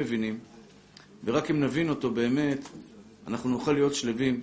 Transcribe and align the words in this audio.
מבינים, 0.00 0.38
ורק 1.24 1.50
אם 1.50 1.60
נבין 1.60 1.88
אותו 1.88 2.10
באמת, 2.10 2.68
אנחנו 3.26 3.50
נוכל 3.50 3.72
להיות 3.72 3.94
שלווים. 3.94 4.40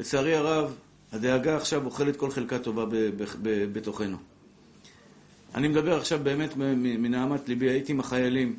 לצערי 0.00 0.34
הרב, 0.34 0.74
הדאגה 1.12 1.56
עכשיו 1.56 1.84
אוכלת 1.84 2.16
כל 2.16 2.30
חלקה 2.30 2.58
טובה 2.58 2.84
בתוכנו. 3.72 4.16
אני 5.54 5.68
מדבר 5.68 5.98
עכשיו 5.98 6.20
באמת 6.22 6.56
מנהמת 6.56 7.48
ליבי, 7.48 7.70
הייתי 7.70 7.92
עם 7.92 8.00
החיילים, 8.00 8.56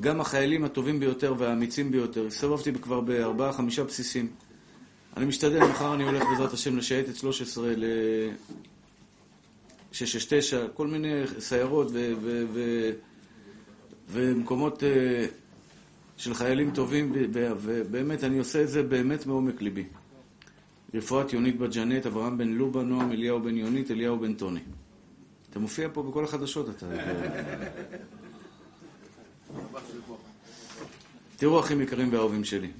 גם 0.00 0.20
החיילים 0.20 0.64
הטובים 0.64 1.00
ביותר 1.00 1.34
והאמיצים 1.38 1.90
ביותר. 1.90 2.26
הסתובבתי 2.26 2.72
כבר 2.72 3.00
בארבעה, 3.00 3.52
חמישה 3.52 3.84
בסיסים. 3.84 4.28
אני 5.16 5.24
משתדל, 5.24 5.64
מחר 5.64 5.94
אני 5.94 6.04
הולך 6.04 6.22
בעזרת 6.30 6.52
השם 6.52 6.76
לשייטת 6.76 7.16
13, 7.16 7.72
ל-669, 7.76 9.96
כל 10.74 10.86
מיני 10.86 11.22
סיירות 11.38 11.92
ומקומות 14.08 14.84
אה, 14.84 15.26
של 16.20 16.34
חיילים 16.34 16.70
טובים, 16.70 17.12
ובאמת, 17.32 18.24
אני 18.24 18.38
עושה 18.38 18.62
את 18.62 18.68
זה 18.68 18.82
באמת 18.82 19.26
מעומק 19.26 19.62
ליבי. 19.62 19.84
רפואת 20.94 21.32
יונית 21.32 21.58
בת 21.58 21.74
ג'נט, 21.74 22.06
אברהם 22.06 22.38
בן 22.38 22.48
לובה, 22.48 22.82
נועם 22.82 23.12
אליהו 23.12 23.42
בן 23.42 23.56
יונית, 23.56 23.90
אליהו 23.90 24.18
בן 24.18 24.34
טוני. 24.34 24.60
אתה 25.50 25.58
מופיע 25.58 25.88
פה 25.92 26.02
בכל 26.02 26.24
החדשות, 26.24 26.68
אתה... 26.68 26.86
תראו, 31.36 31.60
אחים 31.60 31.80
יקרים 31.80 32.12
ואהובים 32.12 32.44
שלי. 32.44 32.70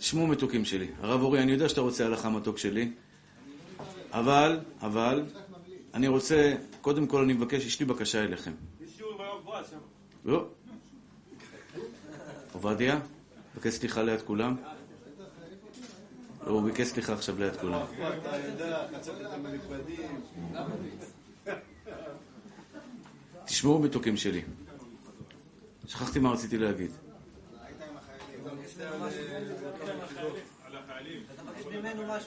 שמעו 0.00 0.26
מתוקים 0.26 0.64
שלי. 0.64 0.86
הרב 1.00 1.22
אורי, 1.22 1.42
אני 1.42 1.52
יודע 1.52 1.68
שאתה 1.68 1.80
רוצה 1.80 2.06
הלכה 2.06 2.30
מתוק 2.30 2.58
שלי, 2.58 2.90
אבל, 4.12 4.60
אבל, 4.80 5.22
אני 5.94 6.08
רוצה, 6.08 6.54
קודם 6.80 7.06
כל 7.06 7.22
אני 7.22 7.32
מבקש, 7.32 7.64
יש 7.64 7.80
לי 7.80 7.86
בקשה 7.86 8.24
אליכם. 8.24 8.52
לא. 10.24 10.46
עובדיה, 12.52 13.00
מבקש 13.54 13.74
סליחה 13.74 14.02
ליד 14.02 14.22
כולם. 14.22 14.56
לא, 16.46 16.50
הוא 16.50 16.62
ביקש 16.62 16.86
סליחה 16.86 17.12
עכשיו 17.12 17.38
ליד 17.38 17.56
כולם. 17.56 17.80
תשמעו 23.44 23.78
מתוקים 23.78 24.16
שלי. 24.16 24.42
שכחתי 25.86 26.18
מה 26.18 26.32
רציתי 26.32 26.58
להגיד. 26.58 26.90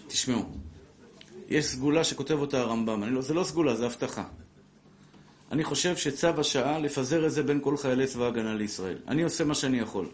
תשמעו, 0.07 0.43
יש 1.47 1.65
סגולה 1.65 2.03
שכותב 2.03 2.39
אותה 2.39 2.59
הרמב"ם. 2.59 3.03
לא, 3.03 3.21
זה 3.21 3.33
לא 3.33 3.43
סגולה, 3.43 3.75
זה 3.75 3.85
הבטחה. 3.85 4.23
אני 5.51 5.63
חושב 5.63 5.97
שצו 5.97 6.27
השעה 6.27 6.79
לפזר 6.79 7.25
את 7.25 7.31
זה 7.31 7.43
בין 7.43 7.59
כל 7.63 7.77
חיילי 7.77 8.07
צבא 8.07 8.25
ההגנה 8.25 8.55
לישראל. 8.55 8.97
אני 9.07 9.23
עושה 9.23 9.43
מה 9.43 9.55
שאני 9.55 9.79
יכול. 9.79 10.09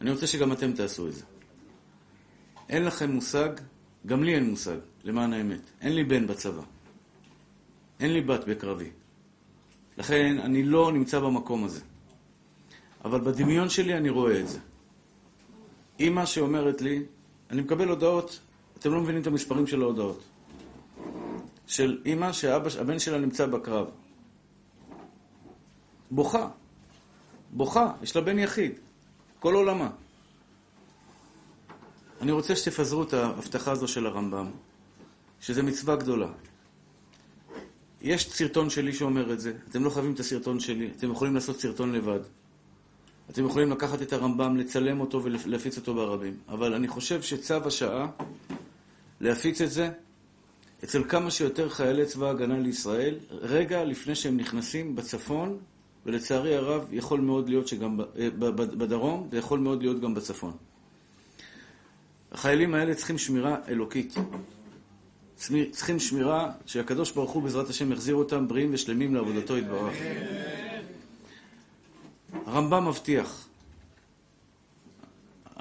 אני 0.00 0.10
רוצה 0.10 0.26
שגם 0.26 0.52
אתם 0.52 0.72
תעשו 0.72 1.08
את 1.08 1.14
זה. 1.14 1.24
אין 2.68 2.84
לכם 2.84 3.10
מושג, 3.10 3.48
גם 4.06 4.24
לי 4.24 4.34
אין 4.34 4.50
מושג, 4.50 4.76
למען 5.04 5.32
האמת. 5.32 5.60
אין 5.80 5.94
לי 5.94 6.04
בן 6.04 6.26
בצבא. 6.26 6.62
אין 8.00 8.12
לי 8.12 8.20
בת 8.20 8.44
בקרבי. 8.44 8.90
לכן 9.98 10.38
אני 10.38 10.62
לא 10.62 10.92
נמצא 10.92 11.18
במקום 11.18 11.64
הזה. 11.64 11.80
אבל 13.04 13.20
בדמיון 13.20 13.68
שלי 13.68 13.96
אני 13.96 14.08
רואה 14.08 14.40
את 14.40 14.48
זה. 14.48 14.58
אימא 16.00 16.26
שאומרת 16.26 16.82
לי, 16.82 17.02
אני 17.50 17.62
מקבל 17.62 17.88
הודעות, 17.88 18.40
אתם 18.80 18.92
לא 18.92 19.00
מבינים 19.00 19.22
את 19.22 19.26
המספרים 19.26 19.66
של 19.66 19.82
ההודעות. 19.82 20.22
של 21.66 22.02
אימא 22.04 22.32
שהבן 22.32 22.98
שלה 22.98 23.18
נמצא 23.18 23.46
בקרב. 23.46 23.86
בוכה. 26.10 26.48
בוכה, 27.52 27.92
יש 28.02 28.16
לה 28.16 28.22
בן 28.22 28.38
יחיד. 28.38 28.72
כל 29.40 29.54
עולמה. 29.54 29.90
אני 32.20 32.32
רוצה 32.32 32.56
שתפזרו 32.56 33.02
את 33.02 33.12
ההבטחה 33.12 33.72
הזו 33.72 33.88
של 33.88 34.06
הרמב"ם, 34.06 34.50
שזו 35.40 35.62
מצווה 35.62 35.96
גדולה. 35.96 36.28
יש 38.02 38.30
סרטון 38.30 38.70
שלי 38.70 38.92
שאומר 38.92 39.32
את 39.32 39.40
זה, 39.40 39.52
אתם 39.68 39.84
לא 39.84 39.90
חייבים 39.90 40.12
את 40.12 40.20
הסרטון 40.20 40.60
שלי, 40.60 40.90
אתם 40.96 41.10
יכולים 41.10 41.34
לעשות 41.34 41.60
סרטון 41.60 41.92
לבד. 41.92 42.20
אתם 43.30 43.46
יכולים 43.46 43.70
לקחת 43.70 44.02
את 44.02 44.12
הרמב"ם, 44.12 44.56
לצלם 44.56 45.00
אותו 45.00 45.22
ולהפיץ 45.22 45.76
אותו 45.76 45.94
ברבים. 45.94 46.36
אבל 46.48 46.74
אני 46.74 46.88
חושב 46.88 47.22
שצו 47.22 47.54
השעה 47.54 48.06
להפיץ 49.20 49.60
את 49.60 49.70
זה 49.70 49.90
אצל 50.84 51.04
כמה 51.08 51.30
שיותר 51.30 51.68
חיילי 51.68 52.06
צבא 52.06 52.26
ההגנה 52.26 52.58
לישראל, 52.58 53.14
רגע 53.30 53.84
לפני 53.84 54.14
שהם 54.14 54.36
נכנסים 54.36 54.96
בצפון, 54.96 55.58
ולצערי 56.06 56.56
הרב 56.56 56.88
יכול 56.92 57.20
מאוד 57.20 57.48
להיות 57.48 57.68
שגם 57.68 58.00
אה, 58.00 58.28
בדרום, 58.56 59.28
ויכול 59.30 59.58
מאוד 59.58 59.82
להיות 59.82 60.00
גם 60.00 60.14
בצפון. 60.14 60.52
החיילים 62.32 62.74
האלה 62.74 62.94
צריכים 62.94 63.18
שמירה 63.18 63.56
אלוקית. 63.68 64.14
צריכים 65.72 65.98
שמירה 65.98 66.52
שהקדוש 66.66 67.10
ברוך 67.10 67.30
הוא 67.30 67.42
בעזרת 67.42 67.68
השם 67.68 67.92
יחזיר 67.92 68.14
אותם 68.14 68.48
בריאים 68.48 68.70
ושלמים 68.72 69.14
לעבודתו 69.14 69.56
יתברך. 69.56 69.94
הרמב"ם 72.46 72.88
מבטיח. 72.88 73.49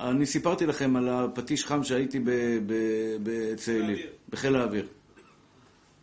אני 0.01 0.25
סיפרתי 0.25 0.65
לכם 0.65 0.95
על 0.95 1.09
הפטיש 1.09 1.65
חם 1.65 1.83
שהייתי 1.83 2.19
בצאלים, 3.23 3.97
בחיל 4.29 4.55
האוויר. 4.55 4.87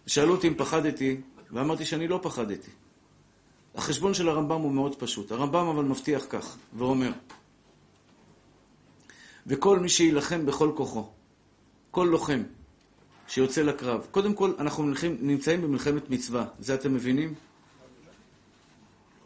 שאלו 0.07 0.35
אותי 0.35 0.49
אם 0.49 0.55
פחדתי, 0.55 1.17
ואמרתי 1.53 1.85
שאני 1.85 2.09
לא 2.09 2.21
פחדתי. 2.23 2.71
החשבון 3.75 4.15
של 4.15 4.29
הרמב"ם 4.29 4.61
הוא 4.61 4.73
מאוד 4.73 4.95
פשוט. 4.97 5.33
הרמב"ם 5.33 5.67
אבל 5.67 5.85
מבטיח 5.85 6.27
כך, 6.29 6.57
ואומר, 6.77 7.13
וכל 9.47 9.79
מי 9.79 9.89
שיילחם 9.89 10.47
בכל 10.47 10.73
כוחו, 10.75 11.09
כל 11.91 12.09
לוחם 12.11 12.43
שיוצא 13.29 13.63
לקרב, 13.63 14.07
קודם 14.11 14.35
כל 14.35 14.53
אנחנו 14.59 14.93
נמצאים 15.21 15.63
במלחמת 15.63 16.11
מצווה, 16.11 16.45
זה 16.59 16.75
אתם 16.75 16.95
מבינים? 16.95 17.35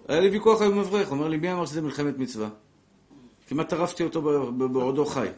היה 0.09 0.21
לי 0.21 0.29
ויכוח 0.29 0.63
עם 0.63 0.79
אברך, 0.79 1.11
אומר 1.11 1.29
לי, 1.29 1.37
מי 1.37 1.53
אמר 1.53 1.67
שזה 1.67 1.83
מלחמת 1.83 2.19
מצווה? 2.19 2.49
כמעט 3.51 3.69
טרפתי 3.69 4.03
אותו 4.03 4.23
בעודו 4.73 5.07
חי. 5.07 5.29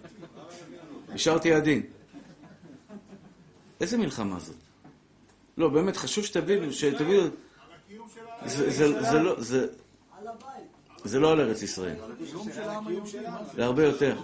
השארתי 1.08 1.52
עדין. 1.52 1.82
איזה 3.80 3.98
מלחמה 3.98 4.40
זאת? 4.40 4.56
לא, 5.56 5.68
באמת, 5.68 5.96
חשוב 5.96 6.24
שתבינו, 6.24 6.72
שתבינו... 6.72 7.22
לא, 9.12 9.36
זה 11.04 11.20
לא 11.20 11.32
על 11.32 11.40
ארץ 11.40 11.62
ישראל. 11.62 11.96
זה 13.54 13.64
הרבה 13.64 13.84
יותר. 13.84 14.16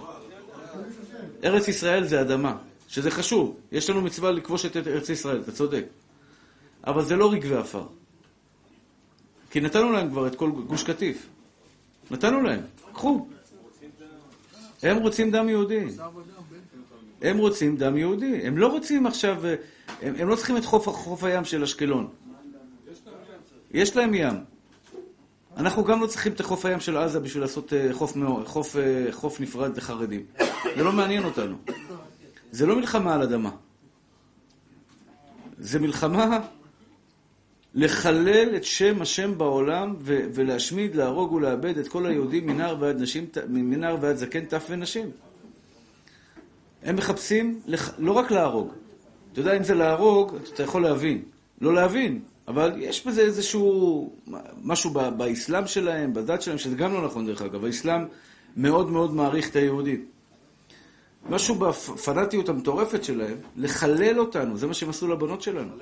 ארץ 1.43 1.67
ישראל 1.67 2.07
זה 2.07 2.21
אדמה, 2.21 2.57
שזה 2.87 3.11
חשוב. 3.11 3.57
יש 3.71 3.89
לנו 3.89 4.01
מצווה 4.01 4.31
לכבוש 4.31 4.65
את 4.65 4.77
ארץ 4.77 5.09
ישראל, 5.09 5.41
אתה 5.41 5.51
צודק. 5.51 5.85
אבל 6.87 7.05
זה 7.05 7.15
לא 7.15 7.31
רגבי 7.31 7.55
עפר. 7.55 7.83
כי 9.51 9.59
נתנו 9.59 9.91
להם 9.91 10.09
כבר 10.09 10.27
את 10.27 10.35
כל 10.35 10.51
גוש 10.51 10.83
קטיף. 10.83 11.27
נתנו 12.11 12.41
להם, 12.41 12.61
קחו. 12.93 13.27
הם 14.83 14.97
רוצים 14.97 15.31
דם 15.31 15.49
יהודי. 15.49 15.85
הם 17.21 17.37
רוצים 17.37 17.77
דם 17.77 17.97
יהודי. 17.97 18.41
הם 18.43 18.57
לא 18.57 18.67
רוצים 18.67 19.05
עכשיו, 19.07 19.43
הם, 20.01 20.13
הם 20.17 20.27
לא 20.27 20.35
צריכים 20.35 20.57
את 20.57 20.65
חוף, 20.65 20.89
חוף 20.89 21.23
הים 21.23 21.45
של 21.45 21.63
אשקלון. 21.63 22.07
יש 23.71 23.95
להם 23.95 24.13
ים. 24.13 24.33
אנחנו 25.57 25.83
גם 25.83 26.01
לא 26.01 26.07
צריכים 26.07 26.33
את 26.33 26.41
חוף 26.41 26.65
הים 26.65 26.79
של 26.79 26.97
עזה 26.97 27.19
בשביל 27.19 27.43
לעשות 27.43 27.73
אה, 27.73 27.93
חוף, 27.93 28.13
חוף, 28.45 28.75
אה, 28.75 29.07
חוף 29.11 29.39
נפרד 29.39 29.77
לחרדים. 29.77 30.25
זה 30.75 30.83
לא 30.83 30.91
מעניין 30.91 31.23
אותנו. 31.23 31.55
זה 32.51 32.65
לא 32.65 32.75
מלחמה 32.75 33.15
על 33.15 33.21
אדמה. 33.21 33.51
זה 35.59 35.79
מלחמה 35.79 36.39
לחלל 37.79 38.55
את 38.55 38.63
שם 38.63 39.01
השם 39.01 39.37
בעולם 39.37 39.95
ו- 39.99 40.25
ולהשמיד, 40.33 40.95
להרוג 40.95 41.33
ולאבד 41.33 41.77
את 41.77 41.87
כל 41.87 42.05
היהודים 42.05 42.47
מנער 42.47 42.75
ועד, 42.79 43.01
נשים, 43.01 43.25
מנער 43.49 43.97
ועד 44.01 44.15
זקן, 44.15 44.45
טף 44.45 44.65
ונשים. 44.69 45.11
הם 46.83 46.95
מחפשים 46.95 47.59
לח... 47.65 47.93
לא 47.97 48.11
רק 48.11 48.31
להרוג. 48.31 48.73
אתה 49.31 49.39
יודע, 49.39 49.57
אם 49.57 49.63
זה 49.63 49.73
להרוג, 49.73 50.35
אתה 50.53 50.63
יכול 50.63 50.81
להבין. 50.81 51.23
לא 51.61 51.73
להבין, 51.73 52.21
אבל 52.47 52.73
יש 52.77 53.07
בזה 53.07 53.21
איזשהו 53.21 54.13
משהו 54.63 54.89
באסלאם 54.89 55.67
שלהם, 55.67 56.13
בדת 56.13 56.41
שלהם, 56.41 56.57
שזה 56.57 56.75
גם 56.75 56.93
לא 56.93 57.05
נכון 57.05 57.25
דרך 57.25 57.41
אגב. 57.41 57.65
האסלאם 57.65 58.01
מאוד 58.57 58.89
מאוד 58.89 59.13
מעריך 59.13 59.49
את 59.49 59.55
היהודים. 59.55 60.05
משהו 61.29 61.55
בפנאטיות 61.55 62.49
המטורפת 62.49 63.03
שלהם, 63.03 63.37
לחלל 63.57 64.19
אותנו, 64.19 64.57
זה 64.57 64.67
מה 64.67 64.73
שהם 64.73 64.89
עשו 64.89 65.07
לבנות 65.07 65.41
שלנו. 65.41 65.73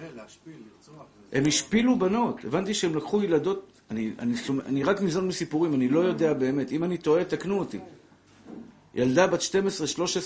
הם 1.31 1.43
השפילו 1.47 1.99
בנות. 1.99 2.45
הבנתי 2.45 2.73
שהם 2.73 2.95
לקחו 2.95 3.23
ילדות, 3.23 3.71
אני, 3.91 4.11
אני, 4.19 4.33
אני 4.65 4.83
רק 4.83 5.01
ניזון 5.01 5.27
מסיפורים, 5.27 5.73
אני 5.73 5.89
לא 5.89 5.99
יודע 5.99 6.33
באמת. 6.33 6.71
אם 6.71 6.83
אני 6.83 6.97
טועה, 6.97 7.23
תקנו 7.23 7.59
אותי. 7.59 7.79
ילדה 8.95 9.27
בת 9.27 9.39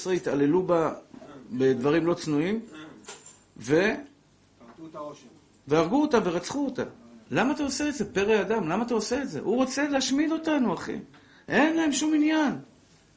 12-13 0.08 0.12
התעללו 0.12 0.64
בה 0.64 0.94
בדברים 1.52 2.06
לא 2.06 2.14
צנועים, 2.14 2.60
ו... 3.58 3.92
והרגו 5.68 6.02
אותה 6.02 6.20
ורצחו 6.24 6.66
אותה. 6.66 6.84
למה 7.32 7.54
אתה 7.54 7.64
עושה 7.64 7.90
את 7.90 7.94
זה, 7.94 8.14
פרא 8.14 8.42
אדם? 8.42 8.70
למה 8.70 8.84
אתה 8.84 8.94
עושה 8.94 9.22
את 9.22 9.30
זה? 9.30 9.40
הוא 9.40 9.56
רוצה 9.56 9.88
להשמיד 9.88 10.32
אותנו, 10.32 10.74
אחי. 10.74 11.00
אין 11.48 11.78
להם 11.78 11.92
שום 11.92 12.14
עניין. 12.14 12.54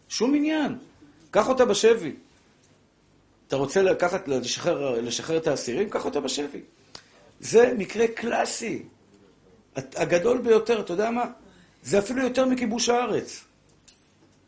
שום 0.08 0.34
עניין. 0.34 0.78
קח 1.30 1.48
אותה 1.48 1.64
בשבי. 1.64 2.12
אתה 3.48 3.56
רוצה 3.56 3.82
לקחת, 3.82 4.28
לשחרר, 4.28 5.00
לשחרר 5.00 5.36
את 5.36 5.46
האסירים? 5.46 5.90
קח 5.90 6.04
אותה 6.04 6.20
בשבי. 6.20 6.60
זה 7.44 7.72
מקרה 7.78 8.06
קלאסי. 8.06 8.82
הגדול 9.76 10.38
ביותר, 10.38 10.80
אתה 10.80 10.92
יודע 10.92 11.10
מה? 11.10 11.24
זה 11.82 11.98
אפילו 11.98 12.22
יותר 12.22 12.46
מכיבוש 12.46 12.88
הארץ. 12.88 13.44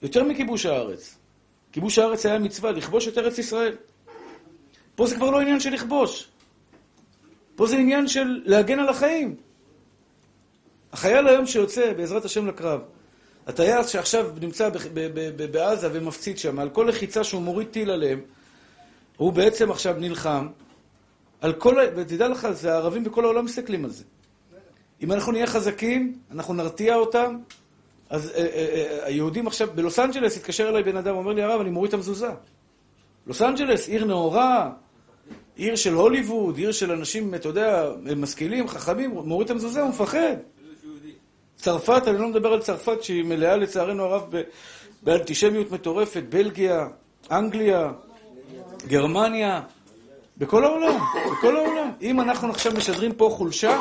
יותר 0.03 0.25
מכיבוש 0.25 0.67
הארץ. 0.67 1.15
כיבוש 1.73 1.99
הארץ 1.99 2.27
היה 2.27 2.39
מצווה, 2.39 2.73
לכבוש 2.73 3.09
את 3.09 3.19
ארץ 3.19 3.39
ישראל. 3.39 3.77
פה 4.95 5.07
זה 5.07 5.17
כבר 5.17 5.31
לא 5.31 5.41
עניין 5.41 5.61
של 5.61 5.71
לכבוש. 5.71 6.29
פה 7.57 7.67
זה 7.67 7.77
עניין 7.77 8.09
של 8.09 8.43
להגן 8.45 8.79
על 8.79 8.89
החיים. 8.89 9.37
החייל 10.93 11.29
היום 11.29 11.47
שיוצא, 11.47 11.93
בעזרת 11.93 12.25
השם, 12.25 12.47
לקרב, 12.47 12.81
הטייס 13.47 13.87
שעכשיו 13.87 14.31
נמצא 14.41 14.69
בעזה 15.51 15.89
ומפציץ 15.93 16.39
שם, 16.39 16.59
על 16.59 16.71
כל 16.71 16.87
לחיצה 16.89 17.25
שהוא 17.25 17.43
מוריד 17.43 17.69
טיל 17.69 17.91
עליהם, 17.91 18.21
הוא 19.17 19.33
בעצם 19.33 19.71
עכשיו 19.71 19.95
נלחם 19.99 20.49
על 21.41 21.53
כל... 21.53 21.77
ותדע 21.97 22.29
לך, 22.29 22.49
זה 22.51 22.73
הערבים 22.73 23.05
בכל 23.05 23.25
העולם 23.25 23.45
מסתכלים 23.45 23.85
על 23.85 23.91
זה. 23.91 24.05
אם 25.03 25.13
אנחנו 25.13 25.33
נהיה 25.33 25.47
חזקים, 25.47 26.19
אנחנו 26.31 26.55
נרתיע 26.55 26.95
אותם, 26.95 27.37
אז 28.11 28.31
אה, 28.31 28.37
אה, 28.37 28.45
אה, 28.45 29.07
היהודים 29.07 29.47
עכשיו, 29.47 29.69
בלוס 29.75 29.99
אנג'לס 29.99 30.37
התקשר 30.37 30.69
אליי 30.69 30.83
בן 30.83 30.97
אדם, 30.97 31.17
אומר 31.17 31.33
לי, 31.33 31.43
הרב, 31.43 31.61
אני 31.61 31.71
מוריד 31.71 31.89
את 31.89 31.95
המזוזה. 31.95 32.31
לוס 33.27 33.43
אנג'לס, 33.43 33.89
עיר 33.89 34.05
נאורה, 34.05 34.71
עיר 35.57 35.77
של 35.77 35.95
הוליווד, 35.95 36.57
עיר 36.57 36.73
של 36.73 36.93
אנשים, 36.93 37.35
אתה 37.35 37.49
יודע, 37.49 37.91
משכילים, 38.17 38.69
חכמים, 38.69 39.11
מוריד 39.11 39.45
את 39.45 39.51
המזוזה, 39.51 39.81
הוא 39.81 39.89
מפחד. 39.89 40.37
צרפת, 41.57 42.03
אני 42.07 42.19
לא 42.19 42.29
מדבר 42.29 42.53
על 42.53 42.61
צרפת 42.61 43.03
שהיא 43.03 43.25
מלאה 43.25 43.57
לצערנו 43.57 44.05
הרב 44.05 44.35
באנטישמיות 45.03 45.71
מטורפת, 45.71 46.23
בלגיה, 46.29 46.87
אנגליה, 47.31 47.93
גרמניה, 48.87 49.61
בכל 50.39 50.65
העולם, 50.65 51.01
בכל 51.33 51.57
העולם. 51.57 51.91
אם 52.03 52.21
אנחנו 52.21 52.51
עכשיו 52.51 52.73
משדרים 52.73 53.13
פה 53.13 53.35
חולשה, 53.37 53.79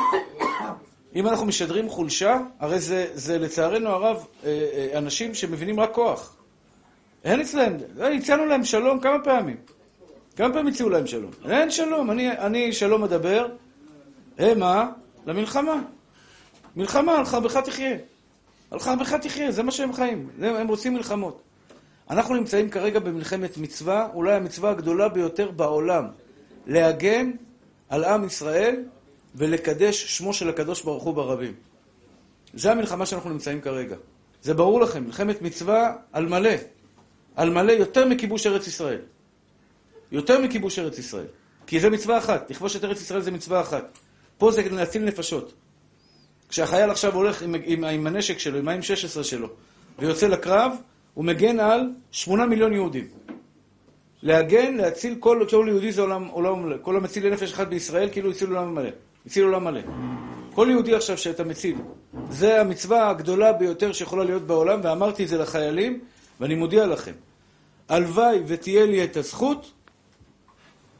אם 1.16 1.26
אנחנו 1.26 1.46
משדרים 1.46 1.88
חולשה, 1.88 2.40
הרי 2.60 2.80
זה, 2.80 3.06
זה 3.14 3.38
לצערנו 3.38 3.88
הרב 3.88 4.26
אה, 4.44 4.50
אה, 4.72 4.98
אנשים 4.98 5.34
שמבינים 5.34 5.80
רק 5.80 5.92
כוח. 5.92 6.36
אין 7.24 7.40
אצלם, 7.40 7.72
אה, 8.00 8.12
הצענו 8.12 8.46
להם 8.46 8.64
שלום 8.64 9.00
כמה 9.00 9.24
פעמים. 9.24 9.56
כמה 10.36 10.52
פעמים 10.52 10.66
הציעו 10.66 10.90
להם 10.90 11.06
שלום? 11.06 11.30
אין 11.50 11.70
שלום, 11.70 12.10
אני, 12.10 12.30
אני 12.30 12.72
שלום 12.72 13.04
אדבר, 13.04 13.46
הם 14.38 14.58
מה? 14.58 14.90
למלחמה. 15.26 15.82
מלחמה, 16.76 17.18
על 17.18 17.24
חרבך 17.24 17.56
תחיה. 17.56 17.96
על 18.70 18.78
חרבך 18.78 19.12
תחיה, 19.14 19.52
זה 19.52 19.62
מה 19.62 19.72
שהם 19.72 19.92
חיים. 19.92 20.28
הם 20.42 20.68
רוצים 20.68 20.94
מלחמות. 20.94 21.42
אנחנו 22.10 22.34
נמצאים 22.34 22.70
כרגע 22.70 22.98
במלחמת 22.98 23.58
מצווה, 23.58 24.08
אולי 24.14 24.34
המצווה 24.34 24.70
הגדולה 24.70 25.08
ביותר 25.08 25.50
בעולם. 25.50 26.06
להגן 26.66 27.30
על 27.88 28.04
עם 28.04 28.24
ישראל 28.24 28.82
ולקדש 29.34 30.04
שמו 30.04 30.34
של 30.34 30.48
הקדוש 30.48 30.82
ברוך 30.82 31.04
הוא 31.04 31.14
ברבים. 31.14 31.52
זה 32.54 32.72
המלחמה 32.72 33.06
שאנחנו 33.06 33.30
נמצאים 33.30 33.60
כרגע. 33.60 33.96
זה 34.42 34.54
ברור 34.54 34.80
לכם, 34.80 35.04
מלחמת 35.04 35.42
מצווה 35.42 35.96
על 36.12 36.26
מלא. 36.26 36.50
על 37.36 37.50
מלא 37.50 37.72
יותר 37.72 38.08
מכיבוש 38.08 38.46
ארץ 38.46 38.66
ישראל. 38.66 39.00
יותר 40.12 40.40
מכיבוש 40.40 40.78
ארץ 40.78 40.98
ישראל. 40.98 41.26
כי 41.66 41.80
זה 41.80 41.90
מצווה 41.90 42.18
אחת, 42.18 42.50
לכבוש 42.50 42.76
את 42.76 42.84
ארץ 42.84 43.00
ישראל 43.00 43.20
זה 43.20 43.30
מצווה 43.30 43.60
אחת. 43.60 43.98
פה 44.38 44.52
זה 44.52 44.62
להציל 44.70 45.04
נפשות. 45.04 45.54
כשהחייל 46.48 46.90
עכשיו 46.90 47.14
הולך 47.14 47.42
עם, 47.42 47.54
עם, 47.64 47.84
עם 47.84 48.06
הנשק 48.06 48.38
שלו, 48.38 48.58
עם 48.58 48.68
ה-M16 48.68 49.22
שלו, 49.22 49.48
ויוצא 49.98 50.26
לקרב, 50.26 50.72
הוא 51.14 51.24
מגן 51.24 51.60
על 51.60 51.90
שמונה 52.10 52.46
מיליון 52.46 52.72
יהודים. 52.72 53.08
להגן, 54.26 54.74
להציל 54.74 55.16
כל, 55.20 55.46
כל 55.50 55.66
יהודי 55.68 55.92
זה 55.92 56.00
עולם, 56.00 56.26
עולם 56.26 56.62
מלא. 56.62 56.76
כל 56.82 56.96
המציל 56.96 57.26
לנפש 57.26 57.52
אחת 57.52 57.68
בישראל, 57.68 58.08
כאילו 58.12 58.30
הציל 58.30 58.48
עולם 58.48 58.74
מלא. 58.74 58.90
הציל 59.26 59.44
עולם 59.44 59.64
מלא. 59.64 59.80
כל 60.54 60.68
יהודי 60.70 60.94
עכשיו 60.94 61.18
שאתה 61.18 61.44
מציל, 61.44 61.76
זה 62.30 62.60
המצווה 62.60 63.10
הגדולה 63.10 63.52
ביותר 63.52 63.92
שיכולה 63.92 64.24
להיות 64.24 64.42
בעולם, 64.42 64.80
ואמרתי 64.82 65.24
את 65.24 65.28
זה 65.28 65.38
לחיילים, 65.38 66.00
ואני 66.40 66.54
מודיע 66.54 66.86
לכם. 66.86 67.12
הלוואי 67.88 68.38
ותהיה 68.46 68.86
לי 68.86 69.04
את 69.04 69.16
הזכות, 69.16 69.72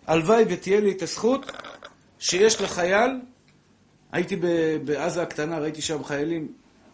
הלוואי 0.06 0.44
ותהיה 0.48 0.80
לי 0.80 0.92
את 0.92 1.02
הזכות 1.02 1.52
שיש 2.18 2.60
לחייל, 2.60 3.10
הייתי 4.12 4.36
בעזה 4.84 5.22
הקטנה, 5.22 5.58
ראיתי 5.58 5.82
שם 5.82 6.04
חיילים, 6.04 6.48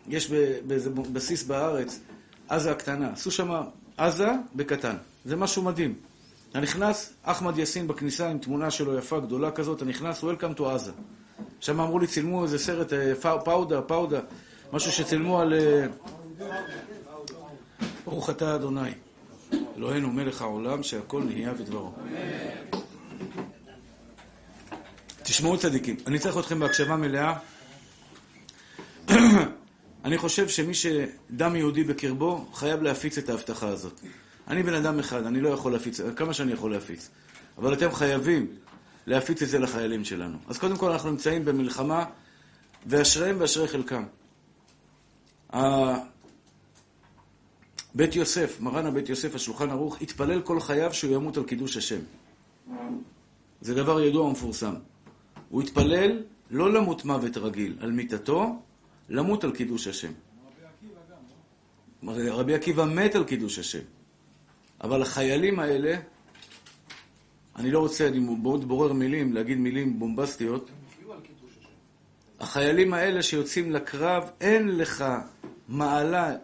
יש 0.09 0.31
באיזה 0.67 0.91
בסיס 0.91 1.43
בארץ, 1.43 2.01
עזה 2.49 2.71
הקטנה, 2.71 3.13
עשו 3.13 3.31
שם 3.31 3.51
עזה 3.97 4.29
בקטן. 4.55 4.97
זה 5.25 5.37
משהו 5.37 5.63
מדהים. 5.63 6.12
אתה 6.53 6.61
נכנס, 6.61 7.13
אחמד 7.23 7.59
יאסין 7.59 7.89
בכניסה 7.89 8.31
עם 8.31 8.39
תמונה 8.39 8.71
שלו 8.71 8.99
יפה, 8.99 9.21
גדולה 9.21 9.51
כזאת, 9.51 9.77
אתה 9.77 9.85
נכנס, 9.85 10.25
Welcome 10.25 10.59
to 10.59 10.65
עזה. 10.65 10.93
שם 11.61 11.81
אמרו 11.81 11.99
לי, 11.99 12.07
צילמו 12.07 12.43
איזה 12.43 12.59
סרט, 12.59 12.93
אה, 12.93 13.41
פאודה, 13.45 13.83
פאודה, 13.83 14.21
משהו 14.73 14.93
שצילמו 14.93 15.41
על... 15.41 15.55
אה, 15.55 15.87
ברוך 18.05 18.31
אתה 18.31 18.55
אדוני, 18.55 18.91
אלוהינו 19.77 20.13
מלך 20.13 20.43
העולם, 20.43 20.83
שהכל 20.83 21.23
נהיה 21.23 21.53
בדברו. 21.53 21.93
תשמעו 25.23 25.59
צדיקים, 25.59 25.97
אני 26.07 26.19
צריך 26.19 26.39
אתכם 26.39 26.59
בהקשבה 26.59 26.97
מלאה. 26.97 27.35
אני 30.05 30.19
חושב 30.19 30.49
שמי 30.49 30.75
שדם 30.75 31.57
יהודי 31.57 31.85
בקרבו, 31.85 32.47
חייב 32.55 32.83
להפיץ 32.83 33.19
את 33.19 33.29
ההבטחה 33.29 33.69
הזאת. 33.69 34.01
אני 34.49 34.63
בן 34.63 34.75
אדם 34.75 34.99
אחד, 34.99 35.27
אני 35.27 35.41
לא 35.41 35.49
יכול 35.49 35.73
להפיץ, 35.73 36.01
כמה 36.17 36.35
שאני 36.35 36.53
יכול 36.53 36.71
להפיץ. 36.71 37.11
אבל 37.59 37.73
אתם 37.73 37.93
חייבים 37.93 38.47
להפיץ 39.07 39.43
את 39.43 39.49
זה 39.49 39.59
לחיילים 39.59 40.05
שלנו. 40.05 40.39
אז 40.49 40.59
קודם 40.59 40.77
כל 40.77 40.91
אנחנו 40.91 41.11
נמצאים 41.11 41.45
במלחמה, 41.45 42.05
ואשריהם 42.87 43.37
ואשרי 43.39 43.69
חלקם. 43.69 44.05
בית 47.95 48.17
יוסף, 48.17 48.61
מרן 48.61 48.87
הבית 48.87 49.09
יוסף, 49.09 49.35
השולחן 49.35 49.71
ערוך, 49.71 50.03
התפלל 50.03 50.41
כל 50.41 50.61
חייו 50.61 50.95
שהוא 50.95 51.15
ימות 51.15 51.37
על 51.37 51.45
קידוש 51.45 51.77
השם. 51.77 52.01
זה 53.61 53.75
דבר 53.75 54.01
ידוע 54.01 54.23
ומפורסם. 54.23 54.75
הוא 55.49 55.63
התפלל 55.63 56.23
לא 56.51 56.73
למות 56.73 57.05
מוות 57.05 57.37
רגיל 57.37 57.77
על 57.81 57.91
מיתתו, 57.91 58.63
למות 59.09 59.45
על 59.45 59.53
קידוש 59.53 59.87
השם. 59.87 60.13
רבי 62.09 62.55
עקיבא 62.55 62.85
מת 62.85 63.15
על 63.15 63.25
קידוש 63.25 63.59
השם. 63.59 63.83
אבל 64.83 65.03
החיילים 65.03 65.59
האלה, 65.59 65.97
אני 67.57 67.71
לא 67.71 67.79
רוצה, 67.79 68.09
אני 68.09 68.19
מאוד 68.19 68.69
בורר 68.69 68.93
מילים, 68.93 69.33
להגיד 69.33 69.59
מילים 69.59 69.99
בומבסטיות. 69.99 70.71
החיילים 72.41 72.95
האלה 72.95 73.23
שיוצאים 73.23 73.73
לקרב, 73.73 74.31
אין 74.41 74.77
לך 74.77 75.05
מעלה, 75.69 76.37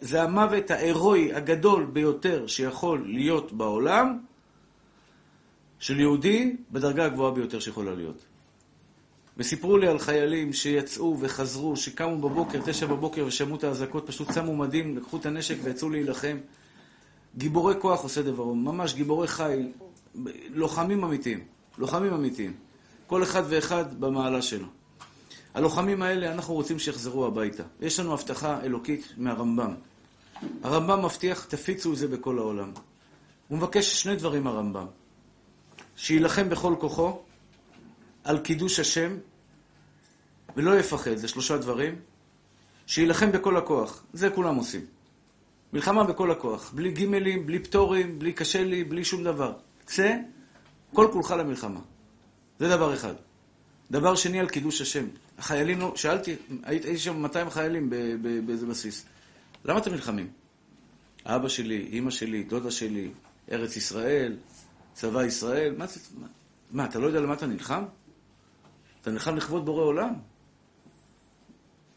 זה 0.00 0.22
המוות 0.22 0.70
ההירואי 0.70 1.34
הגדול 1.34 1.84
ביותר 1.84 2.46
שיכול 2.46 3.04
להיות 3.06 3.52
בעולם, 3.52 4.18
של 5.78 6.00
יהודי 6.00 6.56
בדרגה 6.70 7.04
הגבוהה 7.04 7.30
ביותר 7.30 7.60
שיכולה 7.60 7.94
להיות. 7.94 8.24
וסיפרו 9.36 9.78
לי 9.78 9.88
על 9.88 9.98
חיילים 9.98 10.52
שיצאו 10.52 11.16
וחזרו, 11.20 11.76
שקמו 11.76 12.18
בבוקר, 12.18 12.60
תשע 12.64 12.86
בבוקר, 12.86 13.24
ושמעו 13.26 13.56
את 13.56 13.64
האזעקות, 13.64 14.06
פשוט 14.06 14.32
שמו 14.34 14.56
מדים, 14.56 14.96
לקחו 14.96 15.16
את 15.16 15.26
הנשק 15.26 15.56
ויצאו 15.62 15.90
להילחם. 15.90 16.36
גיבורי 17.38 17.74
כוח 17.80 18.02
עושה 18.02 18.22
דברו, 18.22 18.54
ממש 18.54 18.94
גיבורי 18.94 19.28
חיל, 19.28 19.72
לוחמים 20.50 21.04
אמיתיים, 21.04 21.44
לוחמים 21.78 22.12
אמיתיים. 22.12 22.52
כל 23.06 23.22
אחד 23.22 23.42
ואחד 23.48 24.00
במעלה 24.00 24.42
שלו. 24.42 24.66
הלוחמים 25.54 26.02
האלה, 26.02 26.32
אנחנו 26.32 26.54
רוצים 26.54 26.78
שיחזרו 26.78 27.26
הביתה. 27.26 27.62
יש 27.80 28.00
לנו 28.00 28.14
הבטחה 28.14 28.60
אלוקית 28.62 29.12
מהרמב"ם. 29.16 29.74
הרמב"ם 30.62 31.04
מבטיח, 31.04 31.44
תפיצו 31.44 31.92
את 31.92 31.98
זה 31.98 32.08
בכל 32.08 32.38
העולם. 32.38 32.72
הוא 33.48 33.58
מבקש 33.58 34.02
שני 34.02 34.16
דברים 34.16 34.44
מהרמב"ם. 34.44 34.86
שיילחם 35.96 36.48
בכל 36.48 36.74
כוחו 36.80 37.18
על 38.24 38.38
קידוש 38.38 38.80
השם, 38.80 39.16
ולא 40.56 40.78
יפחד, 40.78 41.16
זה 41.16 41.28
שלושה 41.28 41.56
דברים. 41.56 41.94
שיילחם 42.86 43.32
בכל 43.32 43.56
הכוח, 43.56 44.04
זה 44.12 44.30
כולם 44.30 44.54
עושים. 44.54 44.93
מלחמה 45.74 46.04
בכל 46.04 46.30
הכוח, 46.30 46.72
בלי 46.74 46.92
גימלים, 46.92 47.46
בלי 47.46 47.58
פטורים, 47.58 48.18
בלי 48.18 48.32
קשה 48.32 48.64
לי, 48.64 48.84
בלי 48.84 49.04
שום 49.04 49.24
דבר. 49.24 49.52
צא, 49.86 50.16
כל 50.92 51.08
כולך 51.12 51.30
למלחמה. 51.30 51.80
זה 52.58 52.68
דבר 52.68 52.94
אחד. 52.94 53.14
דבר 53.90 54.14
שני, 54.14 54.40
על 54.40 54.48
קידוש 54.48 54.80
השם. 54.80 55.06
החיילים, 55.38 55.80
לא, 55.80 55.92
שאלתי, 55.96 56.36
הייתי 56.62 56.98
שם 56.98 57.16
200 57.22 57.50
חיילים 57.50 57.90
באיזה 58.46 58.66
בסיס. 58.66 59.06
למה 59.64 59.78
אתם 59.78 59.92
נלחמים? 59.92 60.28
אבא 61.26 61.48
שלי, 61.48 61.88
אימא 61.92 62.10
שלי, 62.10 62.42
דודה 62.42 62.70
שלי, 62.70 63.10
ארץ 63.52 63.76
ישראל, 63.76 64.36
צבא 64.92 65.24
ישראל, 65.24 65.74
מה, 65.78 65.84
מה, 66.20 66.26
מה 66.70 66.84
אתה 66.84 66.98
לא 66.98 67.06
יודע 67.06 67.20
למה 67.20 67.34
אתה 67.34 67.46
נלחם? 67.46 67.84
אתה 69.02 69.10
נלחם 69.10 69.36
לכבוד 69.36 69.64
בורא 69.64 69.82
עולם. 69.82 70.12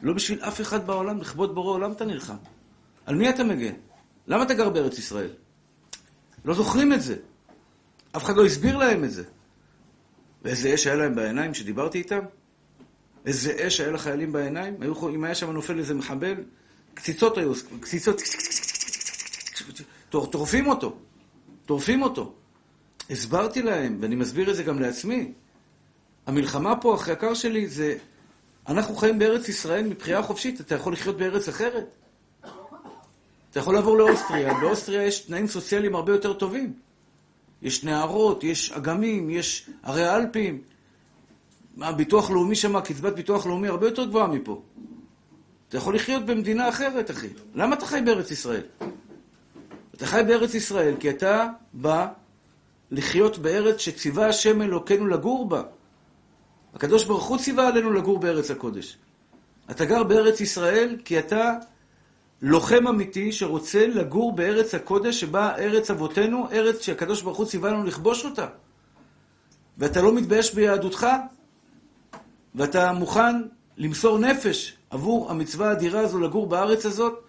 לא 0.01 0.13
בשביל 0.13 0.41
אף 0.41 0.61
אחד 0.61 0.87
בעולם, 0.87 1.21
לכבוד 1.21 1.55
בורא 1.55 1.73
עולם 1.73 1.91
אתה 1.91 2.05
נלחם. 2.05 2.37
על 3.07 3.15
מי 3.15 3.29
אתה 3.29 3.43
מגן? 3.43 3.73
למה 4.27 4.43
אתה 4.43 4.53
גר 4.53 4.69
בארץ 4.69 4.99
ישראל? 4.99 5.29
לא 6.45 6.53
זוכרים 6.53 6.93
את 6.93 7.01
זה. 7.01 7.15
אף 8.17 8.23
אחד 8.23 8.35
לא 8.35 8.45
הסביר 8.45 8.77
להם 8.77 9.03
את 9.03 9.11
זה. 9.11 9.23
ואיזה 10.43 10.73
אש 10.73 10.87
היה 10.87 10.95
להם 10.95 11.15
בעיניים 11.15 11.51
כשדיברתי 11.51 11.97
איתם? 11.97 12.19
איזה 13.25 13.67
אש 13.67 13.79
היה 13.79 13.91
לחיילים 13.91 14.31
בעיניים? 14.31 14.75
היו, 14.81 15.09
אם 15.09 15.23
היה 15.23 15.35
שם 15.35 15.51
נופל 15.51 15.79
איזה 15.79 15.93
מחבל, 15.93 16.35
קציצות 16.93 17.37
היו, 17.37 17.53
קציצות, 17.79 18.21
טורפים 20.09 20.67
אותו, 20.67 20.97
טורפים 21.65 22.01
אותו. 22.01 22.33
הסברתי 23.09 23.61
להם, 23.61 23.97
ואני 24.01 24.15
מסביר 24.15 24.51
את 24.51 24.55
זה 24.55 24.63
גם 24.63 24.79
לעצמי. 24.79 25.31
המלחמה 26.25 26.75
פה, 26.75 26.95
אחרי 26.95 27.13
הקר 27.13 27.33
שלי, 27.33 27.67
זה... 27.67 27.97
אנחנו 28.67 28.95
חיים 28.95 29.19
בארץ 29.19 29.49
ישראל 29.49 29.87
מבחירה 29.87 30.23
חופשית, 30.23 30.61
אתה 30.61 30.75
יכול 30.75 30.93
לחיות 30.93 31.17
בארץ 31.17 31.47
אחרת. 31.47 31.95
אתה 33.57 33.63
יכול 33.63 33.75
לעבור 33.75 33.97
לאוסטריה, 33.97 34.53
באוסטריה 34.53 35.03
יש 35.03 35.19
תנאים 35.19 35.47
סוציאליים 35.47 35.95
הרבה 35.95 36.11
יותר 36.11 36.33
טובים. 36.33 36.73
יש 37.61 37.83
נהרות, 37.83 38.43
יש 38.43 38.71
אגמים, 38.71 39.29
יש 39.29 39.69
ערי 39.83 40.03
האלפים. 40.03 40.61
הביטוח 41.81 42.29
לאומי 42.29 42.55
שם, 42.55 42.79
קצבת 42.79 43.13
ביטוח 43.13 43.45
לאומי 43.45 43.67
הרבה 43.67 43.87
יותר 43.87 44.05
גבוהה 44.05 44.27
מפה. 44.27 44.61
אתה 45.69 45.77
יכול 45.77 45.95
לחיות 45.95 46.25
במדינה 46.25 46.69
אחרת, 46.69 47.11
אחי. 47.11 47.27
למה 47.55 47.75
אתה 47.75 47.85
חי 47.85 48.01
בארץ 48.05 48.31
ישראל? 48.31 48.61
אתה 49.95 50.05
חי 50.05 50.21
בארץ 50.27 50.53
ישראל 50.53 50.93
כי 50.99 51.09
אתה 51.09 51.47
בא 51.73 52.07
לחיות 52.91 53.37
בארץ 53.37 53.79
שציווה 53.79 54.27
השם 54.27 54.61
אלוקינו 54.61 55.07
לגור 55.07 55.49
בה. 55.49 55.63
הקדוש 56.73 57.05
ברוך 57.05 57.25
הוא 57.25 57.37
ציווה 57.37 57.67
עלינו 57.67 57.93
לגור 57.93 58.19
בארץ 58.19 58.51
הקודש. 58.51 58.97
אתה 59.71 59.85
גר 59.85 60.03
בארץ 60.03 60.41
ישראל 60.41 60.97
כי 61.05 61.19
אתה 61.19 61.53
לוחם 62.41 62.87
אמיתי 62.87 63.31
שרוצה 63.31 63.87
לגור 63.87 64.35
בארץ 64.35 64.75
הקודש 64.75 65.19
שבה 65.19 65.55
ארץ 65.55 65.91
אבותינו, 65.91 66.47
ארץ 66.51 66.81
שהקדוש 66.81 67.21
ברוך 67.21 67.37
הוא 67.37 67.45
ציווה 67.45 67.71
לנו 67.71 67.83
לכבוש 67.83 68.25
אותה. 68.25 68.47
ואתה 69.77 70.01
לא 70.01 70.13
מתבייש 70.13 70.55
ביהדותך, 70.55 71.07
ואתה 72.55 72.91
מוכן 72.91 73.35
למסור 73.77 74.17
נפש 74.17 74.77
עבור 74.89 75.31
המצווה 75.31 75.69
האדירה 75.69 75.99
הזו 75.99 76.19
לגור 76.19 76.47
בארץ 76.47 76.85
הזאת, 76.85 77.23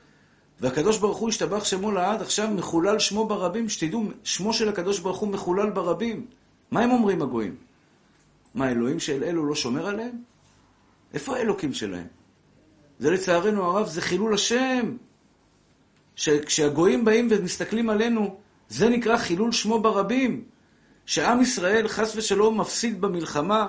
והקדוש 0.60 0.98
ברוך 0.98 1.18
הוא 1.18 1.28
השתבח 1.28 1.64
שמו 1.64 1.92
לעד, 1.92 2.22
עכשיו 2.22 2.48
מחולל 2.50 2.98
שמו 2.98 3.26
ברבים, 3.26 3.68
שתדעו, 3.68 4.04
שמו 4.24 4.52
של 4.52 4.68
הקדוש 4.68 4.98
ברוך 4.98 5.18
הוא 5.18 5.28
מחולל 5.28 5.70
ברבים. 5.70 6.26
מה 6.70 6.80
הם 6.80 6.90
אומרים 6.90 7.22
הגויים? 7.22 7.56
מה, 8.54 8.66
האלוהים 8.66 9.00
של 9.00 9.24
אלו 9.24 9.46
לא 9.46 9.54
שומר 9.54 9.86
עליהם? 9.86 10.22
איפה 11.14 11.36
האלוקים 11.36 11.74
שלהם? 11.74 12.17
זה 12.98 13.10
לצערנו 13.10 13.64
הרב, 13.64 13.88
זה 13.88 14.00
חילול 14.00 14.34
השם. 14.34 14.96
כשהגויים 16.46 17.04
באים 17.04 17.28
ומסתכלים 17.30 17.90
עלינו, 17.90 18.36
זה 18.68 18.88
נקרא 18.88 19.16
חילול 19.16 19.52
שמו 19.52 19.80
ברבים. 19.80 20.44
שעם 21.06 21.42
ישראל 21.42 21.88
חס 21.88 22.16
ושלום 22.16 22.60
מפסיד 22.60 23.00
במלחמה, 23.00 23.66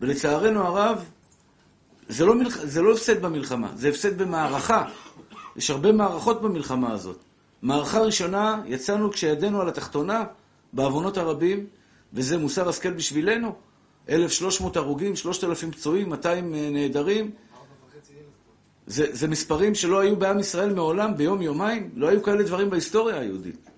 ולצערנו 0.00 0.62
הרב, 0.66 1.04
זה 2.08 2.26
לא, 2.26 2.34
מלח... 2.34 2.64
זה 2.64 2.82
לא 2.82 2.92
הפסד 2.92 3.22
במלחמה, 3.22 3.72
זה 3.74 3.88
הפסד 3.88 4.22
במערכה. 4.22 4.84
יש 5.56 5.70
הרבה 5.70 5.92
מערכות 5.92 6.42
במלחמה 6.42 6.92
הזאת. 6.92 7.18
מערכה 7.62 8.00
ראשונה, 8.00 8.62
יצאנו 8.66 9.10
כשידנו 9.10 9.60
על 9.60 9.68
התחתונה, 9.68 10.24
בעוונות 10.72 11.16
הרבים, 11.16 11.66
וזה 12.12 12.38
מוסר 12.38 12.68
השכל 12.68 12.90
בשבילנו. 12.90 13.54
1,300 14.08 14.76
הרוגים, 14.76 15.16
3,000 15.16 15.70
פצועים, 15.70 16.08
200 16.08 16.54
אה, 16.54 16.68
נעדרים. 16.72 17.30
זה, 18.90 19.06
זה 19.12 19.28
מספרים 19.28 19.74
שלא 19.74 20.00
היו 20.00 20.16
בעם 20.16 20.38
ישראל 20.38 20.74
מעולם, 20.74 21.16
ביום-יומיים. 21.16 21.90
לא 21.94 22.08
היו 22.08 22.22
כאלה 22.22 22.42
דברים 22.42 22.70
בהיסטוריה 22.70 23.20
היהודית. 23.20 23.70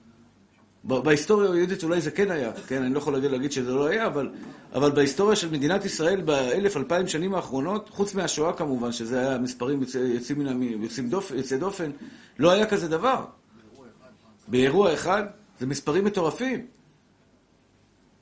בהיסטוריה 0.84 1.52
היהודית 1.52 1.84
אולי 1.84 2.00
זה 2.00 2.10
כן 2.10 2.30
היה, 2.30 2.52
כן, 2.52 2.82
אני 2.82 2.94
לא 2.94 2.98
יכול 2.98 3.16
להגיד 3.16 3.52
שזה 3.52 3.70
לא 3.70 3.86
היה, 3.86 4.06
אבל, 4.06 4.30
אבל 4.74 4.90
בהיסטוריה 4.90 5.36
של 5.36 5.50
מדינת 5.50 5.84
ישראל 5.84 6.20
באלף, 6.20 6.76
אלפיים 6.76 7.08
שנים 7.08 7.34
האחרונות, 7.34 7.88
חוץ 7.90 8.14
מהשואה 8.14 8.52
כמובן, 8.52 8.92
שזה 8.92 9.20
היה 9.20 9.38
מספרים 9.38 9.82
יוצאים 10.14 10.38
מן 10.38 10.62
יוצאים 10.62 11.08
דופן, 11.08 11.36
יוצאי 11.36 11.58
דופן, 11.58 11.90
לא 12.38 12.50
היה 12.50 12.66
כזה 12.66 12.88
דבר. 12.88 13.24
באירוע 14.48 14.94
אחד, 14.94 15.22
זה 15.60 15.66
מספרים 15.66 16.04
מטורפים. 16.04 16.66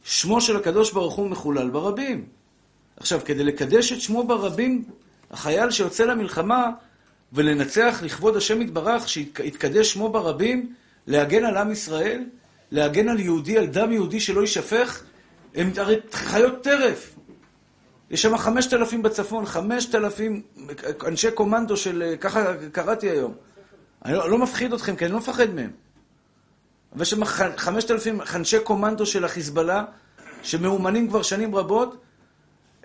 שמו 0.05 0.41
של 0.41 0.57
הקדוש 0.57 0.93
ברוך 0.93 1.15
הוא 1.15 1.29
מחולל 1.29 1.71
ברבים. 1.71 2.25
עכשיו, 2.97 3.21
כדי 3.25 3.45
לקדש 3.45 3.93
את 3.93 4.01
שמו 4.01 4.25
ברבים, 4.25 4.85
החייל 5.31 5.71
שיוצא 5.71 6.05
למלחמה 6.05 6.71
ולנצח 7.33 8.01
לכבוד 8.03 8.37
השם 8.37 8.63
יתברך, 8.63 9.09
שיתקדש 9.09 9.93
שמו 9.93 10.09
ברבים, 10.09 10.75
להגן 11.07 11.45
על 11.45 11.57
עם 11.57 11.73
ישראל, 11.73 12.25
להגן 12.71 13.09
על 13.09 13.21
יהודי, 13.21 13.59
על 13.59 13.67
דם 13.67 13.93
יהודי 13.93 14.21
שלא 14.21 14.41
יישפך, 14.41 15.03
הם 15.55 15.73
הרי 15.77 15.97
חיות 16.13 16.63
טרף. 16.63 17.15
יש 18.11 18.23
שם 18.23 18.37
חמשת 18.37 18.75
אלפים 18.75 19.03
בצפון, 19.03 19.47
חמשת 19.47 19.95
אלפים 19.95 20.43
אנשי 21.07 21.31
קומנדו 21.31 21.77
של... 21.77 22.15
ככה 22.21 22.55
קראתי 22.73 23.11
היום. 23.11 23.35
אני 24.05 24.15
לא, 24.15 24.31
לא 24.31 24.39
מפחיד 24.39 24.73
אתכם, 24.73 24.97
כי 24.97 25.05
אני 25.05 25.13
לא 25.13 25.19
מפחד 25.19 25.55
מהם. 25.55 25.71
ויש 26.93 27.11
שם 27.11 27.25
חמשת 27.57 27.91
אלפים 27.91 28.21
אנשי 28.35 28.61
קומנדו 28.61 29.07
של 29.07 29.25
החיזבאללה, 29.25 29.85
שמאומנים 30.43 31.09
כבר 31.09 31.23
שנים 31.23 31.55
רבות, 31.55 32.03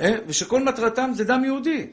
אה, 0.02 0.16
ושכל 0.28 0.64
מטרתם 0.64 1.12
זה 1.16 1.24
דם 1.24 1.44
יהודי. 1.44 1.88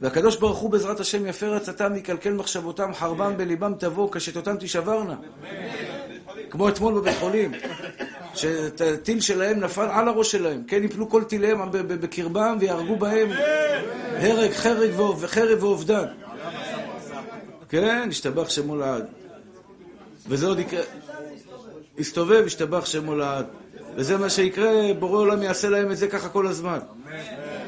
והקדוש 0.00 0.36
ברוך 0.36 0.58
הוא 0.58 0.70
בעזרת 0.70 1.00
השם 1.00 1.26
יפר 1.26 1.54
עצתם, 1.54 1.96
יקלקל 1.96 2.32
מחשבותם, 2.32 2.94
חרבם 2.94 3.36
בליבם 3.36 3.74
תבוא, 3.78 4.12
קשתותם 4.12 4.56
תישברנה. 4.56 5.14
כמו 6.50 6.68
אתמול 6.68 6.94
בבית 6.94 7.16
חולים, 7.18 7.52
שהטיל 8.34 9.20
שלהם 9.20 9.60
נפל 9.60 9.88
על 9.90 10.08
הראש 10.08 10.32
שלהם. 10.32 10.62
כן, 10.66 10.84
יפלו 10.84 11.08
כל 11.08 11.24
טיליהם 11.24 11.58
בקרבם 11.70 12.56
ויהרגו 12.60 12.96
בהם 12.96 13.28
הרג, 14.16 14.50
חרג 14.50 14.90
וחרב 15.18 15.62
ואובדן. 15.62 16.04
כן, 17.68 18.08
השתבח 18.08 18.50
שמו 18.50 18.76
לעד. 18.76 19.06
וזה 20.28 20.46
עוד 20.46 20.58
יקרה... 20.58 20.80
יסתובב, 21.98 22.42
השתבח 22.46 22.86
שמו 22.86 23.16
לעד. 23.16 23.46
וזה 23.96 24.18
מה 24.18 24.30
שיקרה, 24.30 24.94
בורא 24.98 25.18
עולם 25.18 25.42
יעשה 25.42 25.68
להם 25.68 25.90
את 25.90 25.96
זה 25.96 26.08
ככה 26.08 26.28
כל 26.28 26.46
הזמן. 26.46 26.78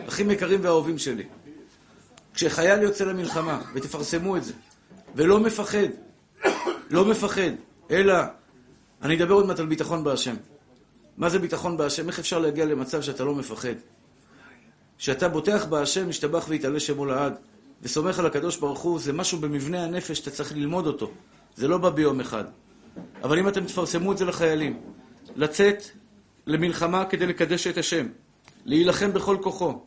אחים 0.09 0.31
יקרים 0.31 0.61
ואהובים 0.63 0.99
שלי. 0.99 1.25
כשחייל 2.35 2.83
יוצא 2.83 3.05
למלחמה, 3.05 3.63
ותפרסמו 3.75 4.37
את 4.37 4.45
זה, 4.45 4.53
ולא 5.15 5.41
מפחד, 5.41 5.89
לא 6.91 7.05
מפחד, 7.05 7.51
אלא, 7.91 8.15
אני 9.03 9.17
אדבר 9.17 9.35
עוד 9.35 9.47
מעט 9.47 9.59
על 9.59 9.67
ביטחון 9.67 10.05
בהשם. 10.05 10.35
מה 11.17 11.29
זה 11.29 11.39
ביטחון 11.39 11.77
בהשם? 11.77 12.09
איך 12.09 12.19
אפשר 12.19 12.39
להגיע 12.39 12.65
למצב 12.65 13.03
שאתה 13.03 13.25
לא 13.25 13.35
מפחד? 13.35 13.75
שאתה 14.99 15.29
בוטח 15.29 15.65
בהשם, 15.65 16.09
משתבח 16.09 16.45
ויתעלה 16.49 16.81
שמו 16.81 17.07
לעד, 17.07 17.35
וסומך 17.83 18.19
על 18.19 18.27
הקדוש 18.27 18.57
ברוך 18.57 18.81
הוא, 18.81 18.99
זה 18.99 19.13
משהו 19.13 19.39
במבנה 19.39 19.85
הנפש 19.85 20.19
שאתה 20.19 20.31
צריך 20.31 20.53
ללמוד 20.53 20.87
אותו. 20.87 21.11
זה 21.57 21.69
לא 21.69 21.79
בא 21.79 21.91
ביום 21.91 22.21
אחד. 22.21 22.45
אבל 23.23 23.39
אם 23.39 23.49
אתם 23.49 23.65
תפרסמו 23.65 24.13
את 24.13 24.19
זה 24.19 24.25
לחיילים, 24.25 24.81
לצאת 25.37 25.83
למלחמה 26.47 27.05
כדי 27.05 27.27
לקדש 27.27 27.67
את 27.67 27.79
השם, 27.79 28.07
להילחם 28.65 29.13
בכל 29.13 29.37
כוחו, 29.43 29.81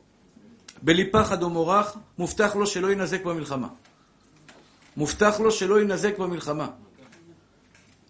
בלי 0.85 1.11
פחד 1.11 1.43
או 1.43 1.49
מורח, 1.49 1.97
מובטח 2.17 2.55
לו 2.55 2.67
שלא 2.67 2.87
יינזק 2.87 3.23
במלחמה. 3.23 3.67
מובטח 4.97 5.39
לו 5.39 5.51
שלא 5.51 5.79
יינזק 5.79 6.17
במלחמה. 6.17 6.67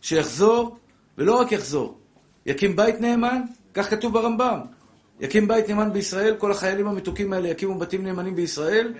שיחזור, 0.02 0.78
ולא 1.18 1.36
רק 1.36 1.52
יחזור, 1.52 1.98
יקים 2.46 2.76
בית 2.76 3.02
נאמן, 3.02 3.42
כך 3.74 3.90
כתוב 3.90 4.14
ברמב"ם. 4.14 4.60
יקים 5.20 5.48
בית 5.48 5.70
נאמן 5.70 5.94
בישראל, 5.94 6.36
כל 6.38 6.52
החיילים 6.52 6.88
המתוקים 6.88 7.34
האלה 7.34 7.48
יקימו 7.48 7.80
בתים 7.80 8.04
נאמנים 8.04 8.36
בישראל, 8.36 8.94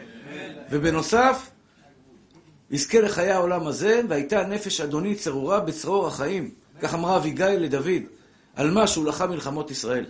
ובנוסף, 0.72 1.50
יזכה 2.72 3.02
לחיי 3.02 3.32
העולם 3.32 3.68
הזה, 3.68 4.02
והייתה 4.10 4.48
נפש 4.48 4.82
אדוני 4.82 5.16
צרורה 5.16 5.60
בצרור 5.60 6.08
החיים. 6.08 6.52
כך 6.82 6.94
אמרה 6.94 7.18
אביגיל 7.18 7.56
לדוד, 7.60 8.04
על 8.56 8.72
מה 8.72 8.88
שהוא 8.88 9.06
לחם 9.06 9.30
מלחמות 9.30 9.72
ישראל. 9.72 10.06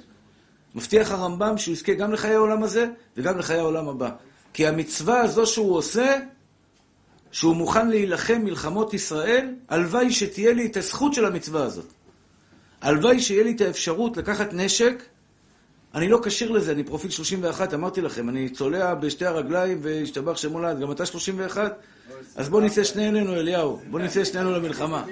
מבטיח 0.75 1.12
הרמב"ם 1.12 1.58
שהוא 1.58 1.74
יזכה 1.74 1.94
גם 1.94 2.13
לחיי 2.13 2.36
העולם 2.36 2.63
הזה 2.63 2.88
וגם 3.17 3.38
לחיי 3.38 3.58
העולם 3.58 3.89
הבא. 3.89 4.10
כי 4.53 4.67
המצווה 4.67 5.22
הזו 5.22 5.46
שהוא 5.46 5.77
עושה, 5.77 6.20
שהוא 7.32 7.55
מוכן 7.55 7.89
להילחם 7.89 8.41
מלחמות 8.44 8.94
ישראל, 8.94 9.53
הלוואי 9.70 10.12
שתהיה 10.12 10.53
לי 10.53 10.65
את 10.65 10.77
הזכות 10.77 11.13
של 11.13 11.25
המצווה 11.25 11.63
הזאת. 11.63 11.86
הלוואי 12.82 13.20
שיהיה 13.20 13.44
לי 13.44 13.51
את 13.51 13.62
האפשרות 13.62 14.17
לקחת 14.17 14.53
נשק, 14.53 15.03
אני 15.96 16.10
לא 16.10 16.20
כשיר 16.24 16.51
לזה, 16.51 16.72
אני 16.72 16.84
פרופיל 16.84 17.12
31, 17.12 17.74
אמרתי 17.74 18.01
לכם, 18.01 18.29
אני 18.29 18.50
צולע 18.50 18.94
בשתי 18.94 19.25
הרגליים 19.25 19.79
והשתבח 19.82 20.38
שמולד, 20.38 20.79
גם 20.79 20.91
אתה 20.91 21.05
31? 21.05 21.77
אז 22.36 22.50
בוא 22.50 22.62
נצא 22.62 22.84
שנינו, 22.84 23.34
אליהו, 23.34 23.82
בוא 23.89 24.00
נצא 24.00 24.25
שנינו 24.25 24.51
למלחמה. 24.51 25.03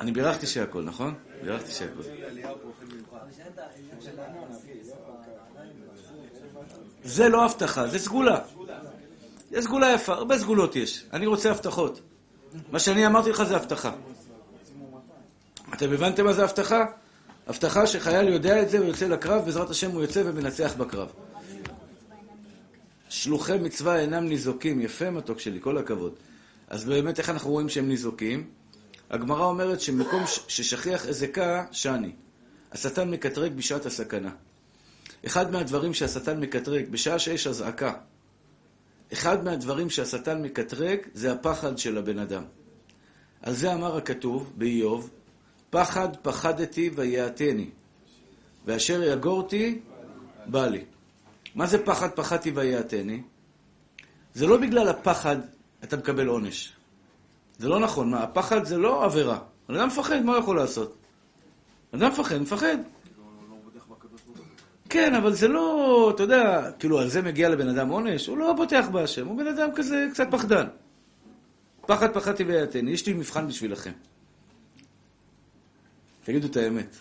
אני 0.00 0.12
בירכתי 0.12 0.46
שהכל, 0.46 0.82
נכון? 0.82 1.14
בירכתי 1.42 1.72
שהכל. 1.72 2.02
זה 7.04 7.28
לא 7.28 7.44
הבטחה, 7.44 7.88
זה 7.88 7.98
סגולה. 7.98 8.40
זה 9.50 9.62
סגולה 9.62 9.92
יפה, 9.92 10.12
הרבה 10.12 10.38
סגולות 10.38 10.76
יש. 10.76 11.04
אני 11.12 11.26
רוצה 11.26 11.50
הבטחות. 11.50 12.00
מה 12.72 12.78
שאני 12.78 13.06
אמרתי 13.06 13.30
לך 13.30 13.42
זה 13.42 13.56
הבטחה. 13.56 13.92
אתם 15.74 15.92
הבנתם 15.92 16.24
מה 16.24 16.32
זה 16.32 16.44
הבטחה? 16.44 16.84
הבטחה 17.46 17.86
שחייל 17.86 18.28
יודע 18.28 18.62
את 18.62 18.70
זה 18.70 18.80
ויוצא 18.80 19.08
לקרב, 19.08 19.44
בעזרת 19.44 19.70
השם 19.70 19.90
הוא 19.90 20.02
יוצא 20.02 20.22
ומנצח 20.24 20.74
בקרב. 20.76 21.08
שלוחי 23.08 23.58
מצווה 23.58 24.00
אינם 24.00 24.24
ניזוקים. 24.28 24.80
יפה 24.80 25.10
מתוק 25.10 25.40
שלי, 25.40 25.60
כל 25.60 25.78
הכבוד. 25.78 26.12
אז 26.68 26.84
באמת, 26.84 27.18
איך 27.18 27.30
אנחנו 27.30 27.50
רואים 27.50 27.68
שהם 27.68 27.88
ניזוקים? 27.88 28.50
הגמרא 29.10 29.44
אומרת 29.44 29.80
שמקום 29.80 30.22
ששכיח 30.48 31.06
אזעקה, 31.06 31.64
שני. 31.72 32.12
השטן 32.72 33.10
מקטרג 33.10 33.52
בשעת 33.52 33.86
הסכנה. 33.86 34.30
אחד 35.26 35.50
מהדברים 35.50 35.94
שהשטן 35.94 36.40
מקטרג, 36.40 36.88
בשעה 36.88 37.18
שיש 37.18 37.46
אזעקה, 37.46 37.92
אחד 39.12 39.44
מהדברים 39.44 39.90
שהשטן 39.90 40.42
מקטרג 40.42 40.98
זה 41.14 41.32
הפחד 41.32 41.78
של 41.78 41.98
הבן 41.98 42.18
אדם. 42.18 42.42
על 43.42 43.54
זה 43.54 43.74
אמר 43.74 43.96
הכתוב 43.96 44.52
באיוב, 44.56 45.10
פחד 45.70 46.08
פחדתי 46.22 46.90
ויעתני, 46.94 47.70
ואשר 48.66 49.02
יגורתי, 49.02 49.80
בא 50.46 50.66
לי. 50.66 50.84
מה 51.54 51.66
זה 51.66 51.84
פחד 51.84 52.10
פחדתי 52.10 52.50
ויעתני? 52.50 53.22
זה 54.34 54.46
לא 54.46 54.56
בגלל 54.56 54.88
הפחד 54.88 55.36
אתה 55.84 55.96
מקבל 55.96 56.26
עונש. 56.26 56.72
זה 57.58 57.68
לא 57.68 57.80
נכון. 57.80 58.10
מה, 58.10 58.22
הפחד 58.22 58.64
זה 58.64 58.78
לא 58.78 59.04
עבירה. 59.04 59.38
אדם 59.70 59.86
מפחד, 59.86 60.22
מה 60.24 60.32
הוא 60.32 60.40
יכול 60.40 60.56
לעשות? 60.56 60.96
אדם 61.94 62.10
מפחד, 62.10 62.38
מפחד. 62.38 62.76
כן, 64.88 65.14
אבל 65.14 65.32
זה 65.32 65.48
לא, 65.48 66.12
אתה 66.14 66.22
יודע, 66.22 66.70
כאילו 66.78 66.98
על 66.98 67.08
זה 67.08 67.22
מגיע 67.22 67.48
לבן 67.48 67.68
אדם 67.68 67.88
עונש? 67.88 68.26
הוא 68.26 68.38
לא 68.38 68.52
בוטח 68.52 68.86
בהשם, 68.92 69.26
הוא 69.26 69.38
בן 69.38 69.46
אדם 69.46 69.68
כזה 69.74 70.06
קצת 70.12 70.26
פחדן. 70.30 70.66
פחד 71.86 72.14
פחדתי 72.14 72.44
ויעתני, 72.44 72.90
יש 72.90 73.06
לי 73.06 73.12
מבחן 73.12 73.48
בשבילכם. 73.48 73.92
תגידו 76.24 76.46
את 76.46 76.56
האמת. 76.56 76.96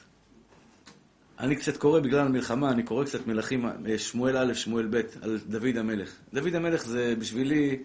אני 1.40 1.56
קצת 1.56 1.78
קורא 1.78 2.00
בגלל 2.00 2.20
המלחמה, 2.20 2.72
אני 2.72 2.84
קורא 2.84 3.06
קצת 3.06 3.28
מלכים, 3.28 3.66
שמואל 3.98 4.38
א', 4.38 4.54
שמואל 4.54 4.88
ב', 4.90 5.02
על 5.22 5.40
דוד 5.48 5.78
המלך. 5.78 6.16
דוד 6.34 6.56
המלך 6.56 6.86
זה 6.86 7.14
בשבילי 7.20 7.80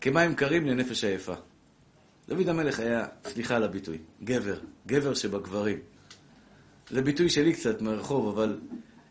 כמים 0.00 0.34
קרים 0.34 0.66
לנפש 0.66 1.04
עייפה. 1.04 1.34
דוד 2.28 2.48
המלך 2.48 2.80
היה, 2.80 3.06
סליחה 3.24 3.56
על 3.56 3.64
הביטוי, 3.64 3.98
גבר, 4.24 4.58
גבר 4.86 5.14
שבגברים. 5.14 5.78
זה 6.90 7.02
ביטוי 7.02 7.30
שלי 7.30 7.52
קצת 7.52 7.82
מהרחוב, 7.82 8.28
אבל 8.28 8.58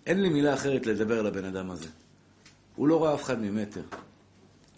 אין 0.06 0.22
לי 0.22 0.30
מילה 0.30 0.54
אחרת 0.54 0.86
לדבר 0.86 1.20
על 1.20 1.28
הבן 1.28 1.46
אדם 1.46 1.72
הזה. 1.72 1.90
הוא 2.76 2.88
לא 2.88 3.04
ראה 3.04 3.14
אף 3.14 3.24
אחד 3.24 3.42
ממטר. 3.42 3.82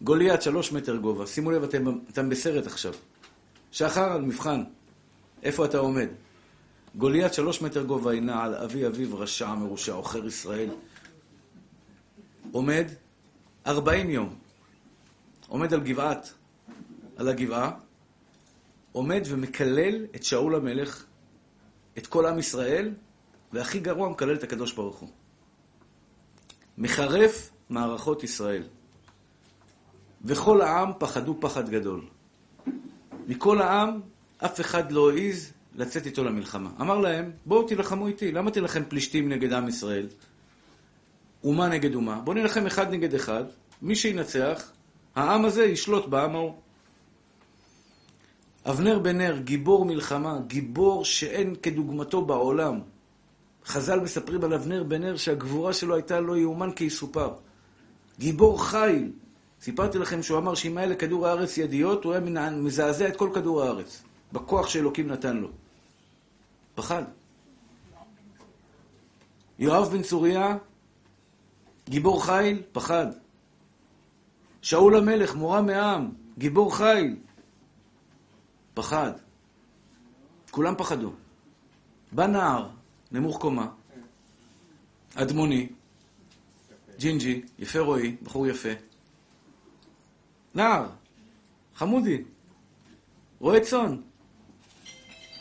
גוליית, 0.01 0.41
שלוש 0.41 0.72
מטר 0.72 0.96
גובה. 0.96 1.27
שימו 1.27 1.51
לב, 1.51 1.63
אתם, 1.63 2.00
אתם 2.10 2.29
בסרט 2.29 2.67
עכשיו. 2.67 2.93
שחר 3.72 4.12
על 4.12 4.22
מבחן. 4.22 4.63
איפה 5.43 5.65
אתה 5.65 5.77
עומד? 5.77 6.08
גוליית, 6.96 7.34
שלוש 7.34 7.62
מטר 7.62 7.84
גובה, 7.84 8.12
היא 8.12 8.22
נעל, 8.22 8.55
אבי 8.55 8.88
אביו 8.88 9.17
רשע 9.19 9.55
מרושע, 9.55 9.93
עוכר 9.93 10.25
ישראל. 10.27 10.69
עומד 12.51 12.86
ארבעים 13.67 14.10
יום. 14.10 14.36
עומד 15.48 15.74
על 15.74 15.79
גבעת, 15.79 16.34
על 17.17 17.27
הגבעה, 17.27 17.72
עומד 18.99 19.21
ומקלל 19.27 20.05
את 20.15 20.23
שאול 20.23 20.55
המלך, 20.55 21.05
את 21.97 22.07
כל 22.07 22.25
עם 22.25 22.39
ישראל, 22.39 22.91
והכי 23.53 23.79
גרוע, 23.79 24.09
מקלל 24.09 24.35
את 24.35 24.43
הקדוש 24.43 24.73
ברוך 24.73 24.97
הוא. 24.97 25.09
מחרף 26.77 27.51
מערכות 27.69 28.23
ישראל. 28.23 28.63
וכל 30.25 30.62
העם 30.62 30.91
פחדו 30.97 31.38
פחד 31.39 31.69
גדול. 31.69 32.01
מכל 33.27 33.62
העם, 33.62 34.01
אף 34.38 34.62
אחד 34.62 34.91
לא 34.91 35.12
העז 35.12 35.53
לצאת 35.75 36.05
איתו 36.05 36.23
למלחמה. 36.23 36.69
אמר 36.81 36.97
להם, 36.97 37.31
בואו 37.45 37.67
תילחמו 37.67 38.07
איתי, 38.07 38.31
למה 38.31 38.51
תילחם 38.51 38.83
פלישתים 38.89 39.29
נגד 39.29 39.53
עם 39.53 39.67
ישראל? 39.67 40.07
אומה 41.43 41.67
נגד 41.67 41.95
אומה. 41.95 42.21
בואו 42.23 42.35
נילחם 42.35 42.65
אחד 42.65 42.91
נגד 42.91 43.13
אחד, 43.13 43.43
מי 43.81 43.95
שינצח, 43.95 44.71
העם 45.15 45.45
הזה 45.45 45.63
ישלוט 45.63 46.05
בעם 46.05 46.35
ההוא. 46.35 46.68
אבנר 48.69 48.99
בן 48.99 49.17
נר, 49.17 49.38
גיבור 49.38 49.86
מלחמה, 49.86 50.39
גיבור 50.47 51.05
שאין 51.05 51.55
כדוגמתו 51.55 52.25
בעולם. 52.25 52.79
חז"ל 53.65 53.99
מספרים 53.99 54.43
על 54.43 54.53
אבנר 54.53 54.84
בן 54.84 55.01
נר 55.03 55.17
שהגבורה 55.17 55.73
שלו 55.73 55.95
הייתה 55.95 56.19
לא 56.19 56.38
יאומן 56.38 56.71
כי 56.71 56.84
יסופר. 56.84 57.34
גיבור 58.19 58.65
חיל. 58.65 59.12
סיפרתי 59.62 59.97
לכם 59.97 60.23
שהוא 60.23 60.38
אמר 60.38 60.55
שאם 60.55 60.77
היה 60.77 60.88
לכדור 60.88 61.27
הארץ 61.27 61.58
ידיעות, 61.58 62.03
הוא 62.03 62.13
היה 62.13 62.49
מזעזע 62.51 63.08
את 63.08 63.15
כל 63.15 63.29
כדור 63.34 63.63
הארץ. 63.63 64.03
בכוח 64.34 64.67
שאלוקים 64.67 65.08
נתן 65.08 65.38
לו. 65.38 65.49
פחד. 66.75 67.03
יואב 69.60 69.89
בן 69.91 70.01
צוריה, 70.01 70.58
גיבור 71.89 72.25
חיל, 72.25 72.62
פחד. 72.71 73.08
שאול 74.62 74.95
המלך, 74.95 75.36
מורם 75.36 75.65
מעם, 75.65 76.10
גיבור 76.38 76.75
חיל, 76.77 77.15
פחד. 78.79 79.11
כולם 80.51 80.75
פחדו. 80.77 81.11
בא 82.11 82.27
נער, 82.27 82.69
נמוך 83.11 83.37
קומה, 83.37 83.71
אדמוני, 85.15 85.69
ג'ינג'י, 86.97 87.41
יפה 87.59 87.79
רועי, 87.79 88.15
בחור 88.23 88.47
יפה. 88.47 88.69
נער, 90.55 90.89
חמודי, 91.75 92.23
רועה 93.39 93.59
צאן. 93.59 94.01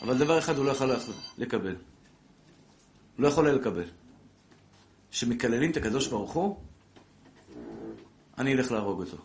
אבל 0.01 0.17
דבר 0.17 0.39
אחד 0.39 0.57
הוא 0.57 0.65
לא 0.65 0.71
יכול 0.71 0.91
לקבל. 1.37 1.75
הוא 3.15 3.23
לא 3.23 3.27
יכול 3.27 3.49
לקבל. 3.49 3.89
שמקללים 5.11 5.71
את 5.71 5.77
הקדוש 5.77 6.07
ברוך 6.07 6.31
הוא, 6.31 6.57
אני 8.37 8.53
אלך 8.53 8.71
להרוג 8.71 8.99
אותו. 8.99 9.17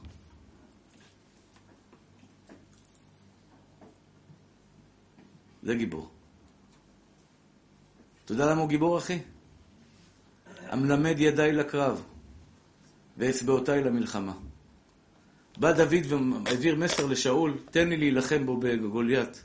זה 5.65 5.75
גיבור. 5.75 6.09
אתה 8.25 8.33
יודע 8.33 8.47
למה 8.51 8.61
הוא 8.61 8.69
גיבור, 8.69 8.99
אחי? 8.99 9.19
המלמד 10.69 11.15
ידיי 11.19 11.53
לקרב 11.53 12.03
ואצבעותיי 13.19 13.85
למלחמה. 13.85 14.33
בא 15.57 15.73
דוד 15.73 16.13
והעביר 16.13 16.77
מסר 16.77 17.07
לשאול, 17.07 17.59
תן 17.71 17.89
לי 17.89 17.97
להילחם 17.97 18.47
בו 18.47 18.57
בגוליית. 18.57 19.45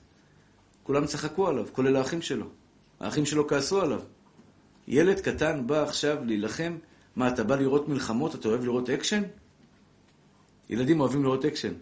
כולם 0.83 1.05
צחקו 1.05 1.47
עליו, 1.47 1.65
כולל 1.71 1.95
האחים 1.95 2.21
שלו. 2.21 2.45
האחים 2.99 3.25
שלו 3.25 3.47
כעסו 3.47 3.81
עליו. 3.81 4.01
ילד 4.87 5.19
קטן 5.19 5.67
בא 5.67 5.83
עכשיו 5.83 6.25
להילחם, 6.25 6.77
מה, 7.15 7.27
אתה 7.27 7.43
בא 7.43 7.55
לראות 7.55 7.87
מלחמות? 7.87 8.35
אתה 8.35 8.47
אוהב 8.47 8.63
לראות 8.63 8.89
אקשן? 8.89 9.23
ילדים 10.69 10.99
אוהבים 10.99 11.23
לראות 11.23 11.45
אקשן. 11.45 11.73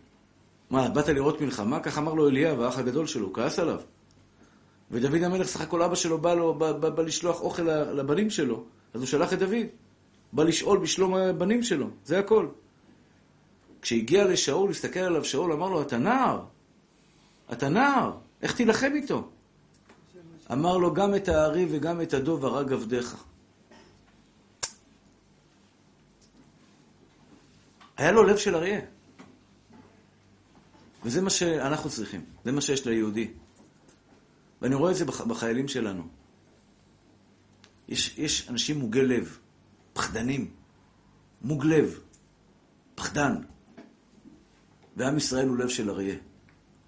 מה, 0.69 0.89
באת 0.89 1.07
לראות 1.07 1.41
מלחמה? 1.41 1.79
כך 1.79 1.97
אמר 1.97 2.13
לו 2.13 2.29
אליאב, 2.29 2.61
האח 2.61 2.77
הגדול 2.77 3.07
שלו, 3.07 3.33
כעס 3.33 3.59
עליו. 3.59 3.81
ודוד 4.91 5.23
המלך, 5.23 5.47
סך 5.47 5.61
הכל 5.61 5.81
אבא 5.81 5.95
שלו 5.95 6.17
בא, 6.17 6.33
לו, 6.33 6.53
בא, 6.53 6.71
בא, 6.71 6.89
בא 6.89 7.03
לשלוח 7.03 7.41
אוכל 7.41 7.61
לבנים 7.91 8.29
שלו, 8.29 8.63
אז 8.93 9.01
הוא 9.01 9.07
שלח 9.07 9.33
את 9.33 9.39
דוד. 9.39 9.65
בא 10.33 10.43
לשאול 10.43 10.77
בשלום 10.77 11.15
הבנים 11.15 11.63
שלו, 11.63 11.87
זה 12.05 12.19
הכל. 12.19 12.47
כשהגיע 13.81 14.25
לשאול, 14.25 14.69
הסתכל 14.69 14.99
עליו 14.99 15.25
שאול, 15.25 15.51
אמר 15.51 15.69
לו, 15.69 15.81
אתה 15.81 15.97
נער, 15.97 16.43
אתה 17.51 17.69
נער, 17.69 18.11
איך 18.41 18.55
תילחם 18.55 18.91
איתו? 18.95 19.29
אמר 20.51 20.77
לו, 20.77 20.93
גם 20.93 21.15
את 21.15 21.27
הארי 21.27 21.67
וגם 21.71 22.01
את 22.01 22.13
הדוב 22.13 22.45
הרג 22.45 22.73
עבדיך. 22.73 23.23
היה 27.97 28.11
לו 28.11 28.23
לב 28.23 28.37
של 28.37 28.55
אריה. 28.55 28.79
וזה 31.05 31.21
מה 31.21 31.29
שאנחנו 31.29 31.89
צריכים, 31.89 32.21
זה 32.45 32.51
מה 32.51 32.61
שיש 32.61 32.85
ליהודי. 32.85 33.31
ואני 34.61 34.75
רואה 34.75 34.91
את 34.91 34.95
זה 34.95 35.05
בחיילים 35.05 35.67
שלנו. 35.67 36.07
יש, 37.87 38.17
יש 38.17 38.49
אנשים 38.49 38.79
מוגי 38.79 39.01
לב, 39.01 39.39
פחדנים, 39.93 40.51
מוג 41.41 41.65
לב, 41.65 41.99
פחדן. 42.95 43.35
ועם 44.97 45.17
ישראל 45.17 45.47
הוא 45.47 45.57
לב 45.57 45.69
של 45.69 45.89
אריה. 45.89 46.15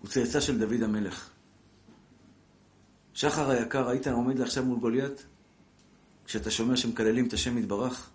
הוא 0.02 0.10
צאצא 0.10 0.40
של 0.40 0.60
דוד 0.60 0.84
המלך. 0.84 1.30
שחר 3.14 3.50
היקר, 3.50 3.90
היית 3.90 4.08
עומד 4.08 4.42
עכשיו 4.42 4.66
מול 4.66 4.80
גוליית? 4.80 5.26
כשאתה 6.26 6.52
שומע 6.52 6.78
שמקללים 6.78 7.28
את 7.28 7.34
השם 7.34 7.58
יתברך? 7.58 8.10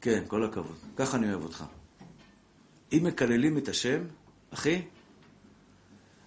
כן, 0.00 0.24
כל 0.28 0.44
הכבוד. 0.44 0.76
ככה 0.96 1.16
אני 1.16 1.30
אוהב 1.30 1.42
אותך. 1.42 1.64
אם 2.92 3.04
מקללים 3.04 3.58
את 3.58 3.68
השם, 3.68 4.04
אחי, 4.50 4.82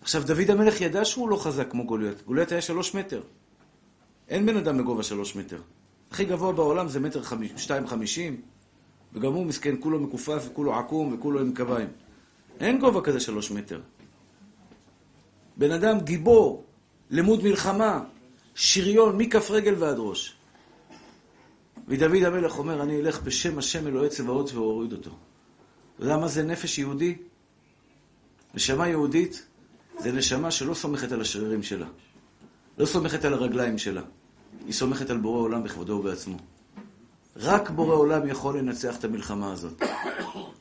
עכשיו, 0.08 0.24
דוד 0.28 0.52
המלך 0.52 0.82
ידע 0.82 1.06
שהוא 1.06 1.30
לא 1.30 1.36
חזק 1.36 1.72
כמו 1.72 1.86
גוליית. 1.86 2.22
גוליית 2.26 2.52
היה 2.52 2.62
שלוש 2.62 2.96
מטר. 2.96 3.22
אין 4.30 4.46
בן 4.46 4.58
אדם 4.58 4.78
בגובה 4.78 5.04
שלוש 5.04 5.36
מטר. 5.36 5.62
הכי 6.12 6.26
גבוה 6.26 6.52
בעולם 6.54 6.88
זה 6.88 7.00
מטר 7.00 7.22
חמיש, 7.24 7.52
שתיים 7.58 7.88
חמישים, 7.88 8.41
וגם 9.13 9.34
הוא 9.34 9.46
מסכן, 9.46 9.76
כולו 9.80 10.00
מכופף, 10.00 10.43
וכולו 10.52 10.76
עקום, 10.76 11.13
וכולו 11.13 11.39
עם 11.39 11.54
קביים. 11.54 11.88
אין 12.60 12.80
גובה 12.80 13.02
כזה 13.02 13.20
שלוש 13.20 13.52
מטר. 13.52 13.82
בן 15.58 15.72
אדם 15.72 16.00
גיבור, 16.00 16.63
לימוד 17.10 17.43
מלחמה, 17.43 18.04
שריון, 18.56 19.17
מכף 19.17 19.52
רגל 19.52 19.76
ועד 19.78 19.98
ראש. 20.00 20.36
ודוד 21.88 22.24
המלך 22.24 22.60
אומר, 22.60 22.84
אני 22.84 23.00
אלך 23.00 23.22
בשם 23.22 23.58
השם 23.58 23.88
אלוהי 23.88 24.10
צבאות 24.10 24.54
ואוריד 24.54 24.91
אותו. 24.91 25.12
אתה 25.96 26.06
יודע 26.06 26.17
מה 26.17 26.28
זה 26.28 26.43
נפש 26.43 26.78
יהודי? 26.78 27.15
נשמה 28.54 28.88
יהודית 28.88 29.48
זה 30.00 30.12
נשמה 30.12 30.52
שלא 30.52 30.74
סומכת 30.74 31.12
על 31.12 31.22
השרירים 31.22 31.64
שלה. 31.64 31.88
לא 32.78 32.86
סומכת 32.86 33.26
על 33.26 33.34
הרגליים 33.34 33.78
שלה. 33.78 34.02
היא 34.66 34.74
סומכת 34.74 35.10
על 35.10 35.18
בורא 35.18 35.40
עולם 35.40 35.64
בכבודו 35.64 35.94
ובעצמו. 35.94 36.38
רק 37.36 37.70
בורא 37.70 37.96
עולם 37.96 38.28
יכול 38.28 38.60
לנצח 38.60 39.00
את 39.00 39.04
המלחמה 39.04 39.52
הזאת. 39.52 39.82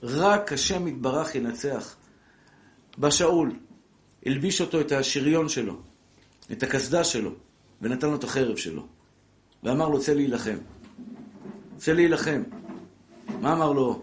רק 0.03 0.53
השם 0.53 0.89
יתברך 0.89 1.35
ינצח. 1.35 1.97
בא 2.99 3.11
שאול, 3.11 3.53
הלביש 4.27 4.61
אותו 4.61 4.81
את 4.81 4.93
השריון 4.93 5.49
שלו, 5.49 5.77
את 6.53 6.63
הקסדה 6.63 7.05
שלו, 7.05 7.31
ונתן 7.83 8.07
לו 8.11 8.15
את 8.15 8.25
החרב 8.25 8.57
שלו. 8.57 8.87
ואמר 9.63 9.89
לו, 9.89 10.01
צא 10.01 10.13
להילחם. 10.13 10.57
צא 11.77 11.93
להילחם. 11.93 12.43
מה 13.41 13.53
אמר 13.53 13.73
לו? 13.73 14.03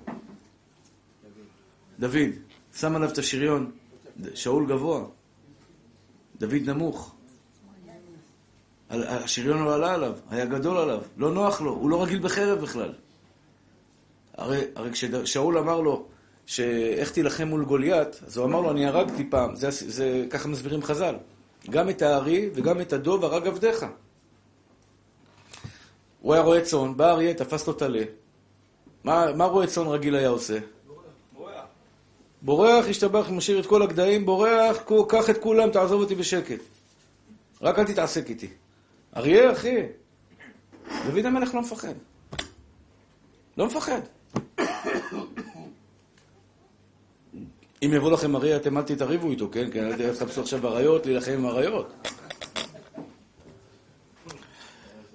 דוד. 1.99 2.29
שם 2.75 2.95
עליו 2.95 3.09
את 3.09 3.17
השריון. 3.17 3.71
שאול 4.33 4.65
גבוה. 4.65 5.05
דוד 6.37 6.61
נמוך. 6.65 7.15
השריון 8.89 9.63
לא 9.63 9.75
עלה 9.75 9.93
עליו, 9.93 10.13
היה 10.29 10.45
גדול 10.45 10.77
עליו, 10.77 11.01
לא 11.17 11.31
נוח 11.31 11.61
לו, 11.61 11.71
הוא 11.71 11.89
לא 11.89 12.03
רגיל 12.03 12.19
בחרב 12.19 12.59
בכלל. 12.59 12.93
הרי, 14.37 14.61
הרי 14.75 14.91
כששאול 14.91 15.57
אמר 15.57 15.81
לו, 15.81 16.05
שאיך 16.45 17.11
תילחם 17.11 17.47
מול 17.47 17.65
גוליית, 17.65 18.19
אז 18.27 18.37
הוא 18.37 18.45
אמר 18.45 18.61
לו, 18.61 18.71
אני 18.71 18.85
הרגתי 18.85 19.29
פעם, 19.29 19.55
זה, 19.55 19.67
זה, 19.71 20.25
ככה 20.29 20.47
מסבירים 20.47 20.83
חז"ל. 20.83 21.15
גם 21.69 21.89
את 21.89 22.01
הארי 22.01 22.49
וגם 22.53 22.81
את 22.81 22.93
הדוב 22.93 23.25
הרג 23.25 23.47
עבדיך. 23.47 23.85
הוא 26.21 26.33
היה 26.33 26.43
רועה 26.43 26.61
צאן, 26.61 26.97
בא 26.97 27.11
אריה, 27.11 27.33
תפס 27.33 27.67
לו 27.67 27.73
טלה. 27.73 28.03
מה, 29.03 29.33
מה 29.35 29.45
רועה 29.45 29.67
צאן 29.67 29.87
רגיל 29.87 30.15
היה 30.15 30.29
עושה? 30.29 30.59
בורח. 32.43 32.85
השתבח, 32.89 33.29
משאיר 33.29 33.59
את 33.59 33.65
כל 33.65 33.81
הגדיים, 33.81 34.25
בורח, 34.25 34.77
קח 35.09 35.29
את 35.29 35.37
כולם, 35.37 35.69
תעזוב 35.69 36.01
אותי 36.01 36.15
בשקט. 36.15 36.59
רק 37.61 37.79
אל 37.79 37.83
תתעסק 37.83 38.29
איתי. 38.29 38.47
אריה, 39.17 39.51
אחי. 39.51 39.75
דוד 41.07 41.25
המלך 41.25 41.55
לא 41.55 41.61
מפחד. 41.61 41.93
לא 43.57 43.65
מפחד. 43.65 44.01
אם 47.83 47.91
יבוא 47.93 48.11
לכם 48.11 48.35
אריה, 48.35 48.57
אתם 48.57 48.77
אל 48.77 48.83
תתערבו 48.83 49.29
איתו, 49.29 49.49
כן? 49.51 49.69
כן, 49.73 49.85
אל 49.85 50.15
תחפשו 50.15 50.41
עכשיו 50.41 50.67
אריות, 50.67 51.05
להילחם 51.05 51.31
עם 51.31 51.45
אריות. 51.45 52.07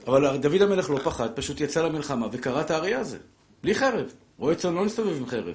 אבל 0.07 0.37
דוד 0.37 0.63
המלך 0.63 0.91
לא 0.91 0.99
פחד, 0.99 1.29
פשוט 1.35 1.61
יצא 1.61 1.83
למלחמה 1.83 2.27
וקרא 2.33 2.61
את 2.61 2.71
האריה 2.71 3.01
הזה. 3.01 3.19
בלי 3.63 3.75
חרב. 3.75 4.13
רועה 4.39 4.55
צאן 4.55 4.75
לא 4.75 4.85
מסתובב 4.85 5.17
עם 5.17 5.27
חרב. 5.27 5.55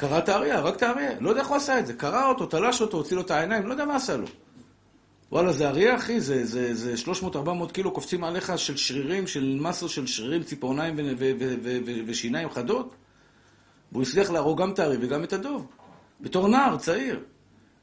קרא 0.00 0.18
את 0.18 0.28
האריה, 0.28 0.58
הרג 0.58 0.74
את 0.74 0.82
האריה. 0.82 1.20
לא 1.20 1.30
יודע 1.30 1.40
איך 1.40 1.48
הוא 1.48 1.56
עשה 1.56 1.78
את 1.78 1.86
זה. 1.86 1.92
קרא 1.92 2.28
אותו, 2.28 2.46
תלש 2.46 2.80
אותו, 2.80 2.96
הוציא 2.96 3.16
לו 3.16 3.22
את 3.22 3.30
העיניים, 3.30 3.66
לא 3.66 3.72
יודע 3.72 3.84
מה 3.84 3.96
עשה 3.96 4.16
לו. 4.16 4.26
וואלה, 5.32 5.52
זה 5.52 5.68
אריה, 5.68 5.96
אחי, 5.96 6.20
זה, 6.20 6.44
זה, 6.44 6.74
זה 6.74 6.94
300-400 7.04 7.72
קילו 7.72 7.90
קופצים 7.90 8.24
עליך 8.24 8.52
של 8.56 8.76
שרירים, 8.76 9.26
של 9.26 9.58
מסו 9.60 9.88
של 9.88 10.06
שרירים, 10.06 10.42
ציפורניים 10.42 10.96
ושיניים 12.06 12.50
חדות. 12.50 12.94
והוא 13.92 14.02
הצליח 14.02 14.30
להרוג 14.30 14.62
גם 14.62 14.70
את 14.70 14.78
האריה 14.78 14.98
וגם 15.02 15.24
את 15.24 15.32
הדוב. 15.32 15.66
בתור 16.20 16.48
נער, 16.48 16.76
צעיר. 16.76 17.20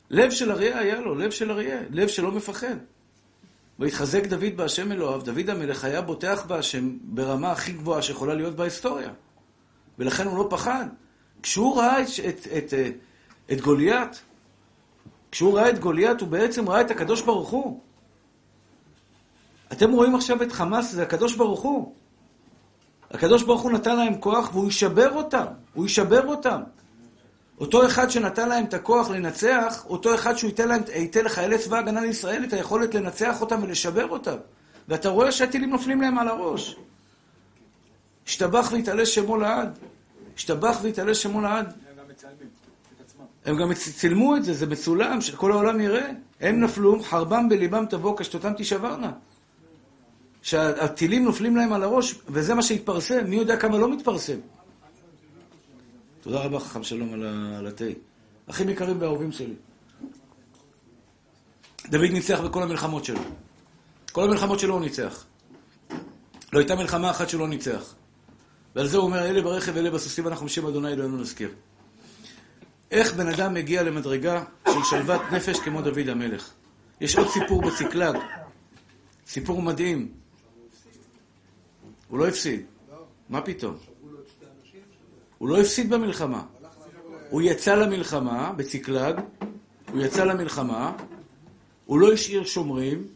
לב 0.09 0.31
של 0.31 0.51
אריה 0.51 0.79
היה 0.79 0.99
לו, 0.99 1.15
לב 1.15 1.31
של 1.31 1.51
אריה, 1.51 1.79
לב 1.89 2.07
שלא 2.07 2.31
מפחד. 2.31 2.75
והתחזק 3.79 4.25
דוד 4.25 4.53
בהשם 4.55 4.91
אלוהיו, 4.91 5.21
דוד 5.21 5.49
המלך 5.49 5.83
היה 5.83 6.01
בוטח 6.01 6.45
בהשם 6.47 6.97
ברמה 7.01 7.51
הכי 7.51 7.71
גבוהה 7.71 8.01
שיכולה 8.01 8.33
להיות 8.33 8.55
בהיסטוריה. 8.55 9.09
ולכן 9.99 10.27
הוא 10.27 10.37
לא 10.37 10.47
פחד. 10.49 10.87
כשהוא 11.43 11.77
ראה 11.77 12.01
את, 12.01 12.07
את, 12.27 12.47
את, 12.57 12.73
את 13.51 13.61
גוליית, 13.61 14.21
כשהוא 15.31 15.57
ראה 15.57 15.69
את 15.69 15.79
גוליית, 15.79 16.21
הוא 16.21 16.29
בעצם 16.29 16.69
ראה 16.69 16.81
את 16.81 16.91
הקדוש 16.91 17.21
ברוך 17.21 17.49
הוא. 17.49 17.79
אתם 19.71 19.91
רואים 19.91 20.15
עכשיו 20.15 20.43
את 20.43 20.51
חמאס, 20.51 20.91
זה 20.91 21.03
הקדוש 21.03 21.35
ברוך 21.35 21.61
הוא. 21.61 21.93
הקדוש 23.11 23.43
ברוך 23.43 23.61
הוא 23.61 23.71
נתן 23.71 23.97
להם 23.97 24.17
כוח 24.17 24.49
והוא 24.53 24.67
ישבר 24.67 25.15
אותם. 25.15 25.45
הוא 25.73 25.85
ישבר 25.85 26.27
אותם. 26.27 26.61
אותו 27.59 27.85
אחד 27.85 28.09
שנתן 28.09 28.49
להם 28.49 28.65
את 28.65 28.73
הכוח 28.73 29.09
לנצח, 29.09 29.85
אותו 29.89 30.15
אחד 30.15 30.35
שהוא 30.35 30.47
ייתן, 30.47 30.67
להם, 30.67 30.81
ייתן 30.95 31.25
לחיילי 31.25 31.57
צבא 31.57 31.77
ההגנה 31.77 32.01
לישראל 32.01 32.43
את 32.43 32.53
היכולת 32.53 32.95
לנצח 32.95 33.41
אותם 33.41 33.63
ולשבר 33.63 34.09
אותם. 34.09 34.35
ואתה 34.87 35.09
רואה 35.09 35.31
שהטילים 35.31 35.69
נופלים 35.69 36.01
להם 36.01 36.17
על 36.17 36.27
הראש. 36.27 36.75
השתבח 38.27 38.69
והתעלה 38.71 39.05
שמו 39.05 39.37
לעד. 39.37 39.79
השתבח 40.37 40.77
והתעלה 40.81 41.15
שמו 41.15 41.41
לעד. 41.41 41.73
הם 43.45 43.57
גם 43.57 43.73
צילמו 43.73 44.35
את 44.35 44.45
זה, 44.45 44.53
זה 44.53 44.65
מצולם, 44.65 45.21
שכל 45.21 45.51
העולם 45.51 45.79
יראה. 45.79 46.09
הם 46.39 46.59
נפלו, 46.59 47.03
חרבם 47.03 47.49
בליבם 47.49 47.85
תבוא, 47.89 48.17
קשתותם 48.17 48.53
תישברנה. 48.53 49.11
שהטילים 50.41 51.25
נופלים 51.25 51.55
להם 51.55 51.73
על 51.73 51.83
הראש, 51.83 52.15
וזה 52.27 52.53
מה 52.53 52.61
שהתפרסם. 52.61 53.25
מי 53.27 53.35
יודע 53.35 53.57
כמה 53.57 53.77
לא 53.77 53.91
מתפרסם? 53.91 54.37
תודה 56.21 56.39
רבה, 56.39 56.59
חכם 56.59 56.83
שלום, 56.83 57.13
על 57.57 57.67
התה. 57.67 57.85
אחים 58.49 58.69
יקרים 58.69 59.01
ואהובים 59.01 59.31
שלי. 59.31 59.55
דוד 61.89 62.11
ניצח 62.11 62.39
בכל 62.39 62.63
המלחמות 62.63 63.05
שלו. 63.05 63.21
כל 64.11 64.23
המלחמות 64.23 64.59
שלו 64.59 64.73
הוא 64.73 64.81
ניצח. 64.81 65.25
לא 66.53 66.59
הייתה 66.59 66.75
מלחמה 66.75 67.09
אחת 67.09 67.29
שלא 67.29 67.47
ניצח. 67.47 67.95
ועל 68.77 68.87
זה 68.87 68.97
הוא 68.97 69.05
אומר, 69.05 69.25
אלה 69.25 69.41
ברכב 69.41 69.71
ואלה 69.75 69.91
בסוסים, 69.91 70.25
ואנחנו 70.25 70.45
בשם 70.45 70.65
אדוני 70.65 70.93
אלוהינו 70.93 71.17
נזכיר. 71.17 71.49
איך 72.91 73.13
בן 73.13 73.27
אדם 73.27 73.53
מגיע 73.53 73.83
למדרגה 73.83 74.43
של 74.67 74.83
שלוות 74.89 75.21
נפש 75.31 75.59
כמו 75.59 75.81
דוד 75.81 76.09
המלך? 76.09 76.51
יש 77.01 77.17
עוד 77.17 77.27
סיפור 77.27 77.61
בצקלג, 77.61 78.15
סיפור 79.27 79.61
מדהים. 79.61 80.11
הוא 82.07 82.19
לא 82.19 82.27
הפסיד. 82.27 82.65
מה 83.29 83.41
פתאום? 83.41 83.75
הוא 85.37 85.49
לא 85.49 85.61
הפסיד 85.61 85.89
במלחמה. 85.89 86.43
הוא 87.29 87.41
יצא 87.41 87.75
למלחמה 87.75 88.53
בצקלג, 88.53 89.19
הוא 89.91 90.01
יצא 90.01 90.23
למלחמה, 90.23 90.97
הוא 91.85 91.99
לא 91.99 92.13
השאיר 92.13 92.45
שומרים, 92.45 93.07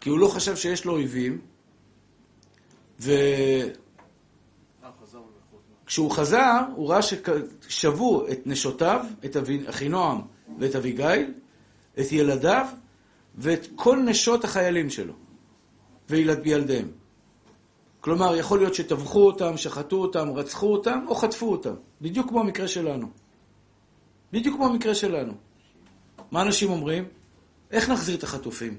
כי 0.00 0.10
הוא 0.10 0.18
לא 0.18 0.28
חשב 0.28 0.56
שיש 0.56 0.84
לו 0.84 0.92
אויבים, 0.92 1.38
ו... 3.00 3.12
כשהוא 5.86 6.10
חזר, 6.10 6.60
הוא 6.74 6.90
ראה 6.90 7.00
ששבו 7.02 8.26
את 8.32 8.46
נשותיו, 8.46 9.06
את 9.24 9.36
אחינועם 9.68 10.20
ואת 10.58 10.76
אביגיל, 10.76 11.34
את 12.00 12.12
ילדיו 12.12 12.66
ואת 13.34 13.66
כל 13.76 13.96
נשות 13.96 14.44
החיילים 14.44 14.90
שלו 14.90 15.14
וילדיהם. 16.10 16.88
כלומר, 18.00 18.36
יכול 18.36 18.58
להיות 18.58 18.74
שטבחו 18.74 19.26
אותם, 19.26 19.56
שחטו 19.56 19.96
אותם, 19.96 20.30
רצחו 20.34 20.72
אותם 20.72 21.04
או 21.08 21.14
חטפו 21.14 21.52
אותם. 21.52 21.74
בדיוק 22.00 22.28
כמו 22.28 22.40
המקרה 22.40 22.68
שלנו. 22.68 23.06
בדיוק 24.32 24.56
כמו 24.56 24.66
המקרה 24.66 24.94
שלנו. 24.94 25.32
מה 26.30 26.42
אנשים 26.42 26.70
אומרים? 26.70 27.04
איך 27.70 27.90
נחזיר 27.90 28.16
את 28.16 28.22
החטופים? 28.22 28.78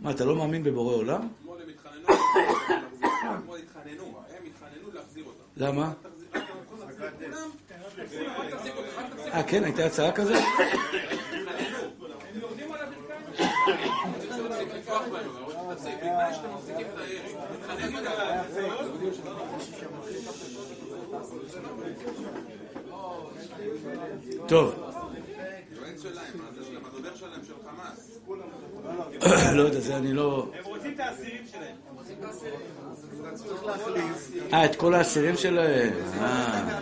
מה, 0.00 0.10
אתה 0.10 0.24
לא 0.24 0.36
מאמין 0.36 0.64
בבורא 0.64 0.94
עולם? 0.94 1.28
למה? 5.58 5.92
אה, 9.34 9.42
כן? 9.42 9.64
הייתה 9.64 9.86
הצעה 9.86 10.12
כזאת? 10.12 10.42
טוב. 24.48 24.74
לא 29.54 29.62
יודע, 29.62 29.80
זה 29.80 29.96
אני 29.96 30.12
לא... 30.12 30.46
הם 30.58 30.64
רוצים 30.64 30.94
את 30.94 31.00
האסירים 31.00 31.46
שלהם. 31.46 31.87
אה, 34.52 34.64
את 34.64 34.76
כל 34.76 34.94
האסירים 34.94 35.36
שלהם. 35.36 35.92
אה. 36.20 36.78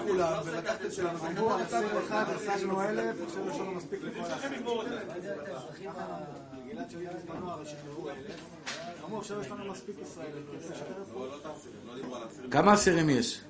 כמה 12.50 12.74
אסירים 12.74 13.10
יש? 13.10 13.40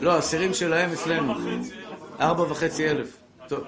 לא, 0.00 0.18
אסירים 0.18 0.54
שלהם 0.54 0.92
אצלנו. 0.92 1.34
ארבע 2.20 2.42
וחצי 2.42 2.90
אלף. 2.90 3.16
טוב. 3.48 3.64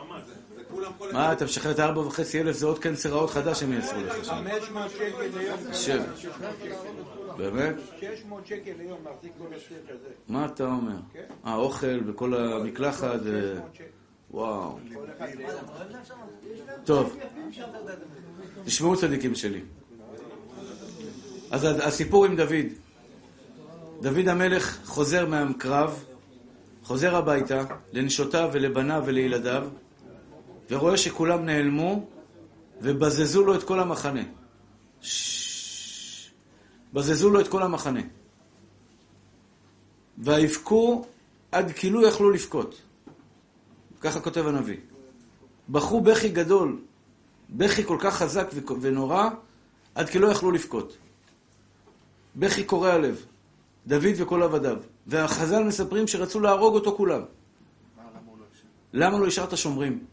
מה, 1.12 1.32
אתה 1.32 1.44
משחרר 1.44 1.72
את 1.72 1.78
הארבע 1.78 2.00
וחצי 2.00 2.40
אלף, 2.40 2.56
זה 2.56 2.66
עוד 2.66 2.78
קנצר 2.78 3.08
רעות 3.08 3.30
חדש 3.30 3.60
שהם 3.60 3.72
יעשו 3.72 3.96
לך 4.06 4.24
שם. 4.24 4.34
500 4.34 4.90
שקל 4.90 5.38
ליום. 5.38 5.74
שב. 5.74 6.02
באמת? 7.36 7.74
600 8.00 8.46
שקל 8.46 8.70
ליום 8.78 8.98
להחזיק 9.04 9.32
כל 9.38 9.56
אסיר 9.56 9.78
כזה. 9.88 10.08
מה 10.28 10.46
אתה 10.46 10.64
אומר? 10.64 10.96
האוכל 11.44 12.00
וכל 12.06 12.34
המקלחת 12.34 13.18
ו... 13.24 13.54
600 13.54 13.74
שקל. 13.74 13.84
וואו. 14.30 14.78
טוב, 16.84 17.16
תשמעו 18.64 18.96
צדיקים 18.96 19.34
שלי. 19.34 19.60
אז 21.50 21.64
הסיפור 21.64 22.24
עם 22.24 22.36
דוד. 22.36 22.66
דוד 24.00 24.28
המלך 24.28 24.78
חוזר 24.84 25.26
מהקרב, 25.26 26.04
חוזר 26.82 27.16
הביתה 27.16 27.62
לנשותיו 27.92 28.50
ולבניו 28.52 29.02
ולילדיו, 29.06 29.66
ורואה 30.70 30.96
שכולם 30.96 31.44
נעלמו 31.44 32.06
ובזזו 32.80 33.44
לו 33.44 33.54
את 33.54 33.62
כל 33.62 33.80
המחנה. 33.80 34.22
בזזו 36.92 37.30
לו 37.30 37.40
את 37.40 37.48
כל 37.48 37.62
המחנה. 37.62 38.00
ויבכו 40.18 41.04
עד 41.52 41.72
כי 41.72 41.90
לא 41.90 42.06
יכלו 42.06 42.30
לבכות. 42.30 42.82
ככה 44.00 44.20
כותב 44.20 44.46
הנביא. 44.46 44.76
בכו 45.68 46.00
בכי 46.00 46.28
גדול, 46.28 46.78
בכי 47.50 47.84
כל 47.84 47.96
כך 48.00 48.16
חזק 48.16 48.46
ונורא, 48.80 49.28
עד 49.94 50.08
כי 50.08 50.18
לא 50.18 50.28
יכלו 50.28 50.50
לבכות. 50.50 50.96
בכי 52.36 52.64
קורע 52.64 52.98
לב. 52.98 53.26
דוד 53.86 54.14
וכל 54.16 54.42
עבדיו. 54.42 54.76
והחז"ל 55.06 55.64
מספרים 55.64 56.06
שרצו 56.06 56.40
להרוג 56.40 56.74
אותו 56.74 56.96
כולם. 56.96 57.22
למה 58.92 59.18
לא 59.18 59.26
השארת 59.26 59.56
שומרים? 59.56 60.04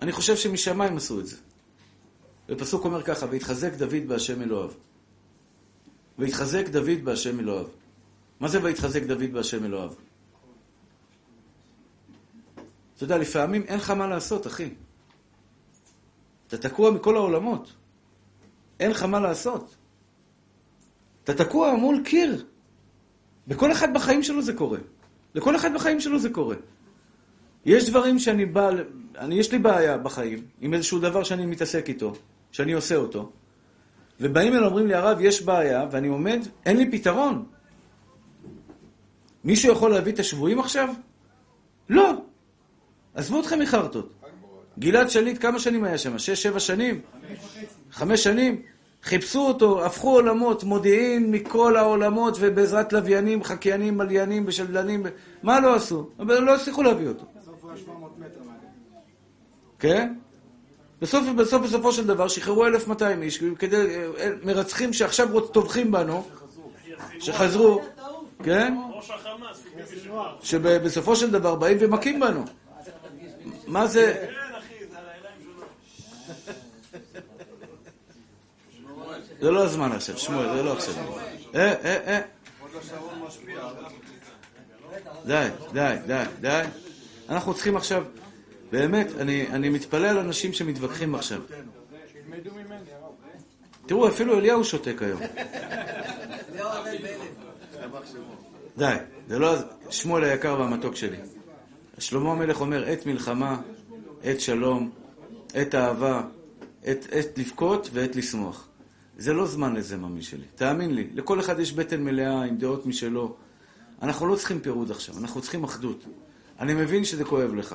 אני 0.00 0.12
חושב 0.12 0.36
שמשמיים 0.36 0.96
עשו 0.96 1.20
את 1.20 1.26
זה. 1.26 1.36
ופסוק 2.48 2.84
אומר 2.84 3.02
ככה, 3.02 3.26
והתחזק 3.30 3.72
דוד 3.74 4.08
בהשם 4.08 4.42
אלוהיו. 4.42 4.70
והתחזק 6.18 6.68
דוד 6.68 7.04
בהשם 7.04 7.40
אלוהיו. 7.40 7.66
מה 8.40 8.48
זה 8.48 8.62
והתחזק 8.62 9.02
דוד 9.02 9.32
בהשם 9.32 9.64
אלוהיו? 9.64 9.92
אתה 12.96 13.04
יודע, 13.04 13.18
לפעמים 13.18 13.62
אין 13.62 13.76
לך 13.76 13.90
מה 13.90 14.06
לעשות, 14.06 14.46
אחי. 14.46 14.70
אתה 16.46 16.58
תקוע 16.58 16.90
מכל 16.90 17.16
העולמות. 17.16 17.72
אין 18.80 18.90
לך 18.90 19.02
מה 19.02 19.20
לעשות. 19.20 19.76
אתה 21.24 21.34
תקוע 21.34 21.74
מול 21.74 22.02
קיר. 22.04 22.44
בכל 23.46 23.72
אחד 23.72 23.94
בחיים 23.94 24.22
שלו 24.22 24.42
זה 24.42 24.52
קורה. 24.52 24.78
לכל 25.34 25.56
אחד 25.56 25.74
בחיים 25.74 26.00
שלו 26.00 26.18
זה 26.18 26.30
קורה. 26.30 26.56
יש 27.64 27.88
דברים 27.88 28.18
שאני 28.18 28.46
בא, 28.46 28.70
אני, 29.18 29.34
יש 29.34 29.52
לי 29.52 29.58
בעיה 29.58 29.98
בחיים 29.98 30.38
עם 30.60 30.74
איזשהו 30.74 30.98
דבר 30.98 31.22
שאני 31.22 31.46
מתעסק 31.46 31.88
איתו, 31.88 32.12
שאני 32.52 32.72
עושה 32.72 32.96
אותו, 32.96 33.30
ובאים 34.20 34.52
אליי 34.52 34.62
ואומרים 34.62 34.86
לי, 34.86 34.94
הרב, 34.94 35.18
יש 35.20 35.42
בעיה, 35.42 35.86
ואני 35.90 36.08
עומד, 36.08 36.40
אין 36.66 36.76
לי 36.76 36.90
פתרון. 36.90 37.44
מישהו 39.44 39.72
יכול 39.72 39.90
להביא 39.90 40.12
את 40.12 40.18
השבויים 40.18 40.60
עכשיו? 40.60 40.88
לא. 41.88 42.12
עזבו 43.14 43.40
אתכם 43.40 43.58
מחרטות. 43.58 44.12
גלעד 44.78 45.10
שליט, 45.10 45.42
כמה 45.42 45.58
שנים 45.58 45.84
היה 45.84 45.98
שם? 45.98 46.18
שש, 46.18 46.42
שבע 46.42 46.60
שנים? 46.60 47.00
חמש 47.90 48.24
שנים? 48.24 48.62
חיפשו 49.02 49.40
אותו, 49.40 49.84
הפכו 49.84 50.10
עולמות, 50.10 50.64
מודיעין 50.64 51.30
מכל 51.30 51.76
העולמות, 51.76 52.36
ובעזרת 52.40 52.92
לוויינים, 52.92 53.44
חקיינים, 53.44 53.98
מליינים 53.98 54.44
ושלדנים, 54.46 55.06
מה 55.42 55.60
לא 55.60 55.74
עשו? 55.74 56.08
אבל 56.18 56.38
לא 56.38 56.54
הצליחו 56.54 56.82
להביא 56.82 57.08
אותו. 57.08 57.24
בסוף 57.36 57.54
הוא 57.62 57.70
היה 57.70 57.80
700 57.80 58.18
מטר. 58.18 58.40
כן? 59.80 60.14
בסוף, 61.00 61.26
בסוף, 61.36 61.62
בסופו 61.62 61.92
של 61.92 62.06
דבר, 62.06 62.28
שחררו 62.28 62.66
1,200 62.66 63.22
איש, 63.22 63.42
כדי, 63.58 63.96
מרצחים 64.44 64.92
שעכשיו 64.92 65.40
טובחים 65.40 65.92
בנו, 65.92 66.28
שחזרו, 67.20 67.82
כן? 68.44 68.74
שבסופו 70.42 71.16
של 71.16 71.30
דבר 71.30 71.54
באים 71.54 71.76
ומכים 71.80 72.20
בנו. 72.20 72.44
מה 73.66 73.86
זה? 73.86 74.26
זה 79.40 79.50
לא 79.50 79.64
הזמן 79.64 79.92
עכשיו, 79.92 80.18
שמואל, 80.18 80.56
זה 80.56 80.62
לא 80.62 80.72
עכשיו. 80.72 80.94
אה, 81.54 81.74
אה, 81.84 81.96
אה. 82.06 82.20
די, 85.26 85.48
די, 85.72 85.96
די, 86.06 86.22
די. 86.40 86.62
אנחנו 87.28 87.54
צריכים 87.54 87.76
עכשיו, 87.76 88.04
באמת, 88.72 89.06
אני, 89.20 89.46
אני 89.48 89.68
מתפלא 89.68 90.06
על 90.06 90.18
אנשים 90.18 90.52
שמתווכחים 90.52 91.14
עכשיו. 91.14 91.40
תראו, 93.86 94.08
אפילו 94.08 94.38
אליהו 94.38 94.64
שותק 94.64 95.02
היום. 95.02 95.20
די, 98.76 98.94
זה 99.28 99.38
לא... 99.38 99.54
שמואל 99.90 100.24
היקר 100.24 100.56
והמתוק 100.60 100.96
שלי. 100.96 101.16
שלמה 101.98 102.32
המלך 102.32 102.60
אומר, 102.60 102.84
עת 102.88 103.06
מלחמה, 103.06 103.60
עת 104.22 104.40
שלום, 104.40 104.90
עת 105.54 105.74
אהבה, 105.74 106.22
עת, 106.84 107.06
עת 107.10 107.38
לבכות 107.38 107.90
ועת 107.92 108.16
לשמוח. 108.16 108.68
זה 109.18 109.32
לא 109.32 109.46
זמן 109.46 109.74
לזה, 109.74 109.96
ממי 109.96 110.22
שלי. 110.22 110.44
תאמין 110.54 110.94
לי, 110.94 111.08
לכל 111.14 111.40
אחד 111.40 111.60
יש 111.60 111.72
בטן 111.72 112.02
מלאה 112.04 112.42
עם 112.42 112.56
דעות 112.56 112.86
משלו. 112.86 113.36
אנחנו 114.02 114.26
לא 114.26 114.36
צריכים 114.36 114.60
פירוד 114.60 114.90
עכשיו, 114.90 115.18
אנחנו 115.18 115.40
צריכים 115.40 115.64
אחדות. 115.64 116.04
אני 116.60 116.74
מבין 116.74 117.04
שזה 117.04 117.24
כואב 117.24 117.54
לך. 117.54 117.74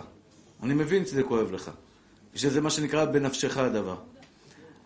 אני 0.64 0.74
מבין 0.74 1.06
שזה 1.06 1.24
כואב 1.24 1.52
לך. 1.52 1.72
שזה 2.36 2.62
מה 2.62 2.70
שנקרא 2.70 3.06
בנפשך 3.06 3.58
הדבר. 3.58 3.96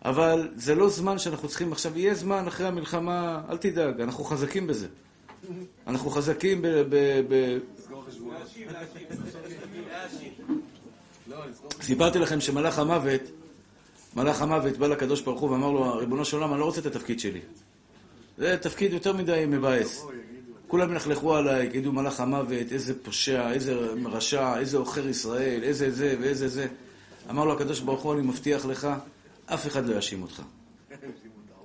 אבל 0.04 0.48
זה 0.56 0.74
לא 0.74 0.88
זמן 0.88 1.18
שאנחנו 1.18 1.48
צריכים 1.48 1.72
עכשיו, 1.72 1.98
יהיה 1.98 2.14
זמן 2.14 2.46
אחרי 2.46 2.66
המלחמה, 2.66 3.42
אל 3.48 3.56
תדאג, 3.56 4.00
אנחנו 4.00 4.24
חזקים 4.24 4.66
בזה. 4.66 4.86
אנחנו 5.86 6.10
חזקים 6.10 6.62
ב... 6.62 6.66
ב, 6.66 6.96
ב... 7.28 7.58
סיפרתי 11.80 12.18
לכם 12.18 12.40
שמלאך 12.40 12.78
המוות, 12.78 13.20
מלאך 14.16 14.42
המוות 14.42 14.76
בא 14.76 14.86
לקדוש 14.86 15.20
ברוך 15.20 15.40
הוא 15.40 15.50
ואמר 15.50 15.70
לו, 15.70 15.96
ריבונו 15.96 16.24
של 16.24 16.36
עולם, 16.36 16.52
אני 16.52 16.60
לא 16.60 16.64
רוצה 16.64 16.80
את 16.80 16.86
התפקיד 16.86 17.20
שלי. 17.20 17.40
זה 18.38 18.56
תפקיד 18.60 18.92
יותר 18.92 19.12
מדי 19.12 19.44
מבאס. 19.48 20.04
כולם 20.70 20.92
ילכלכו 20.92 21.36
עליי, 21.36 21.64
יגידו 21.66 21.92
מלאך 21.92 22.20
המוות, 22.20 22.72
איזה 22.72 22.94
פושע, 23.02 23.52
איזה 23.52 23.74
רשע, 24.04 24.58
איזה 24.58 24.78
עוכר 24.78 25.08
ישראל, 25.08 25.62
איזה 25.62 25.90
זה 25.90 26.16
ואיזה 26.20 26.48
זה. 26.48 26.66
אמר 27.30 27.44
לו 27.44 27.52
הקדוש 27.52 27.80
ברוך 27.80 28.02
הוא, 28.02 28.14
אני 28.14 28.22
מבטיח 28.22 28.66
לך, 28.66 28.88
אף 29.46 29.66
אחד 29.66 29.86
לא 29.86 29.94
יאשים 29.94 30.22
אותך. 30.22 30.42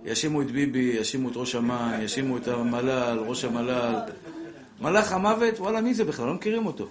יאשימו 0.03 0.41
את 0.41 0.51
ביבי, 0.51 0.95
יאשימו 0.97 1.29
את 1.29 1.33
ראש 1.35 1.55
אמ"ן, 1.55 1.99
יאשימו 2.01 2.37
את 2.37 2.47
המל"ל, 2.47 3.19
ראש 3.27 3.45
המל"ל. 3.45 3.95
מלאך 4.81 5.11
המוות, 5.11 5.59
וואלה, 5.59 5.81
מי 5.81 5.93
זה 5.93 6.03
בכלל? 6.03 6.25
לא 6.25 6.33
מכירים 6.33 6.65
אותו. 6.65 6.87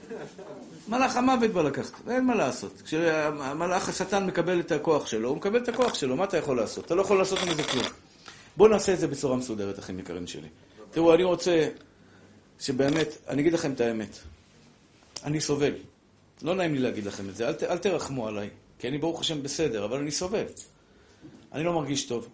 מלאך 0.88 1.16
המוות 1.16 1.50
בא 1.50 1.62
לקחת, 1.62 2.08
אין 2.08 2.24
מה 2.24 2.34
לעשות. 2.34 2.82
כשהמלאך 2.84 3.88
השטן 3.88 4.26
מקבל 4.26 4.60
את 4.60 4.72
הכוח 4.72 5.06
שלו, 5.06 5.28
הוא 5.28 5.36
מקבל 5.36 5.58
את 5.58 5.68
הכוח 5.68 5.94
שלו, 5.94 6.16
מה 6.16 6.24
אתה 6.24 6.36
יכול 6.36 6.56
לעשות? 6.56 6.84
אתה 6.84 6.94
לא 6.94 7.02
יכול 7.02 7.18
לעשות 7.18 7.38
עם 7.38 7.54
זה 7.54 7.62
כלום. 7.62 7.86
בואו 8.56 8.68
נעשה 8.68 8.94
את 8.94 8.98
זה 8.98 9.06
בצורה 9.06 9.36
מסודרת, 9.36 9.78
אחים 9.78 9.98
יקרים 9.98 10.26
שלי. 10.26 10.48
תראו, 10.90 11.14
אני 11.14 11.24
רוצה 11.24 11.68
שבאמת, 12.60 13.08
אני 13.28 13.42
אגיד 13.42 13.52
לכם 13.52 13.72
את 13.72 13.80
האמת. 13.80 14.18
אני 15.24 15.40
סובל. 15.40 15.72
לא 16.42 16.54
נעים 16.54 16.74
לי 16.74 16.80
להגיד 16.80 17.04
לכם 17.04 17.28
את 17.28 17.36
זה, 17.36 17.48
אל, 17.48 17.54
אל 17.68 17.78
תרחמו 17.78 18.28
עליי, 18.28 18.50
כי 18.78 18.88
אני 18.88 18.98
ברוך 18.98 19.20
השם 19.20 19.42
בסדר, 19.42 19.84
אבל 19.84 19.98
אני 19.98 20.10
סובל. 20.10 20.44
אני 21.52 21.64
לא 21.64 21.72
מרגיש 21.72 22.04
טוב. 22.06 22.28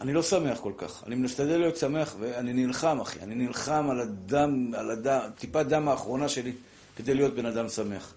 אני 0.00 0.12
לא 0.12 0.22
שמח 0.22 0.58
כל 0.60 0.72
כך. 0.76 1.04
אני 1.06 1.14
משתדל 1.14 1.58
להיות 1.58 1.76
שמח, 1.76 2.16
ואני 2.20 2.52
נלחם, 2.52 3.00
אחי. 3.00 3.20
אני 3.20 3.34
נלחם 3.34 3.90
על 3.90 4.00
הדם, 4.00 4.74
על 4.76 4.90
הדם, 4.90 5.20
טיפת 5.38 5.66
דם 5.66 5.88
האחרונה 5.88 6.28
שלי, 6.28 6.52
כדי 6.96 7.14
להיות 7.14 7.34
בן 7.34 7.46
אדם 7.46 7.68
שמח. 7.68 8.14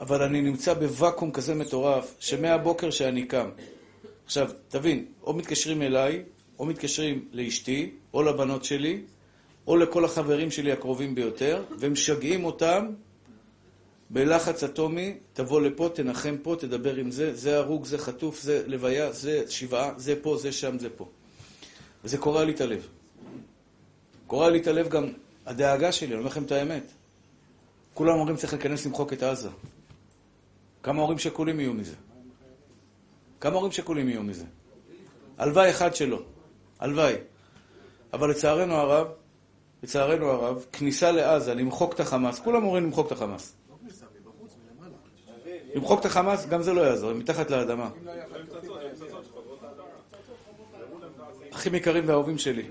אבל 0.00 0.22
אני 0.22 0.40
נמצא 0.40 0.74
בוואקום 0.74 1.30
כזה 1.30 1.54
מטורף, 1.54 2.14
שמהבוקר 2.18 2.90
שאני 2.90 3.26
קם. 3.26 3.48
עכשיו, 4.24 4.50
תבין, 4.68 5.04
או 5.22 5.32
מתקשרים 5.32 5.82
אליי, 5.82 6.22
או 6.58 6.64
מתקשרים 6.64 7.28
לאשתי, 7.32 7.90
או 8.14 8.22
לבנות 8.22 8.64
שלי, 8.64 9.00
או 9.66 9.76
לכל 9.76 10.04
החברים 10.04 10.50
שלי 10.50 10.72
הקרובים 10.72 11.14
ביותר, 11.14 11.62
ומשגעים 11.78 12.44
אותם 12.44 12.86
בלחץ 14.10 14.64
אטומי, 14.64 15.16
תבוא 15.32 15.60
לפה, 15.60 15.90
תנחם 15.94 16.36
פה, 16.42 16.56
תדבר 16.58 16.94
עם 16.94 17.10
זה, 17.10 17.36
זה 17.36 17.56
הרוג, 17.58 17.84
זה 17.84 17.98
חטוף, 17.98 18.40
זה 18.40 18.62
לוויה, 18.66 19.12
זה 19.12 19.50
שבעה, 19.50 19.92
זה 19.96 20.22
פה, 20.22 20.36
זה 20.36 20.52
שם, 20.52 20.78
זה 20.78 20.90
פה. 20.90 21.08
וזה 22.04 22.18
קורע 22.18 22.44
לי 22.44 22.52
את 22.52 22.60
הלב. 22.60 22.88
קורע 24.26 24.50
לי 24.50 24.58
את 24.58 24.66
הלב 24.66 24.88
גם 24.88 25.12
הדאגה 25.46 25.92
שלי, 25.92 26.06
אני 26.06 26.14
אומר 26.14 26.26
לכם 26.26 26.44
את 26.44 26.52
האמת. 26.52 26.82
כולם 27.94 28.14
אומרים 28.14 28.36
צריך 28.36 28.52
להיכנס 28.52 28.86
למחוק 28.86 29.12
את 29.12 29.22
עזה. 29.22 29.48
כמה 30.82 31.02
הורים 31.02 31.18
שכולים 31.18 31.60
יהיו 31.60 31.74
מזה? 31.74 31.94
כמה 33.40 33.54
הורים 33.56 33.72
שכולים 33.72 34.08
יהיו 34.08 34.22
מזה? 34.22 34.44
הלוואי 35.38 35.70
אחד 35.70 35.94
שלא. 35.94 36.22
הלוואי. 36.80 37.14
אבל 38.12 38.30
לצערנו 38.30 38.74
הרב, 38.74 39.06
לצערנו 39.82 40.30
הרב, 40.30 40.66
כניסה 40.72 41.12
לעזה, 41.12 41.54
למחוק 41.54 41.94
את 41.94 42.00
החמאס, 42.00 42.38
כולם 42.38 42.64
אומרים 42.64 42.84
למחוק 42.84 43.06
את 43.06 43.12
החמאס. 43.12 43.54
למחוק 45.74 46.00
את 46.00 46.04
החמאס, 46.04 46.46
גם 46.46 46.62
זה 46.62 46.72
לא 46.72 46.80
יעזור, 46.80 47.10
הם 47.10 47.18
מתחת 47.18 47.50
לאדמה. 47.50 47.90
אחים 51.50 51.74
יקרים 51.74 52.08
ואהובים 52.08 52.38
שלי, 52.38 52.64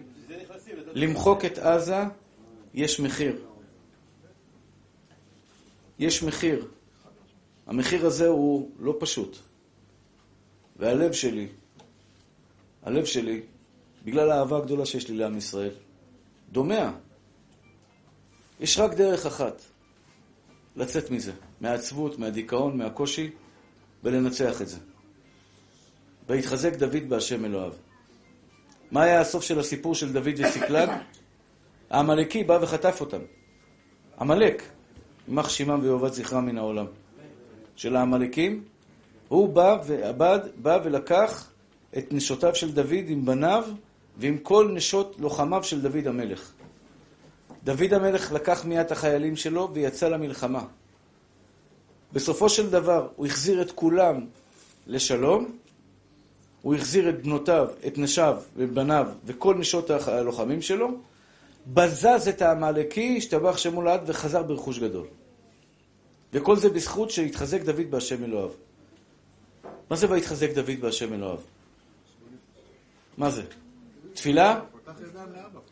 למחוק 0.93 1.45
את 1.45 1.57
עזה, 1.57 2.03
יש 2.73 2.99
מחיר. 2.99 3.41
יש 5.99 6.23
מחיר. 6.23 6.67
המחיר 7.67 8.05
הזה 8.05 8.27
הוא 8.27 8.69
לא 8.79 8.95
פשוט. 8.99 9.37
והלב 10.75 11.11
שלי, 11.11 11.47
הלב 12.83 13.05
שלי, 13.05 13.41
בגלל 14.05 14.31
האהבה 14.31 14.57
הגדולה 14.57 14.85
שיש 14.85 15.09
לי 15.09 15.17
לעם 15.17 15.37
ישראל, 15.37 15.71
דומע. 16.51 16.89
יש 18.59 18.79
רק 18.79 18.93
דרך 18.93 19.25
אחת, 19.25 19.61
לצאת 20.75 21.11
מזה, 21.11 21.31
מהעצבות, 21.61 22.19
מהדיכאון, 22.19 22.77
מהקושי, 22.77 23.29
ולנצח 24.03 24.61
את 24.61 24.67
זה. 24.67 24.77
ויתחזק 26.29 26.75
דוד 26.75 27.09
בהשם 27.09 27.45
אלוהיו. 27.45 27.73
מה 28.91 29.03
היה 29.03 29.21
הסוף 29.21 29.43
של 29.43 29.59
הסיפור 29.59 29.95
של 29.95 30.13
דוד 30.13 30.33
וצקלג? 30.37 30.89
העמלקי 31.89 32.43
בא 32.43 32.59
וחטף 32.61 33.01
אותם. 33.01 33.21
עמלק, 34.19 34.63
יימח 35.27 35.49
שמם 35.49 35.79
ויאבד 35.83 36.13
זכרם 36.13 36.45
מן 36.45 36.57
העולם. 36.57 36.85
של 37.75 37.95
העמלקים, 37.95 38.63
הוא 39.27 39.49
בא 39.49 39.77
ועבד, 39.85 40.39
בא 40.55 40.79
ולקח 40.83 41.51
את 41.97 42.13
נשותיו 42.13 42.55
של 42.55 42.71
דוד 42.71 43.05
עם 43.07 43.25
בניו 43.25 43.65
ועם 44.17 44.37
כל 44.37 44.71
נשות 44.73 45.15
לוחמיו 45.19 45.63
של 45.63 45.81
דוד 45.81 46.07
המלך. 46.07 46.51
דוד 47.63 47.93
המלך 47.93 48.31
לקח 48.31 48.65
מיד 48.65 48.79
את 48.79 48.91
החיילים 48.91 49.35
שלו 49.35 49.69
ויצא 49.73 50.09
למלחמה. 50.09 50.63
בסופו 52.13 52.49
של 52.49 52.69
דבר 52.69 53.07
הוא 53.15 53.25
החזיר 53.25 53.61
את 53.61 53.71
כולם 53.71 54.25
לשלום, 54.87 55.57
הוא 56.61 56.75
החזיר 56.75 57.09
את 57.09 57.23
בנותיו, 57.23 57.67
את 57.87 57.97
נשיו 57.97 58.41
ובניו 58.55 59.07
וכל 59.25 59.55
נשות 59.55 59.89
הלוחמים 59.89 60.61
שלו, 60.61 60.89
בזז 61.67 62.27
את 62.29 62.41
העמלקי, 62.41 63.17
השתבח 63.17 63.57
שמו 63.57 63.81
לעד 63.81 64.01
וחזר 64.05 64.43
ברכוש 64.43 64.79
גדול. 64.79 65.07
וכל 66.33 66.55
זה 66.55 66.69
בזכות 66.69 67.11
שהתחזק 67.11 67.61
דוד 67.61 67.91
בהשם 67.91 68.23
אלוהיו. 68.23 68.49
מה 69.89 69.95
זה 69.95 70.11
ויתחזק 70.11 70.49
דוד 70.53 70.79
בהשם 70.81 71.13
אלוהיו? 71.13 71.37
מה 73.17 73.29
זה? 73.29 73.43
תפילה? 74.13 74.59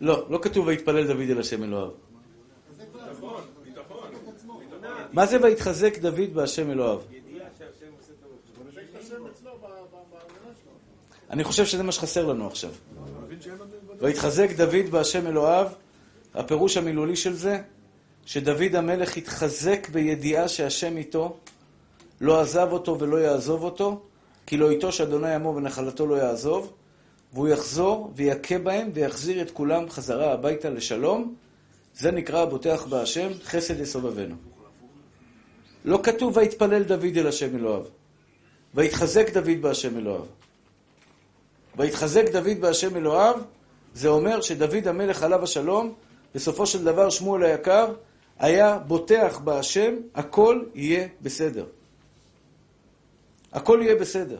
לא, 0.01 0.25
לא 0.29 0.39
כתוב 0.41 0.67
ויתפלל 0.67 1.07
דוד 1.07 1.29
אל 1.29 1.39
השם 1.39 1.63
אלוהיו. 1.63 1.91
מה 5.13 5.25
זה 5.25 5.37
ויתחזק 5.41 5.97
דוד 5.97 6.33
בהשם 6.33 6.71
אלוהיו? 6.71 6.99
אני 11.29 11.43
חושב 11.43 11.65
שזה 11.65 11.83
מה 11.83 11.91
שחסר 11.91 12.25
לנו 12.25 12.47
עכשיו. 12.47 12.71
ויתחזק 13.99 14.51
דוד 14.51 14.89
בהשם 14.91 15.27
אלוהיו, 15.27 15.67
הפירוש 16.33 16.77
המילולי 16.77 17.15
של 17.15 17.33
זה, 17.33 17.61
שדוד 18.25 18.75
המלך 18.75 19.17
התחזק 19.17 19.89
בידיעה 19.89 20.47
שהשם 20.47 20.97
איתו, 20.97 21.37
לא 22.21 22.41
עזב 22.41 22.67
אותו 22.71 22.99
ולא 22.99 23.17
יעזוב 23.17 23.63
אותו, 23.63 24.01
כי 24.45 24.57
לא 24.57 24.69
איתו 24.69 24.91
שאדוני 24.91 25.33
עמו 25.33 25.55
ונחלתו 25.55 26.07
לא 26.07 26.15
יעזוב, 26.15 26.73
והוא 27.33 27.47
יחזור 27.47 28.11
ויכה 28.15 28.57
בהם 28.57 28.89
ויחזיר 28.93 29.41
את 29.41 29.51
כולם 29.51 29.89
חזרה 29.89 30.33
הביתה 30.33 30.69
לשלום. 30.69 31.35
זה 31.95 32.11
נקרא 32.11 32.41
הבוטח 32.41 32.85
בהשם, 32.89 33.29
חסד 33.43 33.79
יסובבנו. 33.79 34.35
לא 35.85 35.99
כתוב 36.03 36.37
ויתפלל 36.37 36.83
דוד 36.83 37.17
אל 37.17 37.27
השם 37.27 37.55
אלוהיו. 37.55 37.83
ויתחזק 38.75 39.33
דוד 39.33 39.61
בהשם 39.61 39.97
אלוהיו. 39.97 40.25
ויתחזק 41.77 42.25
דוד 42.31 42.59
בהשם 42.59 42.95
אלוהיו, 42.97 43.35
זה 43.93 44.07
אומר 44.07 44.41
שדוד 44.41 44.87
המלך 44.87 45.23
עליו 45.23 45.43
השלום, 45.43 45.93
בסופו 46.35 46.65
של 46.65 46.83
דבר 46.83 47.09
שמואל 47.09 47.43
היקר, 47.43 47.93
היה 48.39 48.77
בוטח 48.77 49.39
בהשם, 49.43 49.95
הכל 50.15 50.63
יהיה 50.75 51.07
בסדר. 51.21 51.65
הכל 53.53 53.79
יהיה 53.83 53.95
בסדר. 53.95 54.37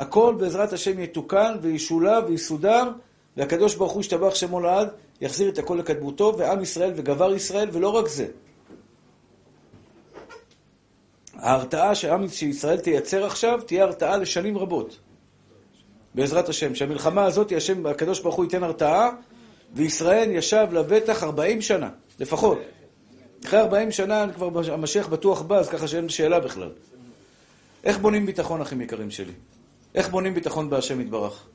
הכל 0.00 0.34
בעזרת 0.38 0.72
השם 0.72 0.98
יתוקן 1.00 1.56
וישולב 1.62 2.24
ויסודר, 2.26 2.90
והקדוש 3.36 3.74
ברוך 3.74 3.92
הוא 3.92 4.00
ישתבח 4.00 4.34
שמו 4.34 4.60
לעד, 4.60 4.88
יחזיר 5.20 5.48
את 5.48 5.58
הכל 5.58 5.74
לקדמותו, 5.74 6.34
ועם 6.38 6.62
ישראל 6.62 6.92
וגבר 6.96 7.34
ישראל, 7.34 7.68
ולא 7.72 7.88
רק 7.88 8.08
זה. 8.08 8.26
ההרתעה 11.34 11.94
שעם 11.94 12.28
שישראל 12.28 12.80
תייצר 12.80 13.26
עכשיו, 13.26 13.60
תהיה 13.66 13.84
הרתעה 13.84 14.16
לשנים 14.16 14.58
רבות. 14.58 14.98
בעזרת 16.14 16.48
השם. 16.48 16.74
שהמלחמה 16.74 17.24
הזאת, 17.24 17.52
השם, 17.56 17.86
הקדוש 17.86 18.20
ברוך 18.20 18.34
הוא 18.34 18.44
ייתן 18.44 18.62
הרתעה, 18.62 19.10
וישראל 19.74 20.30
ישב 20.30 20.66
לבטח 20.72 21.22
40 21.22 21.62
שנה, 21.62 21.88
לפחות. 22.20 22.58
אחרי 23.44 23.60
40 23.60 23.92
שנה 23.92 24.26
כבר 24.34 24.72
המשיח 24.72 25.08
בטוח 25.08 25.42
בא, 25.42 25.58
אז 25.58 25.68
ככה 25.68 25.88
שאין 25.88 26.08
שאלה 26.08 26.40
בכלל. 26.40 26.70
איך 27.84 27.98
בונים 27.98 28.26
ביטחון, 28.26 28.60
אחים 28.60 28.80
יקרים 28.80 29.10
שלי? 29.10 29.32
איך 29.94 30.08
בונים 30.08 30.34
ביטחון 30.34 30.70
בהשם 30.70 31.00
יתברך? 31.00 31.46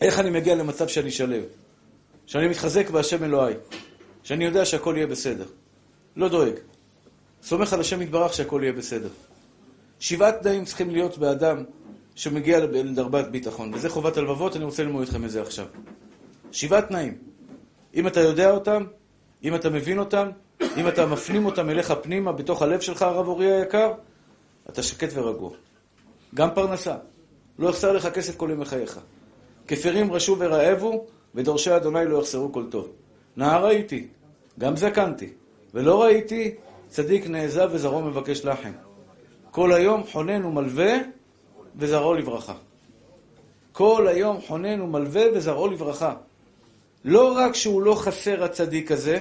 איך 0.00 0.18
אני 0.18 0.30
מגיע 0.30 0.54
למצב 0.54 0.88
שאני 0.88 1.10
שלב? 1.10 1.42
שאני 2.26 2.48
מתחזק 2.48 2.90
בהשם 2.90 3.24
אלוהי, 3.24 3.54
שאני 4.22 4.44
יודע 4.44 4.64
שהכל 4.64 4.94
יהיה 4.96 5.06
בסדר. 5.06 5.46
לא 6.16 6.28
דואג. 6.28 6.54
סומך 7.42 7.72
על 7.72 7.80
השם 7.80 8.02
יתברך 8.02 8.34
שהכל 8.34 8.60
יהיה 8.62 8.72
בסדר. 8.72 9.08
שבעת 10.00 10.42
תנאים 10.42 10.64
צריכים 10.64 10.90
להיות 10.90 11.18
באדם 11.18 11.64
שמגיע 12.14 12.60
לדרבת 12.60 13.26
ביטחון, 13.26 13.74
וזה 13.74 13.88
חובת 13.88 14.16
הלבבות, 14.16 14.56
אני 14.56 14.64
רוצה 14.64 14.82
ללמוד 14.82 15.02
איתכם 15.02 15.24
את 15.24 15.30
זה 15.30 15.42
עכשיו. 15.42 15.66
שבעה 16.52 16.82
תנאים. 16.82 17.18
אם 17.94 18.06
אתה 18.06 18.20
יודע 18.20 18.50
אותם, 18.50 18.84
אם 19.44 19.54
אתה 19.54 19.70
מבין 19.70 19.98
אותם, 19.98 20.30
אם 20.76 20.88
אתה 20.88 21.06
מפנים 21.06 21.46
אותם 21.46 21.70
אליך 21.70 21.94
פנימה, 22.02 22.32
בתוך 22.32 22.62
הלב 22.62 22.80
שלך, 22.80 23.02
הרב 23.02 23.28
אורי 23.28 23.52
היקר, 23.52 23.92
אתה 24.68 24.82
שקט 24.82 25.08
ורגוע. 25.14 25.50
גם 26.34 26.48
פרנסה. 26.54 26.96
לא 27.58 27.68
יחסר 27.68 27.92
לך 27.92 28.06
כסף 28.06 28.36
כל 28.36 28.48
ימי 28.52 28.64
חייך. 28.64 29.00
כפרים 29.68 30.12
רשו 30.12 30.36
ורעבו, 30.38 31.04
ודורשי 31.34 31.76
אדוני 31.76 32.06
לא 32.06 32.18
יחסרו 32.18 32.52
כל 32.52 32.64
טוב. 32.70 32.88
נער 33.36 33.66
ראיתי, 33.66 34.06
גם 34.58 34.76
זקנתי, 34.76 35.32
ולא 35.74 36.02
ראיתי 36.02 36.54
צדיק 36.88 37.26
נעזב 37.26 37.68
וזרעו 37.72 38.00
מבקש 38.00 38.44
לחם. 38.44 38.72
כל 39.50 39.72
היום 39.72 40.02
חונן 40.12 40.44
ומלווה, 40.44 40.94
וזרעו 41.76 42.14
לברכה. 42.14 42.54
כל 43.72 44.08
היום 44.08 44.40
חונן 44.40 44.80
ומלווה 44.80 45.22
וזרעו 45.34 45.68
לברכה. 45.68 46.14
לא 47.04 47.32
רק 47.36 47.54
שהוא 47.54 47.82
לא 47.82 47.94
חסר 47.94 48.44
הצדיק 48.44 48.92
הזה, 48.92 49.18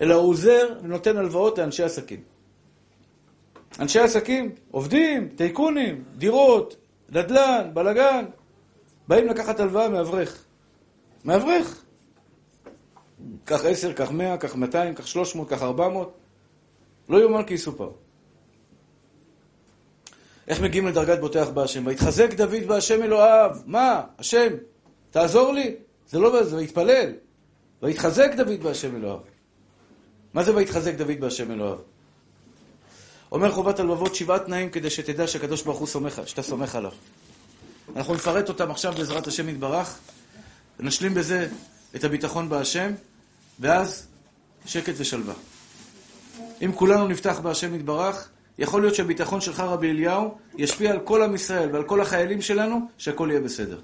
אלא 0.00 0.14
הוא 0.14 0.30
עוזר 0.30 0.68
ונותן 0.82 1.16
הלוואות 1.16 1.58
לאנשי 1.58 1.82
עסקים. 1.82 2.33
אנשי 3.80 4.00
עסקים, 4.00 4.50
עובדים, 4.70 5.28
טייקונים, 5.28 6.04
דירות, 6.16 6.76
נדל"ן, 7.08 7.70
בלגן, 7.74 8.24
באים 9.08 9.26
לקחת 9.26 9.60
הלוואה 9.60 9.88
מאברך. 9.88 10.44
מאברך. 11.24 11.84
קח 13.44 13.64
עשר, 13.64 13.92
קח 13.92 14.10
מאה, 14.10 14.36
קח 14.36 14.54
מאתיים, 14.54 14.94
קח 14.94 15.06
שלוש 15.06 15.34
מאות, 15.36 15.48
קח 15.48 15.62
ארבע 15.62 15.88
מאות. 15.88 16.16
לא 17.08 17.18
יאומן 17.18 17.42
כי 17.42 17.54
יסופר. 17.54 17.90
איך 20.48 20.60
מגיעים 20.60 20.86
לדרגת 20.86 21.20
בוטח 21.20 21.48
בהשם? 21.48 21.86
ויתחזק 21.86 22.34
דוד 22.34 22.62
בהשם 22.66 23.02
אלוהיו. 23.02 23.50
מה? 23.66 24.02
השם, 24.18 24.52
תעזור 25.10 25.52
לי. 25.52 25.76
זה 26.08 26.18
לא, 26.18 26.42
זה 26.42 26.56
ויתפלל. 26.56 27.12
ויתחזק 27.82 28.30
דוד 28.36 28.62
בהשם 28.62 28.96
אלוהיו. 28.96 29.18
מה 30.34 30.44
זה 30.44 30.56
ויתחזק 30.56 30.94
דוד 30.94 31.20
בהשם 31.20 31.50
אלוהיו? 31.50 31.93
אומר 33.34 33.52
חובת 33.52 33.80
הלבבות 33.80 34.14
שבעה 34.14 34.38
תנאים 34.38 34.70
כדי 34.70 34.90
שתדע 34.90 35.26
שהקדוש 35.26 35.62
ברוך 35.62 35.78
הוא 35.78 35.86
סומך, 35.86 36.20
שאתה 36.26 36.42
סומך 36.42 36.74
עליו. 36.74 36.92
אנחנו 37.96 38.14
נפרט 38.14 38.48
אותם 38.48 38.70
עכשיו 38.70 38.92
בעזרת 38.92 39.26
השם 39.26 39.48
יתברך, 39.48 39.98
ונשלים 40.80 41.14
בזה 41.14 41.48
את 41.96 42.04
הביטחון 42.04 42.48
בהשם, 42.48 42.92
ואז 43.60 44.06
שקט 44.66 44.92
ושלווה. 44.96 45.34
אם 46.62 46.72
כולנו 46.72 47.08
נפתח 47.08 47.40
בהשם 47.42 47.74
יתברך, 47.74 48.28
יכול 48.58 48.82
להיות 48.82 48.94
שהביטחון 48.94 49.40
שלך, 49.40 49.60
רבי 49.60 49.90
אליהו, 49.90 50.38
ישפיע 50.58 50.90
על 50.90 51.00
כל 51.00 51.22
עם 51.22 51.34
ישראל 51.34 51.70
ועל 51.72 51.84
כל 51.84 52.00
החיילים 52.00 52.42
שלנו, 52.42 52.88
שהכל 52.98 53.28
יהיה 53.30 53.40
בסדר. 53.40 53.80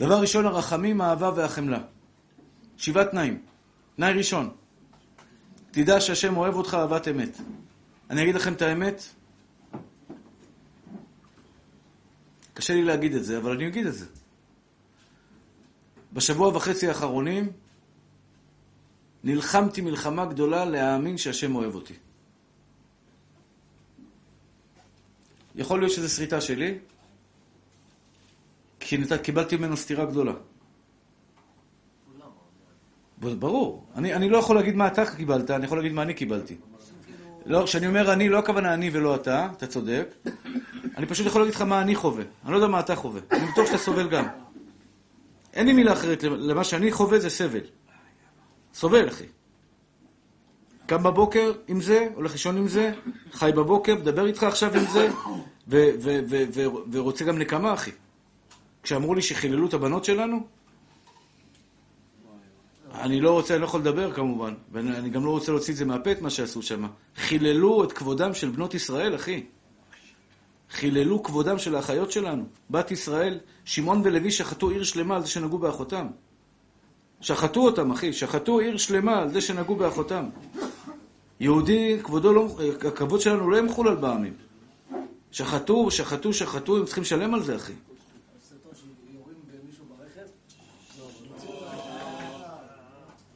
דבר 0.00 0.20
ראשון, 0.20 0.46
הרחמים, 0.46 1.00
האהבה 1.00 1.30
והחמלה. 1.36 1.80
שבעה 2.76 3.04
תנאים. 3.04 3.38
תנאי 3.96 4.12
ראשון, 4.12 4.50
תדע 5.76 6.00
שהשם 6.00 6.36
אוהב 6.36 6.54
אותך 6.54 6.74
אהבת 6.74 7.08
אמת. 7.08 7.36
אני 8.10 8.22
אגיד 8.22 8.34
לכם 8.34 8.52
את 8.52 8.62
האמת, 8.62 9.02
קשה 12.54 12.74
לי 12.74 12.82
להגיד 12.82 13.14
את 13.14 13.24
זה, 13.24 13.38
אבל 13.38 13.50
אני 13.52 13.68
אגיד 13.68 13.86
את 13.86 13.94
זה. 13.94 14.06
בשבוע 16.12 16.56
וחצי 16.56 16.88
האחרונים 16.88 17.52
נלחמתי 19.24 19.80
מלחמה 19.80 20.24
גדולה 20.24 20.64
להאמין 20.64 21.18
שהשם 21.18 21.54
אוהב 21.54 21.74
אותי. 21.74 21.94
יכול 25.54 25.80
להיות 25.80 25.92
שזו 25.92 26.08
שריטה 26.08 26.40
שלי, 26.40 26.78
כי. 28.80 28.96
קיבלתי 29.22 29.56
ממנו 29.56 29.76
סתירה 29.76 30.04
גדולה. 30.04 30.32
ברור. 33.18 33.86
אני, 33.94 34.14
אני 34.14 34.28
לא 34.28 34.38
יכול 34.38 34.56
להגיד 34.56 34.76
מה 34.76 34.86
אתה 34.86 35.06
קיבלת, 35.06 35.50
אני 35.50 35.64
יכול 35.64 35.78
להגיד 35.78 35.92
מה 35.92 36.02
אני 36.02 36.14
קיבלתי. 36.14 36.56
לא, 37.46 37.62
כשאני 37.64 37.86
אומר 37.86 38.12
אני, 38.12 38.28
לא 38.28 38.38
הכוונה 38.38 38.74
אני 38.74 38.90
ולא 38.92 39.14
אתה, 39.14 39.48
אתה 39.56 39.66
צודק. 39.66 40.14
אני 40.96 41.06
פשוט 41.06 41.26
יכול 41.26 41.40
להגיד 41.40 41.54
לך 41.54 41.62
מה 41.62 41.80
אני 41.80 41.94
חווה. 41.94 42.24
אני 42.44 42.52
לא 42.52 42.56
יודע 42.56 42.68
מה 42.68 42.80
אתה 42.80 42.96
חווה. 42.96 43.20
אני 43.30 43.46
בטוח 43.46 43.66
שאתה 43.66 43.78
סובל 43.78 44.08
גם. 44.08 44.24
אין 45.54 45.66
לי 45.66 45.72
מילה 45.72 45.92
אחרת 45.92 46.22
למה 46.22 46.64
שאני 46.64 46.92
חווה 46.92 47.18
זה 47.18 47.30
סבל. 47.30 47.60
סובל, 48.74 49.08
אחי. 49.08 49.24
קם 50.86 51.02
בבוקר 51.02 51.52
עם 51.68 51.80
זה, 51.80 52.08
הולך 52.14 52.32
לישון 52.32 52.56
עם 52.56 52.68
זה, 52.68 52.92
חי 53.32 53.50
בבוקר, 53.54 53.94
מדבר 53.94 54.26
איתך 54.26 54.42
עכשיו 54.42 54.76
עם 54.76 54.84
זה, 54.92 55.08
ורוצה 56.90 57.24
גם 57.24 57.38
נקמה, 57.38 57.74
אחי. 57.74 57.90
כשאמרו 58.82 59.14
לי 59.14 59.22
שחיללו 59.22 59.66
את 59.66 59.74
הבנות 59.74 60.04
שלנו, 60.04 60.46
אני 63.00 63.20
לא 63.20 63.30
רוצה, 63.30 63.54
אני 63.54 63.60
לא 63.60 63.66
יכול 63.66 63.80
לדבר 63.80 64.12
כמובן, 64.12 64.54
ואני 64.72 65.10
גם 65.10 65.24
לא 65.24 65.30
רוצה 65.30 65.52
להוציא 65.52 65.72
את 65.72 65.78
זה 65.78 65.84
מהפה, 65.84 66.12
את 66.12 66.20
מה 66.20 66.30
שעשו 66.30 66.62
שם. 66.62 66.86
חיללו 67.16 67.84
את 67.84 67.92
כבודם 67.92 68.34
של 68.34 68.50
בנות 68.50 68.74
ישראל, 68.74 69.14
אחי. 69.14 69.42
חיללו 70.70 71.22
כבודם 71.22 71.58
של 71.58 71.74
האחיות 71.74 72.12
שלנו. 72.12 72.44
בת 72.70 72.90
ישראל, 72.90 73.38
שמעון 73.64 74.00
ולוי 74.04 74.30
שחטו 74.30 74.68
עיר 74.68 74.84
שלמה 74.84 75.16
על 75.16 75.22
זה 75.22 75.28
שנגעו 75.28 75.58
באחותם. 75.58 76.06
שחטו 77.20 77.60
אותם, 77.60 77.90
אחי, 77.90 78.12
שחטו 78.12 78.58
עיר 78.58 78.76
שלמה 78.76 79.18
על 79.18 79.32
זה 79.32 79.40
שנגעו 79.40 79.76
באחותם. 79.76 80.28
יהודי, 81.40 81.98
כבודו 82.02 82.32
לא, 82.32 82.48
הכבוד 82.88 83.20
שלנו 83.20 83.50
לא 83.50 83.56
ימחול 83.56 83.88
על 83.88 83.96
בעמים. 83.96 84.34
שחטו, 85.30 85.90
שחטו, 85.90 86.32
שחטו, 86.32 86.76
הם 86.76 86.84
צריכים 86.84 87.02
לשלם 87.02 87.34
על 87.34 87.42
זה, 87.42 87.56
אחי. 87.56 87.72
כן. 87.72 87.82
לא 87.84 87.90
משנה. 88.48 88.64
זה 88.94 89.04
כאילו 89.04 89.20
להרוג 89.24 89.44
ולהתעלל 89.46 89.84
אחר 90.06 90.20
כך, 90.20 90.98
לא 90.98 91.04
רק 91.04 91.24
להרוג. 91.24 91.54
לא 91.58 91.66
היה 91.66 93.35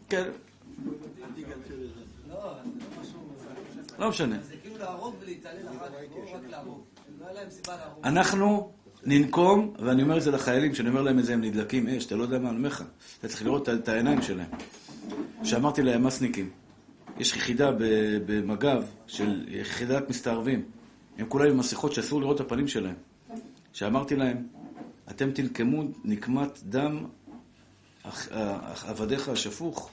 להם 7.33 7.51
סיבה 7.51 7.77
להרוג. 7.77 8.05
אנחנו 8.05 8.73
ננקום, 9.05 9.75
ואני 9.79 10.03
אומר 10.03 10.17
את 10.17 10.23
זה 10.23 10.31
לחיילים, 10.31 10.73
כשאני 10.73 10.89
אומר 10.89 11.03
להם 11.03 11.19
את 11.19 11.25
זה, 11.25 11.35
הם 11.35 11.41
נדלקים 11.41 11.89
אש, 11.89 12.07
אתה 12.07 12.17
לא 12.17 12.23
יודע 12.23 12.39
מה 12.39 12.49
אני 12.49 12.57
אומר 12.57 12.69
לך. 12.69 12.85
אתה 13.19 13.29
צריך 13.29 13.43
לראות 13.43 13.69
את 13.69 13.89
העיניים 13.89 14.23
שלהם. 14.23 14.51
שאמרתי 15.43 15.83
להם, 15.83 16.07
מסניקים, 16.07 16.51
יש 17.19 17.37
יחידה 17.37 17.71
במג"ב 18.27 18.83
של 19.07 19.45
יחידת 19.49 20.09
מסתערבים. 20.09 20.65
הם 21.19 21.27
כולם 21.29 21.51
עם 21.51 21.57
מסכות 21.57 21.93
שאסור 21.93 22.21
לראות 22.21 22.41
את 22.41 22.47
הפנים 22.47 22.69
שלהם. 22.69 22.95
שאמרתי 23.73 24.17
להם, 24.17 24.47
אתם 25.11 25.31
תנקמו 25.31 25.83
נקמת 26.05 26.59
דם 26.63 27.05
עבדיך 28.85 29.29
השפוך. 29.29 29.91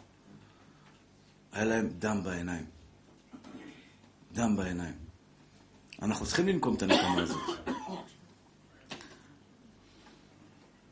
היה 1.58 1.66
להם 1.66 1.90
דם 2.00 2.24
בעיניים. 2.24 2.66
דם 4.34 4.56
בעיניים. 4.56 4.96
אנחנו 6.02 6.26
צריכים 6.26 6.48
לנקום 6.48 6.76
את 6.76 6.82
הנקמה 6.82 7.22
הזאת. 7.22 7.60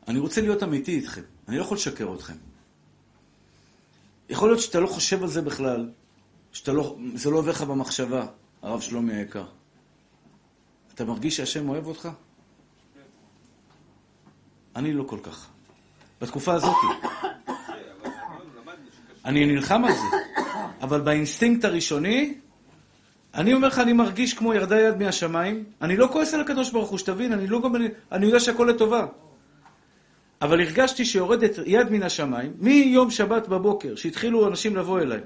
אני 0.08 0.18
רוצה 0.18 0.40
להיות 0.40 0.62
אמיתי 0.62 0.96
איתכם, 0.96 1.20
אני 1.48 1.56
לא 1.56 1.62
יכול 1.62 1.76
לשקר 1.76 2.14
אתכם. 2.14 2.34
יכול 4.28 4.48
להיות 4.48 4.60
שאתה 4.60 4.80
לא 4.80 4.86
חושב 4.86 5.22
על 5.22 5.28
זה 5.28 5.42
בכלל, 5.42 5.90
שזה 6.52 6.72
לא, 6.72 6.96
לא 7.26 7.36
עובר 7.38 7.50
לך 7.50 7.62
במחשבה, 7.62 8.26
הרב 8.62 8.80
שלומי 8.80 9.14
היקר. 9.14 9.46
אתה 10.94 11.04
מרגיש 11.04 11.36
שהשם 11.36 11.68
אוהב 11.68 11.86
אותך? 11.86 12.08
אני 14.76 14.92
לא 14.92 15.04
כל 15.04 15.18
כך. 15.22 15.48
בתקופה 16.20 16.54
הזאת. 16.54 16.76
אני 19.24 19.46
נלחם 19.46 19.84
על 19.84 19.92
זה. 19.92 20.25
אבל 20.86 21.00
באינסטינקט 21.00 21.64
הראשוני, 21.64 22.34
אני 23.34 23.54
אומר 23.54 23.68
לך, 23.68 23.78
אני 23.78 23.92
מרגיש 23.92 24.34
כמו 24.34 24.54
ירדה 24.54 24.80
יד 24.80 24.96
מהשמיים. 24.96 25.64
אני 25.82 25.96
לא 25.96 26.08
כועס 26.12 26.34
על 26.34 26.40
הקדוש 26.40 26.70
ברוך 26.70 26.90
הוא, 26.90 26.98
שתבין, 26.98 27.32
אני 27.32 27.46
לא 27.46 27.62
גם... 27.62 27.74
אני 28.12 28.26
יודע 28.26 28.40
שהכל 28.40 28.64
לטובה. 28.70 29.06
אבל 30.42 30.60
הרגשתי 30.60 31.04
שיורדת 31.04 31.50
יד 31.66 31.90
מן 31.90 32.02
השמיים, 32.02 32.52
מיום 32.58 33.10
שבת 33.10 33.48
בבוקר, 33.48 33.96
שהתחילו 33.96 34.48
אנשים 34.48 34.76
לבוא 34.76 35.00
אליי. 35.00 35.20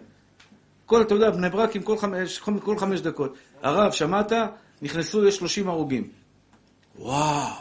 כל, 0.86 1.02
אתה 1.02 1.14
יודע, 1.14 1.30
בני 1.30 1.48
ברק 1.48 1.76
עם 1.76 1.82
כל 1.82 1.98
חמש, 1.98 2.38
כל 2.38 2.78
חמש 2.78 3.00
דקות. 3.00 3.34
הרב, 3.62 3.92
שמעת? 3.92 4.32
נכנסו, 4.82 5.26
יש 5.26 5.36
30 5.36 5.68
הרוגים. 5.68 6.08
וואו. 6.98 7.52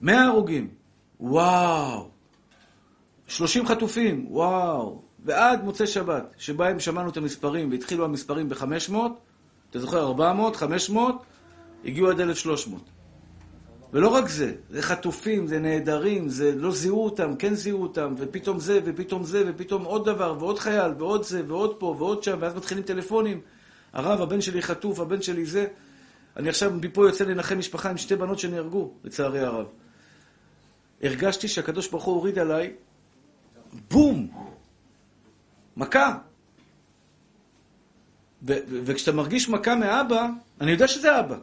100 0.00 0.22
הרוגים. 0.22 0.68
וואו. 1.20 2.08
30 3.26 3.66
חטופים. 3.66 4.26
וואו. 4.28 4.99
ועד 5.24 5.64
מוצאי 5.64 5.86
שבת, 5.86 6.34
שבהם 6.38 6.80
שמענו 6.80 7.10
את 7.10 7.16
המספרים, 7.16 7.70
והתחילו 7.70 8.04
המספרים 8.04 8.48
ב-500, 8.48 8.94
אתה 9.70 9.78
זוכר? 9.78 10.02
400, 10.02 10.56
500, 10.56 11.22
הגיעו 11.84 12.10
עד 12.10 12.20
1,300. 12.20 12.80
ולא 13.92 14.08
רק 14.08 14.28
זה, 14.28 14.52
זה 14.70 14.82
חטופים, 14.82 15.46
זה 15.46 15.58
נעדרים, 15.58 16.28
זה 16.28 16.52
לא 16.56 16.72
זיהו 16.72 17.04
אותם, 17.04 17.36
כן 17.36 17.54
זיהו 17.54 17.82
אותם, 17.82 18.14
ופתאום 18.18 18.60
זה, 18.60 18.80
ופתאום 18.84 19.24
זה, 19.24 19.44
ופתאום 19.46 19.84
עוד 19.84 20.04
דבר, 20.04 20.36
ועוד 20.38 20.58
חייל, 20.58 20.92
ועוד 20.98 21.24
זה, 21.24 21.42
ועוד 21.46 21.76
פה, 21.78 21.94
ועוד 21.98 22.22
שם, 22.22 22.36
ואז 22.40 22.54
מתחילים 22.54 22.84
טלפונים. 22.84 23.40
הרב, 23.92 24.20
הבן 24.20 24.40
שלי 24.40 24.62
חטוף, 24.62 25.00
הבן 25.00 25.22
שלי 25.22 25.46
זה. 25.46 25.66
אני 26.36 26.48
עכשיו 26.48 26.72
מפה 26.82 27.06
יוצא 27.06 27.24
לנחם 27.24 27.58
משפחה 27.58 27.90
עם 27.90 27.96
שתי 27.96 28.16
בנות 28.16 28.38
שנהרגו, 28.38 28.92
לצערי 29.04 29.40
הרב. 29.40 29.66
הרגשתי 31.02 31.48
שהקדוש 31.48 31.88
ברוך 31.88 32.04
הוא 32.04 32.14
הוריד 32.14 32.38
עליי, 32.38 32.72
בום! 33.90 34.49
מכה. 35.76 36.18
וכשאתה 38.44 39.12
מרגיש 39.12 39.48
מכה 39.48 39.74
מאבא, 39.74 40.28
אני 40.60 40.70
יודע 40.70 40.88
שזה 40.88 41.20
אבא. 41.20 41.36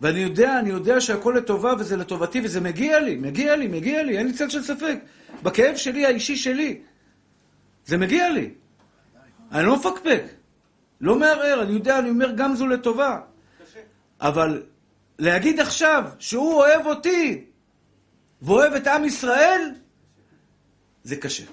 ואני 0.00 0.18
יודע, 0.18 0.58
אני 0.58 0.70
יודע 0.70 1.00
שהכל 1.00 1.34
לטובה 1.36 1.74
וזה 1.78 1.96
לטובתי 1.96 2.40
וזה 2.44 2.60
מגיע 2.60 3.00
לי, 3.00 3.16
מגיע 3.16 3.56
לי, 3.56 3.66
מגיע 3.66 4.02
לי, 4.02 4.18
אין 4.18 4.26
לי 4.26 4.32
צל 4.32 4.48
של 4.48 4.62
ספק. 4.62 4.98
בכאב 5.42 5.76
שלי, 5.76 6.06
האישי 6.06 6.36
שלי. 6.36 6.80
זה 7.86 7.96
מגיע 7.96 8.28
לי. 8.28 8.50
אני 9.52 9.66
לא 9.66 9.76
מפקפק. 9.76 10.22
לא 11.00 11.18
מערער, 11.18 11.62
אני 11.62 11.72
יודע, 11.72 11.98
אני 11.98 12.10
אומר 12.10 12.32
גם 12.36 12.54
זו 12.54 12.66
לטובה. 12.66 13.20
אבל 14.20 14.62
להגיד 15.18 15.60
עכשיו 15.60 16.04
שהוא 16.18 16.54
אוהב 16.54 16.86
אותי 16.86 17.44
ואוהב 18.42 18.72
את 18.72 18.86
עם 18.86 19.04
ישראל, 19.04 19.74
זה 21.04 21.16
קשה. 21.16 21.44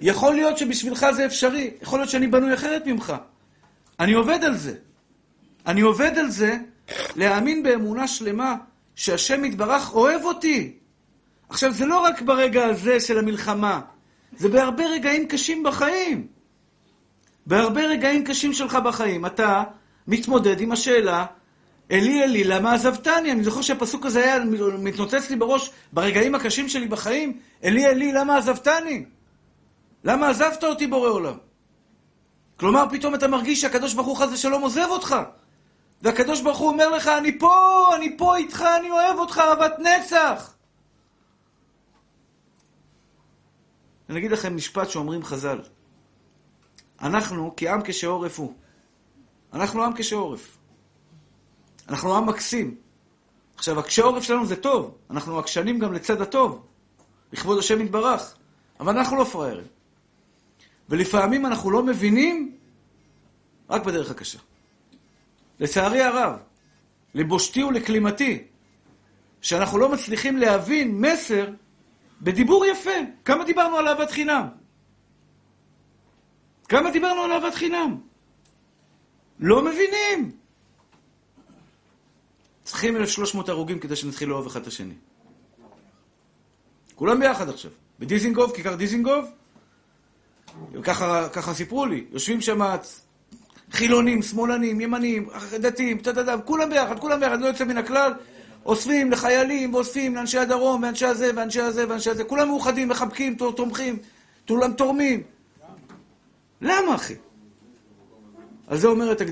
יכול 0.00 0.34
להיות 0.34 0.58
שבשבילך 0.58 1.06
זה 1.10 1.26
אפשרי, 1.26 1.70
יכול 1.82 1.98
להיות 1.98 2.10
שאני 2.10 2.26
בנוי 2.26 2.54
אחרת 2.54 2.86
ממך. 2.86 3.14
אני 4.00 4.12
עובד 4.12 4.44
על 4.44 4.56
זה. 4.56 4.74
אני 5.66 5.80
עובד 5.80 6.18
על 6.18 6.30
זה 6.30 6.56
להאמין 7.16 7.62
באמונה 7.62 8.08
שלמה 8.08 8.56
שהשם 8.94 9.44
יתברך 9.44 9.94
אוהב 9.94 10.24
אותי. 10.24 10.78
עכשיו, 11.48 11.72
זה 11.72 11.86
לא 11.86 11.98
רק 11.98 12.22
ברגע 12.22 12.64
הזה 12.64 13.00
של 13.00 13.18
המלחמה, 13.18 13.80
זה 14.36 14.48
בהרבה 14.48 14.86
רגעים 14.86 15.28
קשים 15.28 15.62
בחיים. 15.62 16.26
בהרבה 17.46 17.80
רגעים 17.86 18.24
קשים 18.24 18.52
שלך 18.52 18.74
בחיים, 18.74 19.26
אתה 19.26 19.64
מתמודד 20.06 20.60
עם 20.60 20.72
השאלה, 20.72 21.26
אלי 21.90 22.24
אלי, 22.24 22.44
למה 22.44 22.74
עזבתני? 22.74 23.32
אני 23.32 23.44
זוכר 23.44 23.62
שהפסוק 23.62 24.06
הזה 24.06 24.24
היה 24.24 24.44
מתנוצץ 24.78 25.30
לי 25.30 25.36
בראש 25.36 25.70
ברגעים 25.92 26.34
הקשים 26.34 26.68
שלי 26.68 26.88
בחיים, 26.88 27.38
אלי 27.64 27.86
אלי, 27.86 28.12
למה 28.12 28.36
עזבתני? 28.36 29.04
למה 30.04 30.28
עזבת 30.28 30.64
אותי 30.64 30.86
בורא 30.86 31.08
עולם? 31.08 31.38
כלומר, 32.56 32.84
פתאום 32.90 33.14
אתה 33.14 33.28
מרגיש 33.28 33.60
שהקדוש 33.60 33.94
ברוך 33.94 34.06
הוא 34.06 34.16
חס 34.16 34.28
ושלום 34.32 34.62
עוזב 34.62 34.86
אותך. 34.90 35.16
והקדוש 36.02 36.40
ברוך 36.40 36.58
הוא 36.58 36.68
אומר 36.68 36.90
לך, 36.90 37.08
אני 37.08 37.38
פה, 37.38 37.86
אני 37.96 38.18
פה 38.18 38.36
איתך, 38.36 38.64
אני 38.80 38.90
אוהב 38.90 39.18
אותך 39.18 39.38
אהבת 39.38 39.72
נצח. 39.78 40.54
אני 44.08 44.18
אגיד 44.18 44.30
לכם 44.30 44.56
משפט 44.56 44.90
שאומרים 44.90 45.24
חז"ל. 45.24 45.60
אנחנו 47.02 47.54
כעם 47.56 47.80
כשעורף 47.84 48.38
הוא. 48.38 48.54
אנחנו 49.52 49.84
עם 49.84 49.92
כשעורף. 49.96 50.58
אנחנו 51.88 52.16
עם 52.16 52.26
מקסים. 52.26 52.76
עכשיו, 53.56 53.78
הקשעורף 53.78 54.22
שלנו 54.22 54.46
זה 54.46 54.56
טוב, 54.56 54.98
אנחנו 55.10 55.38
עקשנים 55.38 55.78
גם 55.78 55.92
לצד 55.92 56.20
הטוב, 56.20 56.66
לכבוד 57.32 57.58
השם 57.58 57.80
יתברך, 57.80 58.34
אבל 58.80 58.98
אנחנו 58.98 59.16
לא 59.16 59.24
פראיירים. 59.24 59.66
ולפעמים 60.88 61.46
אנחנו 61.46 61.70
לא 61.70 61.82
מבינים 61.82 62.56
רק 63.70 63.84
בדרך 63.84 64.10
הקשה. 64.10 64.38
לצערי 65.60 66.02
הרב, 66.02 66.38
לבושתי 67.14 67.64
ולכלימתי, 67.64 68.44
שאנחנו 69.42 69.78
לא 69.78 69.88
מצליחים 69.88 70.36
להבין 70.36 71.00
מסר 71.00 71.50
בדיבור 72.20 72.66
יפה. 72.66 72.90
כמה 73.24 73.44
דיברנו 73.44 73.76
על 73.76 73.88
אהבת 73.88 74.10
חינם? 74.10 74.48
כמה 76.68 76.90
דיברנו 76.90 77.20
על 77.22 77.32
אהבת 77.32 77.54
חינם? 77.54 78.00
לא 79.38 79.64
מבינים. 79.64 80.32
צריכים 82.64 82.96
1,300 82.96 83.48
הרוגים 83.48 83.78
כדי 83.78 83.96
שנתחיל 83.96 84.28
לאהוב 84.28 84.46
אחד 84.46 84.60
את 84.60 84.66
השני. 84.66 84.94
כולם 86.94 87.20
ביחד 87.20 87.48
עכשיו. 87.48 87.70
בדיזינגוף, 87.98 88.56
כיכר 88.56 88.74
דיזינגוף, 88.74 89.28
ככה, 90.82 91.28
ככה 91.28 91.54
סיפרו 91.54 91.86
לי, 91.86 92.04
יושבים 92.12 92.40
שם 92.40 92.60
חילונים, 93.72 94.22
שמאלנים, 94.22 94.80
ימנים, 94.80 95.28
דתיים, 95.60 95.98
טטטם, 95.98 96.38
כולם 96.44 96.70
ביחד, 96.70 96.98
כולם 96.98 97.20
ביחד, 97.20 97.40
לא 97.40 97.46
יוצא 97.46 97.64
מן 97.64 97.78
הכלל, 97.78 98.12
אוספים 98.66 99.10
לחיילים 99.10 99.74
ואוספים 99.74 100.16
לאנשי 100.16 100.38
הדרום, 100.38 100.82
ואנשי 100.82 101.06
הזה, 101.06 101.30
ואנשי 101.36 101.60
הזה, 101.60 101.88
ואנשי 101.88 102.10
הזה, 102.10 102.24
כולם 102.24 102.48
מאוחדים, 102.48 102.88
מחבקים, 102.88 103.36
תומכים, 103.56 103.98
כולם 104.48 104.72
תורמים. 104.72 105.22
למה, 106.62 106.94
אחי? 106.94 107.14
על 108.66 108.78
זה 108.78 108.88
אומרת 108.88 109.22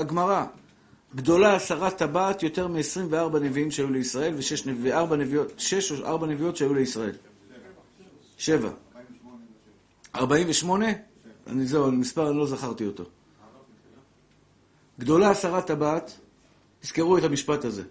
הגמרא, 0.00 0.44
גדולה 1.14 1.56
עשרה 1.56 1.90
טבעת 1.90 2.42
יותר 2.42 2.68
מ-24 2.68 3.38
נביאים 3.40 3.70
שהיו 3.70 3.90
לישראל, 3.90 4.34
ושש 4.36 4.62
וארבע 4.82 5.16
נביאות, 5.16 5.52
שש 5.58 5.92
או 5.92 6.06
ארבע 6.06 6.26
נביאות 6.26 6.56
שהיו 6.56 6.74
לישראל. 6.74 7.12
שבע. 8.38 8.70
48? 10.16 10.86
אני 11.46 11.66
זהו, 11.66 11.86
המספר, 11.86 12.30
אני 12.30 12.38
לא 12.38 12.46
זכרתי 12.46 12.86
אותו. 12.86 13.04
גדולה 14.98 15.30
עשרה 15.30 15.62
טבעת, 15.62 16.18
תזכרו 16.80 17.18
את 17.18 17.24
המשפט 17.24 17.64
הזה. 17.64 17.82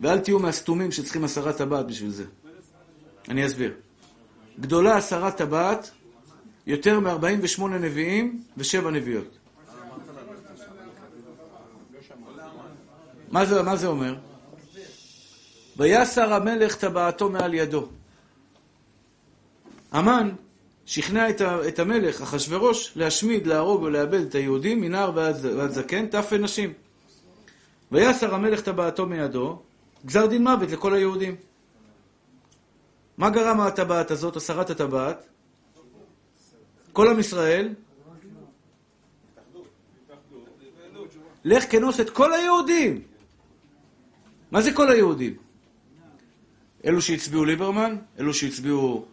ואל 0.00 0.18
תהיו 0.18 0.38
מהסתומים 0.38 0.92
שצריכים 0.92 1.24
עשרה 1.24 1.52
טבעת 1.52 1.86
בשביל 1.86 2.10
זה. 2.10 2.24
אני 3.28 3.46
אסביר. 3.46 3.74
גדולה 4.60 4.96
עשרה 4.96 5.30
טבעת, 5.30 5.90
יותר 6.66 7.00
מ-48 7.00 7.62
נביאים 7.68 8.42
ושבע 8.56 8.90
נביאות. 8.90 9.38
מה 13.30 13.46
זה, 13.46 13.62
מה 13.62 13.76
זה 13.76 13.86
אומר? 13.86 14.16
ויסר 15.76 16.34
המלך 16.34 16.76
טבעתו 16.76 17.30
מעל 17.30 17.54
ידו. 17.54 17.88
המן 19.92 20.30
שכנע 20.86 21.30
את, 21.68 21.78
המלך, 21.78 22.22
אחשורוש, 22.22 22.92
להשמיד, 22.96 23.46
להרוג 23.46 23.82
ולאבד 23.82 24.20
את 24.20 24.34
היהודים 24.34 24.80
מנער 24.80 25.12
ועד 25.14 25.70
זקן, 25.70 26.06
טף 26.06 26.28
ונשים. 26.32 26.72
ויסר 27.92 28.34
המלך 28.34 28.60
טבעתו 28.60 29.06
מידו, 29.06 29.62
גזר 30.06 30.26
דין 30.26 30.42
מוות 30.42 30.70
לכל 30.70 30.94
היהודים. 30.94 31.36
מה 33.18 33.30
גרם 33.30 33.60
הטבעת 33.60 34.10
הזאת, 34.10 34.36
הסרת 34.36 34.70
הטבעת? 34.70 35.26
כל 36.92 37.08
עם 37.08 37.20
ישראל, 37.20 37.74
לך 41.44 41.70
כנוס 41.70 42.00
את 42.00 42.10
כל 42.10 42.32
היהודים. 42.32 43.02
מה 44.50 44.62
זה 44.62 44.72
כל 44.72 44.90
היהודים? 44.90 45.36
אלו 46.84 47.02
שהצביעו 47.02 47.44
ליברמן, 47.44 47.96
אלו 48.18 48.34
שהצביעו 48.34 49.06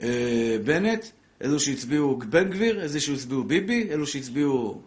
אה, 0.00 0.56
בנט, 0.64 1.04
אלו 1.42 1.60
שהצביעו 1.60 2.18
בן 2.18 2.50
גביר, 2.50 2.80
אלו 2.80 3.00
שהצביעו 3.00 3.44
ביבי, 3.44 3.88
אלו 3.90 4.06
שהצביעו 4.06 4.82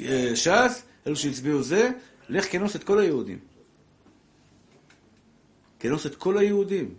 אה, 0.00 0.36
ש"ס, 0.36 0.82
אלו 1.06 1.16
שהצביעו 1.16 1.62
זה, 1.62 1.90
לך 2.28 2.52
כנוס 2.52 2.76
את 2.76 2.84
כל 2.84 2.98
היהודים. 2.98 3.38
כנוס 5.78 6.06
את 6.06 6.14
כל 6.14 6.38
היהודים. 6.38 6.94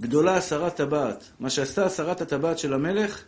גדולה 0.00 0.36
הסרת 0.36 0.76
טבעת. 0.76 1.24
מה 1.40 1.50
שעשתה 1.50 1.86
הסרת 1.86 2.20
הטבעת 2.20 2.58
של 2.58 2.74
המלך, 2.74 3.24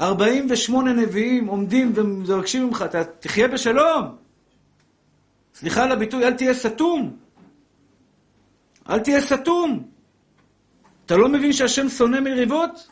48 0.00 0.92
נביאים 0.92 1.46
עומדים 1.46 1.92
ומבקשים 1.94 2.66
ממך, 2.66 2.84
אתה 2.88 3.04
תחיה 3.04 3.48
בשלום. 3.48 4.16
סליחה 5.54 5.84
על 5.84 5.92
הביטוי, 5.92 6.24
אל 6.24 6.34
תהיה 6.34 6.54
סתום. 6.54 7.16
אל 8.88 8.98
תהיה 8.98 9.20
סתום. 9.20 9.88
אתה 11.06 11.16
לא 11.16 11.28
מבין 11.28 11.52
שהשם 11.52 11.88
שונא 11.88 12.20
מריבות? 12.20 12.88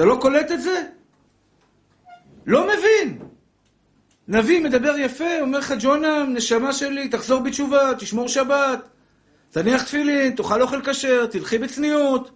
אתה 0.00 0.08
לא 0.08 0.18
קולט 0.20 0.52
את 0.52 0.62
זה? 0.62 0.86
לא 2.46 2.64
מבין. 2.68 3.18
נביא 4.28 4.60
מדבר 4.60 4.98
יפה, 4.98 5.40
אומר 5.40 5.58
לך, 5.58 5.74
ג'ונה, 5.80 6.24
נשמה 6.24 6.72
שלי, 6.72 7.08
תחזור 7.08 7.40
בתשובה, 7.40 7.90
תשמור 7.98 8.28
שבת, 8.28 8.88
תניח 9.50 9.82
תפילין, 9.82 10.34
תאכל 10.36 10.62
אוכל 10.62 10.82
כשר, 10.82 11.26
תלכי 11.26 11.58
בצניעות. 11.58 12.30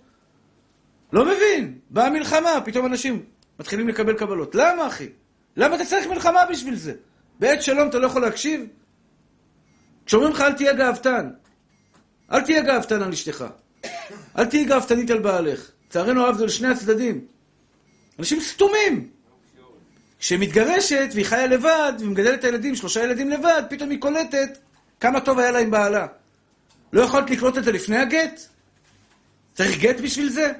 לא 1.13 1.25
מבין. 1.25 1.79
באה 1.91 2.11
מלחמה, 2.11 2.61
פתאום 2.65 2.87
אנשים 2.87 3.23
מתחילים 3.61 3.89
לקבל 3.89 4.15
קבלות. 4.15 4.55
למה, 4.55 4.87
אחי? 4.87 5.09
למה 5.57 5.77
אתה 5.77 5.85
צריך 5.85 6.07
מלחמה 6.07 6.47
בשביל 6.51 6.75
זה? 6.75 6.95
בעת 7.39 7.63
שלום 7.63 7.89
אתה 7.89 7.99
לא 7.99 8.07
יכול 8.07 8.23
להקשיב? 8.23 8.67
כשאומרים 10.07 10.33
לך 10.33 10.41
אל 10.41 10.53
תהיה 10.53 10.73
גאוותן, 10.73 11.31
אל 12.33 12.41
תהיה 12.41 12.63
גאוותן 12.63 13.03
על 13.03 13.13
אשתך. 13.13 13.45
אל 14.39 14.45
תהיה 14.45 14.65
גאוותנית 14.65 15.11
על 15.11 15.19
בעלך. 15.19 15.71
לצערנו 15.89 16.25
הרב 16.25 16.37
זה 16.37 16.45
לשני 16.45 16.69
הצדדים. 16.69 17.34
אנשים 18.19 18.41
סתומים. 18.41 19.09
כשהיא 20.19 20.39
מתגרשת 20.39 21.09
והיא 21.13 21.27
חיה 21.27 21.47
לבד, 21.47 21.93
ומגדלת 21.99 22.39
את 22.39 22.45
הילדים, 22.45 22.75
שלושה 22.75 23.05
ילדים 23.05 23.31
לבד, 23.31 23.63
פתאום 23.71 23.91
היא 23.91 24.01
קולטת 24.01 24.59
כמה 25.01 25.21
טוב 25.21 25.39
היה 25.39 25.51
לה 25.51 25.59
עם 25.59 25.71
בעלה. 25.71 26.07
לא 26.93 27.01
יכולת 27.01 27.31
לקלוט 27.31 27.59
את 27.59 27.65
זה 27.65 27.73
לפני 27.73 27.97
הגט? 27.97 28.41
צריך 29.55 29.79
גט 29.79 30.01
בשביל 30.01 30.29
זה? 30.29 30.53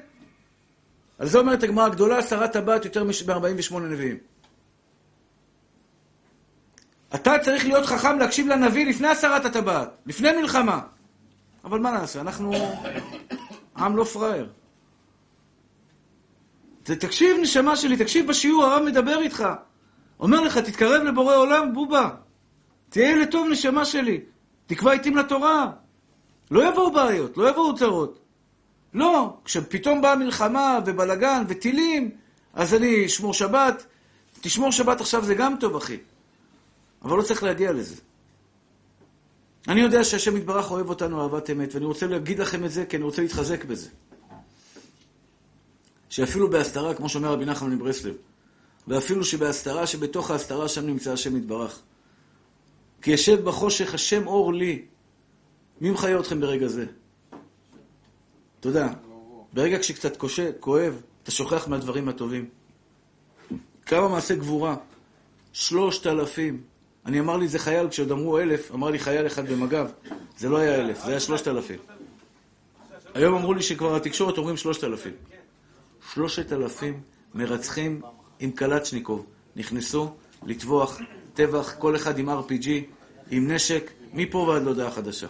על 1.19 1.27
זה 1.27 1.37
אומרת 1.37 1.63
הגמרא 1.63 1.85
הגדולה, 1.85 2.21
שרת 2.21 2.55
הבת 2.55 2.85
יותר 2.85 3.03
מ-48 3.03 3.79
נביאים. 3.79 4.17
אתה 7.15 7.33
צריך 7.43 7.65
להיות 7.65 7.85
חכם 7.85 8.19
להקשיב 8.19 8.47
לנביא 8.47 8.85
לפני 8.85 9.07
הסרת 9.07 9.45
הטבעת, 9.45 9.89
לפני 10.05 10.31
מלחמה. 10.31 10.79
אבל 11.63 11.79
מה 11.79 11.91
נעשה, 11.91 12.21
אנחנו 12.21 12.75
עם 13.77 13.97
לא 13.97 14.03
פראייר. 14.03 14.49
תקשיב, 16.93 17.37
נשמה 17.41 17.75
שלי, 17.75 17.97
תקשיב 17.97 18.27
בשיעור, 18.27 18.63
הרב 18.63 18.83
מדבר 18.83 19.21
איתך. 19.21 19.45
אומר 20.19 20.41
לך, 20.41 20.57
תתקרב 20.57 21.03
לבורא 21.03 21.35
עולם, 21.35 21.73
בובה. 21.73 22.09
תהיה 22.89 23.15
לטוב, 23.15 23.47
נשמה 23.51 23.85
שלי. 23.85 24.21
תקבע 24.65 24.91
עיתים 24.91 25.17
לתורה. 25.17 25.71
לא 26.51 26.69
יבואו 26.69 26.91
בעיות, 26.91 27.37
לא 27.37 27.49
יבואו 27.49 27.75
צרות. 27.75 28.19
לא, 28.93 29.37
כשפתאום 29.45 30.01
באה 30.01 30.15
מלחמה 30.15 30.79
ובלגן 30.85 31.43
וטילים, 31.47 32.11
אז 32.53 32.73
אני 32.73 33.05
אשמור 33.05 33.33
שבת. 33.33 33.85
תשמור 34.41 34.71
שבת 34.71 35.01
עכשיו 35.01 35.25
זה 35.25 35.35
גם 35.35 35.55
טוב, 35.59 35.75
אחי. 35.75 35.97
אבל 37.01 37.17
לא 37.17 37.21
צריך 37.21 37.43
להגיע 37.43 37.71
לזה. 37.71 37.95
אני 39.67 39.81
יודע 39.81 40.03
שהשם 40.03 40.37
יתברך 40.37 40.71
אוהב 40.71 40.89
אותנו 40.89 41.23
אהבת 41.23 41.49
אמת, 41.49 41.75
ואני 41.75 41.85
רוצה 41.85 42.07
להגיד 42.07 42.39
לכם 42.39 42.65
את 42.65 42.71
זה, 42.71 42.85
כי 42.85 42.97
אני 42.97 43.03
רוצה 43.03 43.21
להתחזק 43.21 43.65
בזה. 43.65 43.89
שאפילו 46.09 46.49
בהסתרה, 46.49 46.93
כמו 46.93 47.09
שאומר 47.09 47.33
רבי 47.33 47.45
נחמן 47.45 47.75
מברסלב, 47.75 48.13
ואפילו 48.87 49.25
שבהסתרה, 49.25 49.87
שבתוך 49.87 50.31
ההסתרה 50.31 50.67
שם 50.67 50.87
נמצא 50.87 51.13
השם 51.13 51.37
יתברך. 51.37 51.81
כי 53.01 53.11
ישב 53.11 53.43
בחושך 53.43 53.93
השם 53.93 54.27
אור 54.27 54.53
לי. 54.53 54.85
מי 55.81 55.89
מחיה 55.89 56.19
אתכם 56.19 56.39
ברגע 56.39 56.67
זה? 56.67 56.85
תודה. 58.59 58.89
ברגע 59.53 59.83
שקצת 59.83 60.17
קשה, 60.17 60.51
כואב, 60.59 61.01
אתה 61.23 61.31
שוכח 61.31 61.67
מהדברים 61.67 62.09
הטובים. 62.09 62.49
כמה 63.85 64.07
מעשי 64.07 64.35
גבורה? 64.35 64.75
שלושת 65.53 66.07
אלפים. 66.07 66.63
אני 67.05 67.19
אמר 67.19 67.37
לי, 67.37 67.47
זה 67.47 67.59
חייל, 67.59 67.89
כשעוד 67.89 68.11
אמרו 68.11 68.39
אלף, 68.39 68.71
אמר 68.71 68.89
לי 68.89 68.99
חייל 68.99 69.27
אחד 69.27 69.49
במג"ב. 69.49 69.87
זה 70.37 70.49
לא 70.49 70.57
היה 70.57 70.75
אלף, 70.75 71.05
זה 71.05 71.11
היה 71.11 71.19
שלושת 71.19 71.47
אלפים. 71.47 71.79
היום 73.13 73.35
אמרו 73.35 73.53
לי 73.53 73.61
שכבר 73.61 73.95
התקשורת 73.95 74.37
אומרים 74.37 74.57
שלושת 74.57 74.83
אלפים. 74.83 75.13
שלושת 76.13 76.53
אלפים 76.53 77.01
מרצחים 77.33 78.01
עם 78.39 78.51
קלצ'ניקוב 78.51 79.25
נכנסו 79.55 80.13
לטבוח, 80.43 80.99
טבח, 81.33 81.75
כל 81.79 81.95
אחד 81.95 82.19
עם 82.19 82.29
RPG, 82.29 82.67
עם 83.31 83.51
נשק, 83.51 83.91
מפה 84.13 84.37
ועד 84.37 84.63
להודעה 84.63 84.91
חדשה. 84.91 85.27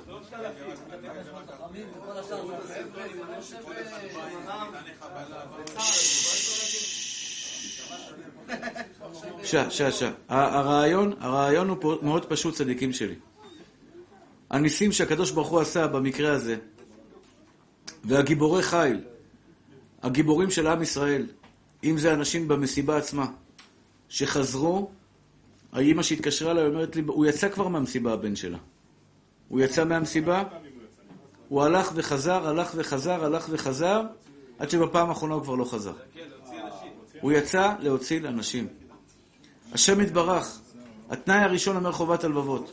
שעה, 9.44 9.72
שעה, 9.72 9.92
שעה. 9.92 10.12
הרעיון, 10.30 11.14
הרעיון 11.20 11.70
הוא 11.70 11.78
פה 11.82 11.98
מאוד 12.02 12.26
פשוט, 12.26 12.56
צדיקים 12.56 12.94
שלי. 12.94 13.16
הניסים 14.50 14.92
שהקדוש 14.92 15.32
ברוך 15.32 15.48
הוא 15.48 15.60
עשה 15.60 15.88
במקרה 15.88 16.32
הזה, 16.32 16.56
והגיבורי 18.04 18.64
חיל, 18.64 19.02
הגיבורים 20.06 20.51
של 20.51 20.68
עם 20.68 20.82
ישראל, 20.82 21.26
אם 21.84 21.97
זה 21.97 22.14
אנשים 22.14 22.47
במסיבה 22.47 22.97
עצמה, 22.97 23.26
שחזרו, 24.10 24.91
האימא 25.72 26.03
שהתקשרה 26.03 26.51
אליי 26.51 26.68
אומרת 26.68 26.95
לי, 26.95 27.01
הוא 27.08 27.26
יצא 27.26 27.49
כבר 27.49 27.68
מהמסיבה, 27.68 28.14
הבן 28.14 28.36
שלה. 28.36 28.58
הוא 29.49 29.62
יצא 29.62 29.86
מהמסיבה, 29.86 30.43
הוא 31.49 31.64
הלך 31.64 31.91
וחזר, 31.95 32.47
הלך 32.47 32.72
וחזר, 32.76 33.26
הלך 33.26 33.45
וחזר, 33.49 34.01
עד 34.60 34.70
שבפעם 34.70 35.10
האחרונה 35.10 35.34
הוא 35.34 35.43
כבר 35.43 35.56
לא 35.56 35.66
חזר. 35.66 35.93
הוא 37.22 37.32
יצא 37.32 37.74
להוציא 37.80 38.22
לאנשים. 38.22 38.68
השם 39.72 40.01
יתברך, 40.01 40.60
התנאי 41.10 41.38
הראשון 41.38 41.76
אומר 41.76 41.91
חובת 41.91 42.24
הלבבות. 42.24 42.72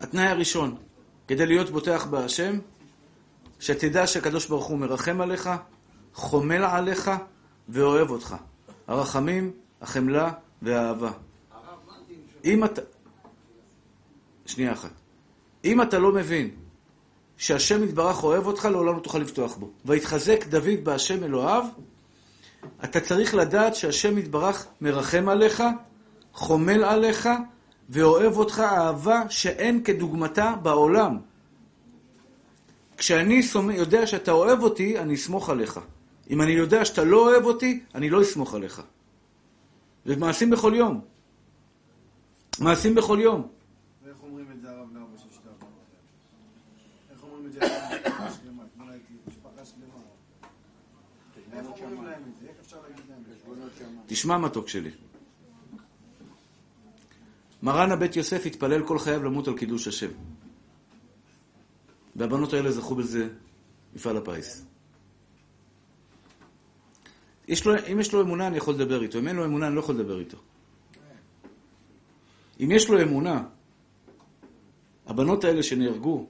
התנאי 0.00 0.26
הראשון, 0.26 0.76
כדי 1.28 1.46
להיות 1.46 1.70
בוטח 1.70 2.06
בהשם, 2.06 2.58
שתדע 3.60 4.06
שהקדוש 4.06 4.46
ברוך 4.46 4.66
הוא 4.66 4.78
מרחם 4.78 5.20
עליך, 5.20 5.50
חומל 6.14 6.64
עליך 6.64 7.10
ואוהב 7.68 8.10
אותך. 8.10 8.36
הרחמים, 8.86 9.52
החמלה 9.80 10.32
והאהבה. 10.62 11.10
אם 12.44 12.64
אתה... 12.64 12.82
שנייה 14.46 14.72
אחת. 14.72 14.90
אם 15.64 15.82
אתה 15.82 15.98
לא 15.98 16.12
מבין 16.12 16.50
שהשם 17.36 17.84
יתברך 17.84 18.24
אוהב 18.24 18.46
אותך, 18.46 18.64
לעולם 18.64 18.94
לא 18.96 19.00
תוכל 19.00 19.18
לבטוח 19.18 19.56
בו. 19.56 19.70
ויתחזק 19.84 20.44
דוד 20.48 20.84
בהשם 20.84 21.24
אלוהיו, 21.24 21.64
אתה 22.84 23.00
צריך 23.00 23.34
לדעת 23.34 23.74
שהשם 23.74 24.18
יתברך 24.18 24.66
מרחם 24.80 25.28
עליך, 25.28 25.62
חומל 26.32 26.84
עליך, 26.84 27.28
ואוהב 27.88 28.36
אותך 28.36 28.60
אהבה 28.60 29.22
שאין 29.28 29.84
כדוגמתה 29.84 30.54
בעולם. 30.62 31.18
כשאני 32.96 33.42
יודע 33.74 34.06
שאתה 34.06 34.32
אוהב 34.32 34.62
אותי, 34.62 34.98
אני 34.98 35.14
אסמוך 35.14 35.50
עליך. 35.50 35.80
אם 36.30 36.42
אני 36.42 36.50
יודע 36.50 36.84
שאתה 36.84 37.04
לא 37.04 37.30
אוהב 37.30 37.44
אותי, 37.44 37.84
אני 37.94 38.10
לא 38.10 38.22
אסמוך 38.22 38.54
עליך. 38.54 38.82
זה 40.04 40.16
מעשים 40.16 40.50
בכל 40.50 40.72
יום. 40.76 41.00
מעשים 42.60 42.94
בכל 42.94 43.18
יום. 43.20 43.48
ואיך 44.04 44.16
אומרים 44.22 44.46
את 44.52 44.60
זה 44.60 44.70
הרב 44.70 44.88
לאבא 44.94 45.16
של 45.16 45.28
האלה? 45.46 45.70
איך 47.10 47.22
אומרים 47.22 47.46
את 47.46 47.52
זה 47.52 47.60
למשפחה 47.60 48.30
שלמה? 48.30 48.62
אתמול 48.64 48.90
הייתי 48.90 49.12
משפחה 49.28 49.64
שלמה. 49.64 49.94
איך 51.52 51.66
אומרים 51.66 52.04
להם 52.04 52.22
את 52.22 52.40
זה? 52.40 52.48
איך 52.48 52.56
אפשר 52.60 52.76
להגיד 52.88 53.04
להם 53.10 53.22
את 53.22 53.26
זה? 53.26 53.84
תשמע 54.06 54.38
מתוק 54.38 54.68
שלי. 54.68 54.90
מרן 57.62 57.92
הבית 57.92 58.16
יוסף 58.16 58.46
התפלל 58.46 58.86
כל 58.86 58.98
חייו 58.98 59.24
למות 59.24 59.48
על 59.48 59.58
קידוש 59.58 59.88
השם. 59.88 60.10
והבנות 62.16 62.52
האלה 62.52 62.70
זכו 62.70 62.94
בזה 62.94 63.28
מפעל 63.94 64.16
הפיס. 64.16 64.69
יש 67.50 67.66
לו, 67.66 67.74
אם 67.92 68.00
יש 68.00 68.12
לו 68.12 68.20
אמונה, 68.22 68.46
אני 68.46 68.56
יכול 68.56 68.74
לדבר 68.74 69.02
איתו. 69.02 69.18
אם 69.18 69.28
אין 69.28 69.36
לו 69.36 69.44
אמונה, 69.44 69.66
אני 69.66 69.74
לא 69.74 69.80
יכול 69.80 69.94
לדבר 69.94 70.18
איתו. 70.18 70.36
אם 72.60 72.70
יש 72.70 72.88
לו 72.88 73.02
אמונה, 73.02 73.42
הבנות 75.06 75.44
האלה 75.44 75.62
שנהרגו, 75.62 76.26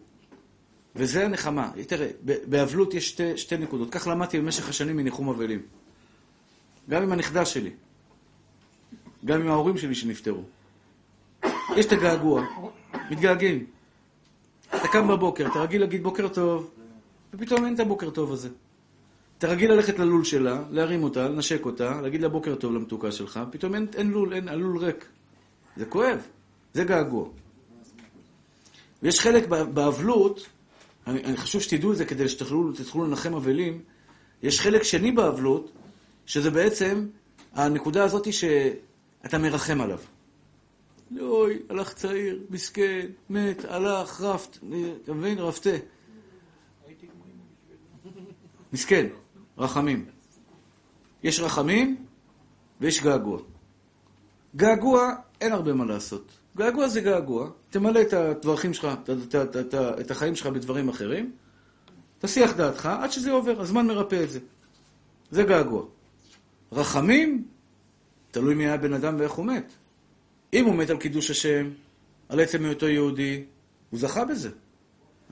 וזה 0.97 1.25
הנחמה. 1.25 1.71
תראה, 1.87 2.11
באבלות 2.25 2.95
יש 2.95 3.09
שתי, 3.09 3.37
שתי 3.37 3.57
נקודות. 3.57 3.91
כך 3.91 4.07
למדתי 4.07 4.41
במשך 4.41 4.69
השנים 4.69 4.97
מניחום 4.97 5.29
אבלים. 5.29 5.63
גם 6.89 7.03
עם 7.03 7.13
הנכדה 7.13 7.45
שלי, 7.45 7.71
גם 9.25 9.41
עם 9.41 9.49
ההורים 9.49 9.79
שלי 9.79 9.95
שנפטרו. 9.95 10.43
יש 11.77 11.87
את 11.87 11.93
הגעגוע, 11.93 12.43
מתגעגעים. 13.11 13.67
אתה 14.69 14.89
קם 14.93 15.09
בבוקר, 15.09 15.47
אתה 15.47 15.59
רגיל 15.59 15.81
להגיד 15.81 16.03
בוקר 16.03 16.29
טוב, 16.29 16.71
ופתאום 17.35 17.65
אין 17.65 17.75
את 17.75 17.81
הבוקר 17.81 18.11
טוב 18.11 18.33
הזה. 18.33 18.49
אתה 19.41 19.49
רגיל 19.49 19.73
ללכת 19.73 19.99
ללול 19.99 20.25
שלה, 20.25 20.63
להרים 20.71 21.03
אותה, 21.03 21.29
לנשק 21.29 21.67
אותה, 21.67 22.01
להגיד 22.01 22.23
לה 22.23 22.29
בוקר 22.29 22.55
טוב 22.55 22.75
למתוקה 22.75 23.13
שלך, 23.13 23.41
פתאום 23.51 23.75
אין, 23.75 23.87
אין 23.95 24.11
לול, 24.11 24.35
אין, 24.35 24.49
הלול 24.49 24.79
ריק. 24.79 25.07
זה 25.77 25.87
כואב, 25.87 26.27
זה 26.75 26.85
געגוע. 26.85 27.29
ויש 29.03 29.21
חלק 29.21 29.47
באבלות, 29.49 30.47
אני, 31.07 31.25
אני 31.25 31.37
חשוב 31.37 31.61
שתדעו 31.61 31.93
את 31.93 31.97
זה 31.97 32.05
כדי 32.05 32.29
שתוכלו 32.29 32.73
תוכלו 32.73 33.05
לנחם 33.05 33.35
אבלים, 33.35 33.83
יש 34.43 34.61
חלק 34.61 34.83
שני 34.83 35.13
באבלות, 35.13 35.71
שזה 36.27 36.51
בעצם 36.51 37.07
הנקודה 37.53 38.05
הזאת 38.05 38.33
שאתה 38.33 39.39
מרחם 39.39 39.81
עליו. 39.81 39.99
אוי, 41.21 41.59
הלך 41.69 41.95
צעיר, 41.95 42.43
מסכן, 42.51 43.07
מת, 43.31 43.65
הלך, 43.65 44.21
רפת, 44.21 44.59
אתה 45.05 45.13
מבין? 45.13 45.39
רפתה. 45.39 45.77
מסכן, 48.73 49.07
רחמים. 49.61 50.05
יש 51.23 51.41
רחמים 51.41 51.97
ויש 52.81 53.03
געגוע. 53.03 53.39
געגוע, 54.57 55.15
אין 55.41 55.53
הרבה 55.53 55.73
מה 55.73 55.85
לעשות. 55.85 56.33
געגוע 56.57 56.89
זה 56.89 57.01
געגוע. 57.01 57.51
תמלא 57.71 58.01
את 58.01 58.13
הדרכים 58.13 58.75
שלך, 58.75 58.89
את, 59.03 59.11
את, 59.11 59.35
את, 59.35 59.57
את, 59.57 59.75
את 59.75 60.11
החיים 60.11 60.37
שלך 60.37 60.47
בדברים 60.47 60.89
אחרים, 60.89 61.33
תסיח 62.19 62.53
דעתך 62.53 62.87
עד 62.87 63.13
שזה 63.13 63.31
עובר, 63.31 63.61
הזמן 63.61 63.87
מרפא 63.87 64.25
את 64.25 64.31
זה. 64.31 64.41
זה 65.31 65.43
געגוע. 65.43 65.85
רחמים, 66.73 67.45
תלוי 68.31 68.55
מי 68.55 68.67
היה 68.67 68.77
בן 68.77 68.93
אדם 68.93 69.17
ואיך 69.19 69.33
הוא 69.33 69.47
מת. 69.47 69.73
אם 70.53 70.65
הוא 70.65 70.75
מת 70.75 70.91
על 70.91 70.97
קידוש 70.97 71.31
השם, 71.31 71.71
על 72.29 72.41
עצם 72.41 72.65
היותו 72.65 72.89
יהודי, 72.89 73.45
הוא 73.91 74.01
זכה 74.01 74.25
בזה. 74.25 74.51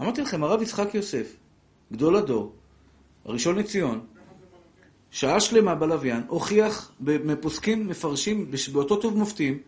אמרתי 0.00 0.20
לכם, 0.20 0.44
הרב 0.44 0.62
יצחק 0.62 0.94
יוסף, 0.94 1.36
גדול 1.92 2.16
הדור, 2.16 2.54
הראשון 3.24 3.58
לציון, 3.58 4.06
שעה 5.10 5.40
שלמה 5.40 5.74
בלוויין, 5.74 6.22
הוכיח 6.28 6.92
בפוסקים 7.00 7.88
מפרשים 7.88 8.50
באותו 8.72 8.96
טוב 8.96 9.16
מופתים, 9.16 9.58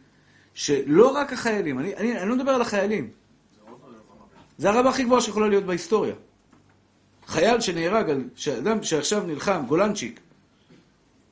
שלא 0.55 1.09
רק 1.09 1.33
החיילים, 1.33 1.79
אני, 1.79 1.97
אני, 1.97 2.19
אני 2.19 2.29
לא 2.29 2.37
מדבר 2.37 2.51
על 2.51 2.63
החיילים, 2.63 3.11
זה 4.59 4.71
הרב 4.71 4.87
הכי 4.87 5.05
גבוה 5.05 5.21
שיכולה 5.21 5.49
להיות 5.49 5.65
בהיסטוריה. 5.65 6.15
חייל 7.27 7.61
שנהרג, 7.61 8.11
על, 8.11 8.25
שאדם 8.35 8.83
שעכשיו 8.83 9.23
נלחם, 9.23 9.63
גולנצ'יק, 9.67 10.21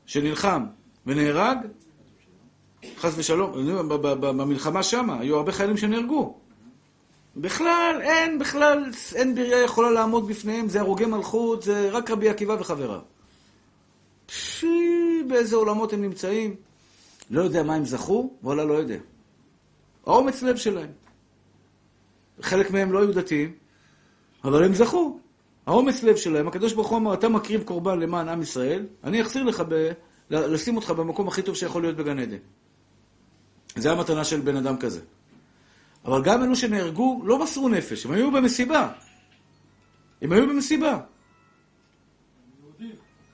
שנלחם 0.07 0.65
ונהרג, 1.07 1.59
חס 2.99 3.13
ושלום, 3.17 3.53
במלחמה 4.21 4.83
שמה, 4.83 5.21
היו 5.21 5.37
הרבה 5.37 5.53
חיילים 5.53 5.77
שנהרגו. 5.77 6.39
בכלל, 7.37 7.99
אין, 8.01 8.39
בכלל, 8.39 8.85
אין 9.15 9.35
בריאה 9.35 9.59
יכולה 9.59 9.91
לעמוד 9.91 10.29
בפניהם, 10.29 10.69
זה 10.69 10.81
הרוגי 10.81 11.07
מלכות, 11.07 11.63
זה 11.63 11.91
רק 11.91 12.11
רבי 12.11 12.29
עקיבא 12.29 12.53
וחבריו. 12.53 13.01
פשי, 14.29 15.23
באיזה 15.29 15.57
עולמות 15.57 15.93
הם 15.93 16.03
נמצאים. 16.03 16.57
לא 17.31 17.43
יודע 17.43 17.63
מה 17.63 17.75
הם 17.75 17.85
זכו, 17.85 18.31
וואלה 18.43 18.65
לא 18.65 18.75
יודע. 18.75 18.97
האומץ 20.07 20.43
לב 20.43 20.57
שלהם. 20.57 20.91
חלק 22.43 22.71
מהם 22.71 22.93
לא 22.93 22.99
היו 22.99 23.13
דתיים, 23.13 23.53
אבל 24.45 24.65
הם 24.65 24.75
זכו. 24.75 25.19
האומץ 25.67 26.03
לב 26.03 26.17
שלהם, 26.17 26.49
הקדוש 26.49 26.73
ברוך 26.73 26.89
הוא 26.89 26.99
אמר, 26.99 27.15
אתה 27.15 27.29
מקריב 27.29 27.63
קורבן 27.63 28.01
למען 28.01 28.29
עם 28.29 28.43
ישראל, 28.43 28.87
אני 29.05 29.23
אחזיר 29.23 29.45
לך, 29.45 29.63
ב... 29.69 29.93
לשים 30.31 30.77
אותך 30.77 30.91
במקום 30.91 31.29
הכי 31.29 31.43
טוב 31.43 31.55
שיכול 31.57 31.83
להיות 31.83 31.97
בגן 31.97 32.19
עדן. 32.19 32.37
זה 33.77 33.93
המתנה 33.93 34.25
של 34.25 34.41
בן 34.41 34.57
אדם 34.57 34.77
כזה. 34.77 35.01
אבל 36.05 36.23
גם 36.23 36.43
אלו 36.43 36.57
שנהרגו 36.57 37.23
לא 37.25 37.39
מסרו 37.39 37.69
נפש, 37.69 38.07
הם 38.07 38.13
היו 38.13 38.31
במסיבה. 38.31 38.89
הם 40.23 40.33
היו 40.33 40.49
במסיבה. 40.49 41.01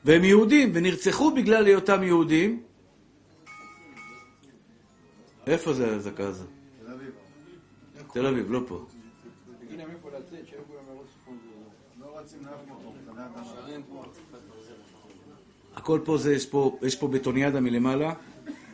והם 0.04 0.24
יהודים, 0.24 0.70
ונרצחו 0.74 1.30
בגלל 1.30 1.66
היותם 1.66 2.02
יהודים. 2.02 2.62
איפה 5.46 5.72
זה 5.72 5.92
האזעקה 5.92 6.26
הזו? 6.26 6.44
תל 6.84 6.92
אביב. 6.92 7.10
תל 8.12 8.26
אביב, 8.26 8.52
לא 8.52 8.60
פה. 8.66 8.86
הכל 15.74 16.00
פה 16.04 16.18
זה, 16.18 16.34
יש 16.34 16.46
פה, 16.46 16.78
יש 16.82 16.96
פה 16.96 17.08
בטוניאדה 17.08 17.60
מלמעלה. 17.60 18.12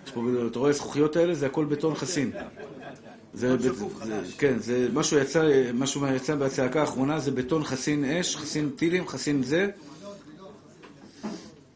יש 0.07 0.13
פה, 0.13 0.23
אתה 0.47 0.59
רואה 0.59 0.71
הזכוכיות 0.71 1.17
האלה? 1.17 1.35
זה 1.35 1.47
הכל 1.47 1.65
בטון 1.65 1.95
חסין. 1.95 2.33
זה, 3.35 3.59
זה, 3.59 3.73
זה, 3.73 3.85
כן, 4.39 4.59
זה 4.59 4.89
משהו 4.93 5.19
יצא, 5.19 5.71
משהו 5.75 6.07
יצא 6.07 6.35
בהצעקה 6.35 6.81
האחרונה, 6.81 7.19
זה 7.19 7.31
בטון 7.31 7.65
חסין 7.65 8.05
אש, 8.05 8.37
חסין 8.37 8.71
טילים, 8.77 9.09
חסין 9.09 9.43
זה. 9.43 9.71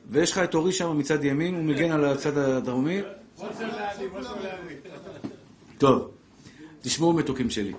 ויש 0.09 0.32
לך 0.32 0.38
את 0.38 0.55
אורי 0.55 0.72
שם 0.72 0.98
מצד 0.98 1.24
ימין, 1.24 1.55
הוא 1.55 1.64
מגן 1.64 1.92
על 1.92 2.05
הצד 2.05 2.38
הדרומי. 2.38 3.00
טוב, 5.78 6.11
תשמעו 6.82 7.12
מתוקים 7.12 7.50
שלי. 7.50 7.72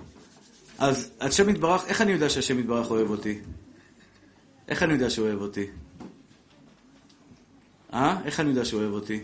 אז 0.78 1.10
השם 1.20 1.48
יתברך, 1.48 1.84
איך 1.86 2.00
אני 2.00 2.12
יודע 2.12 2.28
שהשם 2.30 2.58
יתברך 2.58 2.90
אוהב 2.90 3.10
אותי? 3.10 3.38
איך 4.68 4.82
אני 4.82 4.92
יודע 4.92 5.10
שהוא 5.10 5.28
אוהב 5.28 5.40
אותי? 5.40 5.66
אה? 7.92 8.20
איך 8.24 8.40
אני 8.40 8.48
יודע 8.48 8.64
שהוא 8.64 8.80
אוהב 8.80 8.92
אותי? 8.92 9.20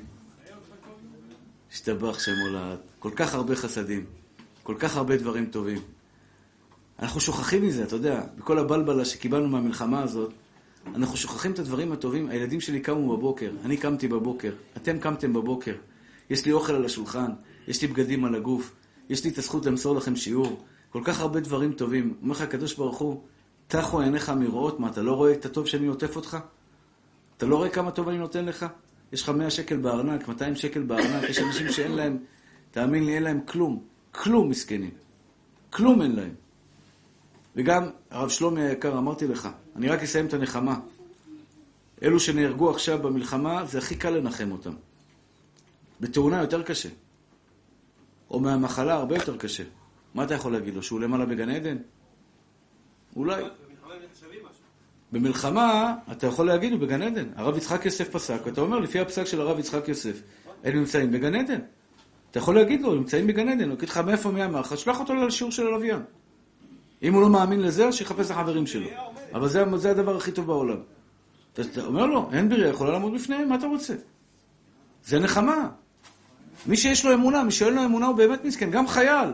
השתבח 1.73 2.19
שמו 2.19 2.49
לעד. 2.53 2.79
כל 2.99 3.11
כך 3.17 3.35
הרבה 3.35 3.57
חסדים, 3.57 4.05
כל 4.63 4.75
כך 4.79 4.97
הרבה 4.97 5.17
דברים 5.17 5.47
טובים. 5.47 5.79
אנחנו 6.99 7.21
שוכחים 7.21 7.67
מזה, 7.67 7.83
אתה 7.83 7.97
יודע, 7.97 8.23
בכל 8.39 8.59
הבלבלה 8.59 9.05
שקיבלנו 9.05 9.49
מהמלחמה 9.49 10.03
הזאת, 10.03 10.33
אנחנו 10.87 11.17
שוכחים 11.17 11.53
את 11.53 11.59
הדברים 11.59 11.93
הטובים. 11.93 12.29
הילדים 12.29 12.61
שלי 12.61 12.81
קמו 12.81 13.17
בבוקר, 13.17 13.51
אני 13.65 13.77
קמתי 13.77 14.09
בבוקר, 14.09 14.53
אתם 14.77 14.99
קמתם 14.99 15.33
בבוקר. 15.33 15.75
יש 16.31 16.47
לי 16.47 16.53
אוכל 16.53 16.75
על 16.75 16.85
השולחן, 16.85 17.31
יש 17.69 17.83
לי 17.83 17.89
בגדים 17.89 18.25
על 18.25 18.35
הגוף, 18.35 18.75
יש 19.09 19.25
לי 19.25 19.31
את 19.31 19.39
הזכות 19.39 19.67
למסור 19.67 19.97
לכם 19.97 20.17
שיעור. 20.17 20.65
כל 20.91 21.01
כך 21.05 21.21
הרבה 21.21 21.41
דברים 21.41 21.73
טובים. 21.73 22.15
אומר 22.23 22.33
לך 22.33 22.41
הקדוש 22.41 22.75
ברוך 22.75 22.99
הוא, 22.99 23.21
טחו 23.69 24.01
עיניך 24.01 24.31
מראות, 24.31 24.81
מה, 24.81 24.89
אתה 24.89 25.03
לא 25.03 25.13
רואה 25.13 25.33
את 25.33 25.47
הטוב 25.47 25.67
שאני 25.67 25.87
עוטף 25.87 26.17
אותך? 26.17 26.39
אתה 27.37 27.47
לא 27.47 27.57
רואה 27.57 27.69
כמה 27.69 27.91
טוב 27.91 28.09
אני 28.09 28.19
נותן 28.19 28.45
לך? 28.45 28.67
יש 29.13 29.23
לך 29.23 29.29
100 29.29 29.51
שקל 29.51 29.77
בארנק, 29.77 30.29
200 30.29 30.57
שקל 30.57 30.83
בארנק, 30.83 31.31
יש 31.31 31.39
אנשים 31.39 31.73
שאין 31.73 31.93
להם, 31.93 32.19
תאמין 32.71 33.07
לי, 33.07 33.15
אין 33.15 33.23
להם 33.23 33.41
כלום. 33.47 33.83
כלום 34.11 34.49
מסכנים. 34.49 34.91
כלום 35.71 36.03
אין 36.03 36.17
להם. 36.17 36.35
וגם, 37.57 37.89
הרב 38.11 38.29
שלומי 38.29 38.63
היקר, 38.63 38.99
אמרתי 38.99 39.27
לך, 39.27 39.49
אני 39.77 39.89
רק 39.89 40.03
אסיים 40.03 40.27
את 40.27 40.35
הנחמה. 40.35 40.81
אלו 42.03 42.21
שנהרגו 42.21 42.71
עכשיו 42.71 42.99
במלחמה, 42.99 43.65
זה 43.67 43.79
הכי 43.79 43.97
קל 43.97 44.11
לנחם 44.11 44.53
אותם. 44.53 44.73
בתאונה 46.01 46.41
יותר 46.41 46.63
קשה. 46.63 46.89
או 48.31 48.41
מהמחלה 48.41 48.95
הרבה 48.95 49.15
יותר 49.15 49.37
קשה. 49.37 49.65
מה 50.15 50.25
אתה 50.25 50.35
יכול 50.35 50.53
להגיד 50.53 50.75
לו? 50.75 50.83
שהוא 50.83 51.01
למעלה 51.01 51.27
בגן 51.27 51.49
עדן? 51.51 51.77
אולי. 53.17 53.45
במלחמה, 55.13 55.95
אתה 56.13 56.27
יכול 56.27 56.47
להגיד, 56.47 56.73
הוא 56.73 56.81
בגן 56.81 57.03
עדן. 57.03 57.29
הרב 57.37 57.57
יצחק 57.57 57.85
יוסף 57.85 58.11
פסק, 58.11 58.41
ואתה 58.45 58.61
אומר, 58.61 58.79
לפי 58.79 59.01
הפסק 59.01 59.25
של 59.25 59.41
הרב 59.41 59.59
יצחק 59.59 59.89
יוסף, 59.89 60.23
הם 60.65 60.77
נמצאים 60.77 61.13
בגן 61.13 61.35
עדן. 61.35 61.61
אתה 62.31 62.39
יכול 62.39 62.55
להגיד 62.55 62.81
לו, 62.81 62.93
הם 62.93 62.99
נמצאים 62.99 63.27
בגן 63.27 63.49
עדן, 63.49 63.69
הוא 63.69 63.75
יגיד 63.75 63.89
לך, 63.89 63.99
מאיפה, 63.99 64.31
מי 64.31 64.45
אמר 64.45 64.61
לך? 64.61 64.79
שלח 64.79 65.01
אותו 65.01 65.15
לשיעור 65.15 65.53
של 65.53 65.67
הלוויין. 65.67 66.03
אם 67.03 67.15
הוא 67.15 67.23
לא 67.23 67.29
מאמין 67.29 67.61
לזה, 67.61 67.89
אז 67.89 67.95
שיחפש 67.95 68.31
לחברים 68.31 68.67
שלו. 68.67 68.89
אבל 69.35 69.49
זה, 69.49 69.65
זה 69.77 69.91
הדבר 69.91 70.17
הכי 70.17 70.33
טוב 70.33 70.47
בעולם. 70.47 70.77
אתה 71.53 71.85
אומר 71.85 72.07
לו, 72.07 72.31
אין 72.33 72.49
בריאה 72.49 72.69
יכולה 72.69 72.93
לעמוד 72.93 73.15
בפניהם, 73.15 73.49
מה 73.49 73.55
אתה 73.55 73.67
רוצה? 73.67 73.95
זה 75.05 75.19
נחמה. 75.21 75.69
מי 76.67 76.77
שיש 76.77 77.05
לו 77.05 77.15
אמונה, 77.15 77.45
מי 77.45 77.51
שאין 77.53 77.75
לו 77.75 77.85
אמונה 77.85 78.07
הוא 78.07 78.17
באמת 78.17 78.45
מסכן. 78.45 78.71
גם 78.71 78.89
חייל. 78.89 79.31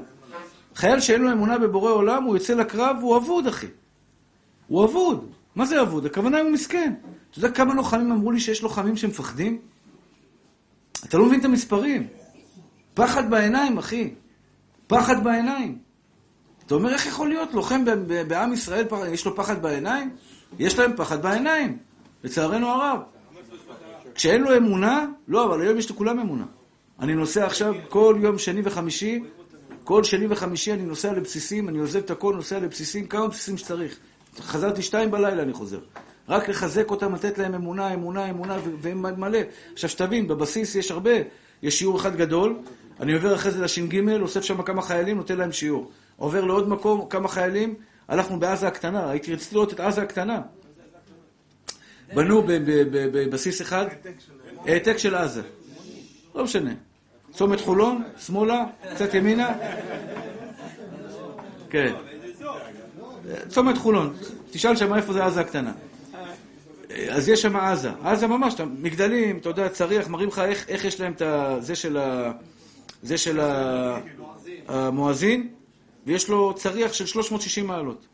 חייל 0.74 1.00
שאין 1.00 1.22
לו 1.22 1.32
אמונה 1.32 1.58
בבורא 1.58 1.90
עולם, 1.90 2.24
הוא 2.24 2.36
יוצא 2.36 2.54
לקרב, 2.54 2.96
הוא 3.00 3.16
אבוד, 3.16 3.46
אחי. 3.46 3.66
הוא 4.66 4.84
אבוד. 4.84 5.30
מה 5.56 5.66
זה 5.66 5.82
אבוד? 5.82 6.06
הכוונה 6.06 6.40
הוא 6.40 6.50
מסכן. 6.50 6.94
אתה 7.30 7.38
יודע 7.38 7.50
כמה 7.50 7.74
לוחמים 7.74 8.12
אמרו 8.12 8.32
לי 8.32 8.40
שיש 8.40 8.62
לוחמים 8.62 8.96
שמפחדים? 8.96 9.58
אתה 11.04 11.18
לא 11.18 11.26
מבין 11.26 11.40
את 11.40 11.44
המספרים. 11.44 12.06
פחד 12.94 13.30
בעיניים, 13.30 13.78
אחי. 13.78 14.14
פחד 14.86 15.24
בעיניים. 15.24 15.78
אתה 16.68 16.74
אומר, 16.74 16.92
איך 16.92 17.06
יכול 17.06 17.28
להיות 17.28 17.54
לוחם 17.54 17.84
בעם 18.28 18.52
ישראל, 18.52 18.86
יש 19.12 19.24
לו 19.26 19.36
פחד 19.36 19.62
בעיניים? 19.62 20.10
יש 20.58 20.78
להם 20.78 20.92
פחד 20.96 21.22
בעיניים, 21.22 21.78
לצערנו 22.24 22.68
הרב. 22.68 23.00
כשאין 24.14 24.42
לו 24.42 24.56
אמונה, 24.56 25.06
לא, 25.28 25.44
אבל 25.44 25.60
היום 25.60 25.78
יש 25.78 25.90
לכולם 25.90 26.18
אמונה. 26.18 26.44
אני 27.00 27.14
נוסע 27.14 27.46
עכשיו 27.46 27.74
כל 27.88 28.18
יום 28.22 28.38
שני 28.38 28.60
וחמישי, 28.64 29.20
כל 29.84 30.04
שני 30.04 30.26
וחמישי 30.30 30.72
אני 30.72 30.82
נוסע 30.82 31.12
לבסיסים, 31.12 31.68
אני 31.68 31.78
עוזב 31.78 31.98
את 31.98 32.10
הכל, 32.10 32.34
נוסע 32.34 32.60
לבסיסים, 32.60 33.06
כמה 33.06 33.28
בסיסים 33.28 33.58
שצריך. 33.58 33.98
חזרתי 34.40 34.82
שתיים 34.82 35.10
בלילה, 35.10 35.42
אני 35.42 35.52
חוזר. 35.52 35.80
רק 36.28 36.48
לחזק 36.48 36.90
אותם, 36.90 37.14
לתת 37.14 37.38
להם 37.38 37.54
אמונה, 37.54 37.94
אמונה, 37.94 38.30
אמונה, 38.30 38.56
והם 38.80 39.20
מלא. 39.20 39.38
עכשיו, 39.72 39.90
שתבין, 39.90 40.28
בבסיס 40.28 40.74
יש 40.74 40.90
הרבה. 40.90 41.14
יש 41.62 41.78
שיעור 41.78 41.96
אחד 41.96 42.16
גדול, 42.16 42.56
אני 43.00 43.14
עובר 43.14 43.34
אחרי 43.34 43.50
זה 43.50 43.60
לש"ג, 43.60 44.20
אוסף 44.20 44.42
שם 44.42 44.62
כמה 44.62 44.82
חיילים, 44.82 45.16
נותן 45.16 45.36
להם 45.38 45.52
שיעור. 45.52 45.90
עובר 46.18 46.44
לעוד 46.44 46.68
מקום, 46.68 47.08
כמה 47.10 47.28
חיילים, 47.28 47.74
הלכנו 48.08 48.40
בעזה 48.40 48.68
הקטנה, 48.68 49.10
הייתי 49.10 49.34
רציתי 49.34 49.54
לראות 49.54 49.72
את 49.72 49.80
עזה 49.80 50.02
הקטנה. 50.02 50.40
בנו 52.14 52.42
בבסיס 53.12 53.62
אחד, 53.62 53.86
העתק 54.66 54.96
של 54.96 55.14
עזה. 55.14 55.42
לא 56.34 56.44
משנה. 56.44 56.70
צומת 57.32 57.60
חולון, 57.60 58.02
שמאלה, 58.18 58.64
קצת 58.94 59.14
ימינה. 59.14 59.54
כן. 61.70 61.94
צומת 63.48 63.78
חולון. 63.78 64.14
תשאל 64.50 64.76
שם 64.76 64.94
איפה 64.94 65.12
זה 65.12 65.24
עזה 65.24 65.40
הקטנה. 65.40 65.72
אז 67.10 67.28
יש 67.28 67.42
שם 67.42 67.56
עזה. 67.56 67.90
עזה 68.04 68.26
ממש, 68.26 68.54
מגדלים, 68.60 69.38
אתה 69.38 69.48
יודע, 69.48 69.68
צריח, 69.68 70.08
מראים 70.08 70.28
לך 70.28 70.38
איך, 70.68 70.84
יש 70.84 71.00
להם 71.00 71.12
את. 71.12 71.22
זה 73.02 73.18
של 73.18 73.40
המואזין, 74.68 75.48
ויש 76.08 76.28
לו 76.28 76.54
צריח 76.54 76.92
של 76.92 77.06
360 77.06 77.66
מעלות. 77.66 78.06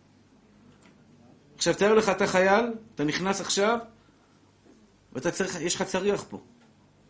עכשיו, 1.56 1.74
תאר 1.74 1.94
לך, 1.94 2.08
אתה 2.08 2.26
חייל, 2.26 2.64
אתה 2.94 3.04
נכנס 3.04 3.40
עכשיו, 3.40 3.78
ואתה 5.12 5.30
צריך, 5.30 5.60
יש 5.60 5.74
לך 5.74 5.82
צריח 5.82 6.24
פה. 6.28 6.40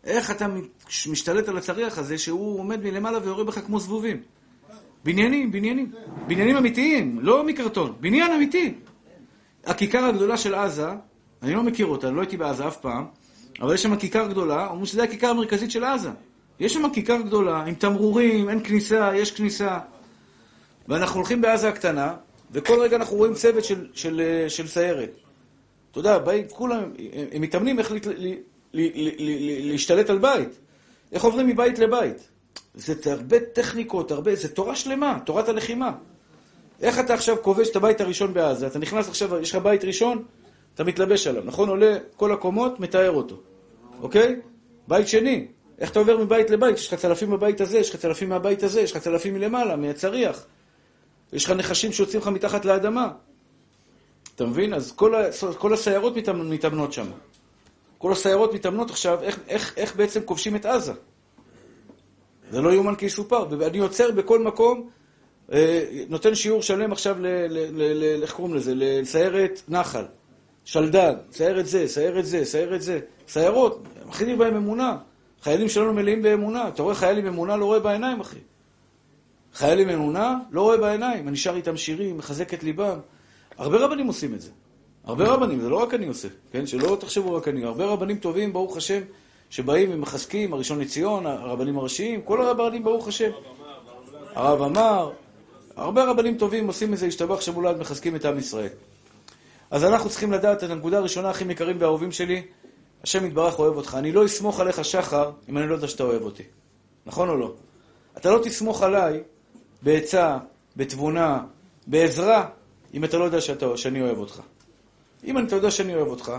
איך 0.03 0.31
אתה 0.31 0.47
משתלט 1.09 1.47
על 1.47 1.57
הצריח 1.57 1.97
הזה 1.97 2.17
שהוא 2.17 2.59
עומד 2.59 2.83
מלמעלה 2.83 3.19
ויורה 3.23 3.43
בך 3.43 3.59
כמו 3.59 3.79
זבובים? 3.79 4.21
בניינים, 5.03 5.51
בניינים. 5.51 5.91
בניינים 6.27 6.57
אמיתיים, 6.57 7.19
לא 7.21 7.43
מקרטון. 7.43 7.95
בניין 7.99 8.31
אמיתי. 8.31 8.73
הכיכר 9.65 10.03
הגדולה 10.05 10.37
של 10.37 10.55
עזה, 10.55 10.89
אני 11.41 11.53
לא 11.53 11.63
מכיר 11.63 11.85
אותה, 11.85 12.11
לא 12.11 12.21
הייתי 12.21 12.37
בעזה 12.37 12.67
אף 12.67 12.77
פעם, 12.77 13.05
אבל 13.61 13.73
יש 13.73 13.83
שם 13.83 13.95
כיכר 13.95 14.27
גדולה, 14.27 14.67
אומרים 14.67 14.85
שזו 14.85 15.03
הכיכר 15.03 15.27
המרכזית 15.27 15.71
של 15.71 15.83
עזה. 15.83 16.09
יש 16.59 16.73
שם 16.73 16.89
כיכר 16.93 17.21
גדולה, 17.21 17.63
עם 17.63 17.73
תמרורים, 17.75 18.49
אין 18.49 18.63
כניסה, 18.63 19.11
יש 19.15 19.31
כניסה. 19.31 19.79
ואנחנו 20.87 21.19
הולכים 21.19 21.41
בעזה 21.41 21.69
הקטנה, 21.69 22.15
וכל 22.51 22.79
רגע 22.79 22.95
אנחנו 22.95 23.17
רואים 23.17 23.33
צוות 23.33 23.63
של, 23.63 23.87
של, 23.93 24.45
של 24.47 24.67
סיירת. 24.67 25.11
אתה 25.91 25.99
יודע, 25.99 26.17
באים, 26.17 26.47
כולם, 26.49 26.83
הם 27.31 27.41
מתאמנים 27.41 27.79
איך 27.79 27.93
להשתלט 29.63 30.09
על 30.09 30.17
בית. 30.17 30.49
איך 31.11 31.23
עוברים 31.23 31.47
מבית 31.47 31.79
לבית. 31.79 32.29
זה 32.73 33.13
הרבה 33.13 33.39
טכניקות, 33.39 34.11
הרבה, 34.11 34.35
זה 34.35 34.49
תורה 34.49 34.75
שלמה, 34.75 35.19
תורת 35.25 35.49
הלחימה. 35.49 35.91
איך 36.81 36.99
אתה 36.99 37.13
עכשיו 37.13 37.35
כובש 37.41 37.69
את 37.69 37.75
הבית 37.75 38.01
הראשון 38.01 38.33
בעזה? 38.33 38.67
אתה 38.67 38.79
נכנס 38.79 39.07
עכשיו, 39.07 39.41
יש 39.41 39.55
לך 39.55 39.61
בית 39.63 39.85
ראשון, 39.85 40.23
אתה 40.75 40.83
מתלבש 40.83 41.27
עליו, 41.27 41.43
נכון? 41.45 41.69
עולה 41.69 41.97
כל 42.15 42.31
הקומות, 42.31 42.79
מתאר 42.79 43.11
אותו, 43.11 43.35
אוקיי? 44.01 44.39
בית 44.87 45.07
שני, 45.07 45.47
איך 45.79 45.91
אתה 45.91 45.99
עובר 45.99 46.17
מבית 46.17 46.49
לבית? 46.49 46.77
יש 46.77 46.87
לך 46.87 46.99
צלפים 46.99 47.29
בבית 47.29 47.61
הזה, 47.61 47.77
יש 47.77 47.89
לך 47.89 47.95
צלפים 47.95 48.29
מהבית 48.29 48.63
הזה, 48.63 48.81
יש 48.81 48.91
לך 48.91 48.97
צלפים 48.97 49.33
מלמעלה, 49.33 49.75
מהצריח. 49.75 50.45
יש 51.35 51.45
לך 51.45 51.51
נחשים 51.51 51.91
שיוצאים 51.91 52.21
לך 52.21 52.27
מתחת 52.27 52.65
לאדמה. 52.65 53.11
אתה 54.35 54.45
מבין? 54.45 54.73
אז 54.73 54.91
כל, 54.91 55.15
ה, 55.15 55.23
כל 55.57 55.73
הסיירות 55.73 56.13
מתאמנות 56.35 56.93
שם. 56.93 57.07
כל 57.97 58.11
הסיירות 58.11 58.53
מתאמנות 58.53 58.89
עכשיו 58.89 59.23
איך, 59.23 59.39
איך, 59.47 59.73
איך 59.77 59.95
בעצם 59.95 60.21
כובשים 60.25 60.55
את 60.55 60.65
עזה. 60.65 60.93
זה 62.51 62.61
לא 62.61 62.73
יאומן 62.73 62.95
כי 62.95 63.05
יסופר. 63.05 63.47
ואני 63.59 63.77
עוצר 63.77 64.11
בכל 64.11 64.39
מקום, 64.39 64.89
אה, 65.51 65.85
נותן 66.09 66.35
שיעור 66.35 66.61
שלם 66.61 66.91
עכשיו, 66.91 67.19
ל, 67.19 67.27
ל, 67.27 67.57
ל, 67.71 67.93
ל, 67.93 68.21
איך 68.21 68.33
קוראים 68.33 68.53
לזה? 68.55 68.73
לסיירת 68.75 69.61
נחל. 69.67 70.05
שלדג, 70.65 71.13
סיירת 71.31 71.65
זה, 71.65 71.87
סיירת 71.87 72.25
זה, 72.25 72.45
סיירת 72.45 72.81
זה. 72.81 72.99
סיירות, 73.27 73.83
מכינים 74.05 74.37
בהם 74.37 74.55
אמונה. 74.55 74.97
חיילים 75.41 75.69
שלנו 75.69 75.93
מלאים 75.93 76.21
באמונה. 76.21 76.67
אתה 76.67 76.83
רואה 76.83 76.95
חייל 76.95 77.17
עם 77.17 77.27
אמונה, 77.27 77.57
לא 77.57 77.65
רואה 77.65 77.79
בעיניים, 77.79 78.19
אחי. 78.19 78.39
חייל 79.55 79.79
עם 79.79 79.89
אמונה, 79.89 80.37
לא 80.51 80.61
רואה 80.61 80.77
בעיניים. 80.77 81.27
אני 81.27 81.37
שר 81.37 81.55
איתם 81.55 81.77
שירים, 81.77 82.17
מחזק 82.17 82.53
את 82.53 82.63
ליבם. 82.63 82.99
הרבה 83.57 83.77
רבנים 83.77 84.07
עושים 84.07 84.33
את 84.33 84.41
זה. 84.41 84.49
הרבה 85.03 85.27
רבנים, 85.27 85.61
זה 85.61 85.69
לא 85.69 85.75
רק 85.83 85.93
אני 85.93 86.07
עושה, 86.07 86.27
כן? 86.51 86.67
שלא 86.67 86.97
תחשבו 86.99 87.33
רק 87.33 87.47
אני. 87.47 87.63
הרבה 87.63 87.85
רבנים 87.85 88.17
טובים, 88.17 88.53
ברוך 88.53 88.77
השם, 88.77 89.01
שבאים 89.49 89.89
ומחזקים, 89.93 90.53
הראשון 90.53 90.79
לציון, 90.79 91.25
הרבנים 91.25 91.77
הראשיים, 91.77 92.21
כל 92.21 92.41
הרבנים, 92.41 92.83
ברוך 92.83 93.07
השם. 93.07 93.29
הרב 94.35 94.61
אמר, 94.61 95.11
הרבה 95.75 96.03
רבנים 96.03 96.37
טובים 96.37 96.67
עושים 96.67 96.93
את 96.93 96.97
זה, 96.97 97.05
השתבח 97.05 97.41
שמולד, 97.41 97.77
מחזקים 97.77 98.15
את 98.15 98.25
עם 98.25 98.37
ישראל. 98.37 98.69
אז 99.71 99.83
אנחנו 99.83 100.09
צריכים 100.09 100.31
לדעת 100.31 100.63
את 100.63 100.69
הנקודה 100.69 100.97
הראשונה, 100.97 101.29
הכי 101.29 101.45
יקרים 101.51 101.75
ואהובים 101.79 102.11
שלי, 102.11 102.41
השם 103.03 103.25
יתברך 103.25 103.59
אוהב 103.59 103.75
אותך. 103.75 103.95
אני 103.99 104.11
לא 104.11 104.25
אסמוך 104.25 104.59
עליך 104.59 104.85
שחר 104.85 105.31
אם 105.49 105.57
אני 105.57 105.67
לא 105.67 105.75
יודע 105.75 105.87
שאתה 105.87 106.03
אוהב 106.03 106.21
אותי. 106.21 106.43
נכון 107.05 107.29
או 107.29 107.37
לא? 107.37 107.53
אתה 108.17 108.31
לא 108.31 108.39
תסמוך 108.43 108.83
עליי 108.83 109.23
בעצה, 109.85 110.37
בתבונה, 110.75 111.45
בעזרה, 111.87 112.49
אם 112.93 113.03
אתה 113.03 113.17
לא 113.17 113.23
יודע 113.23 113.41
שאתה, 113.41 113.77
שאני 113.77 114.01
אוהב 114.01 114.17
אותך. 114.17 114.41
אם 115.23 115.37
אתה 115.37 115.55
יודע 115.55 115.71
שאני 115.71 115.95
אוהב 115.95 116.07
אותך, 116.07 116.31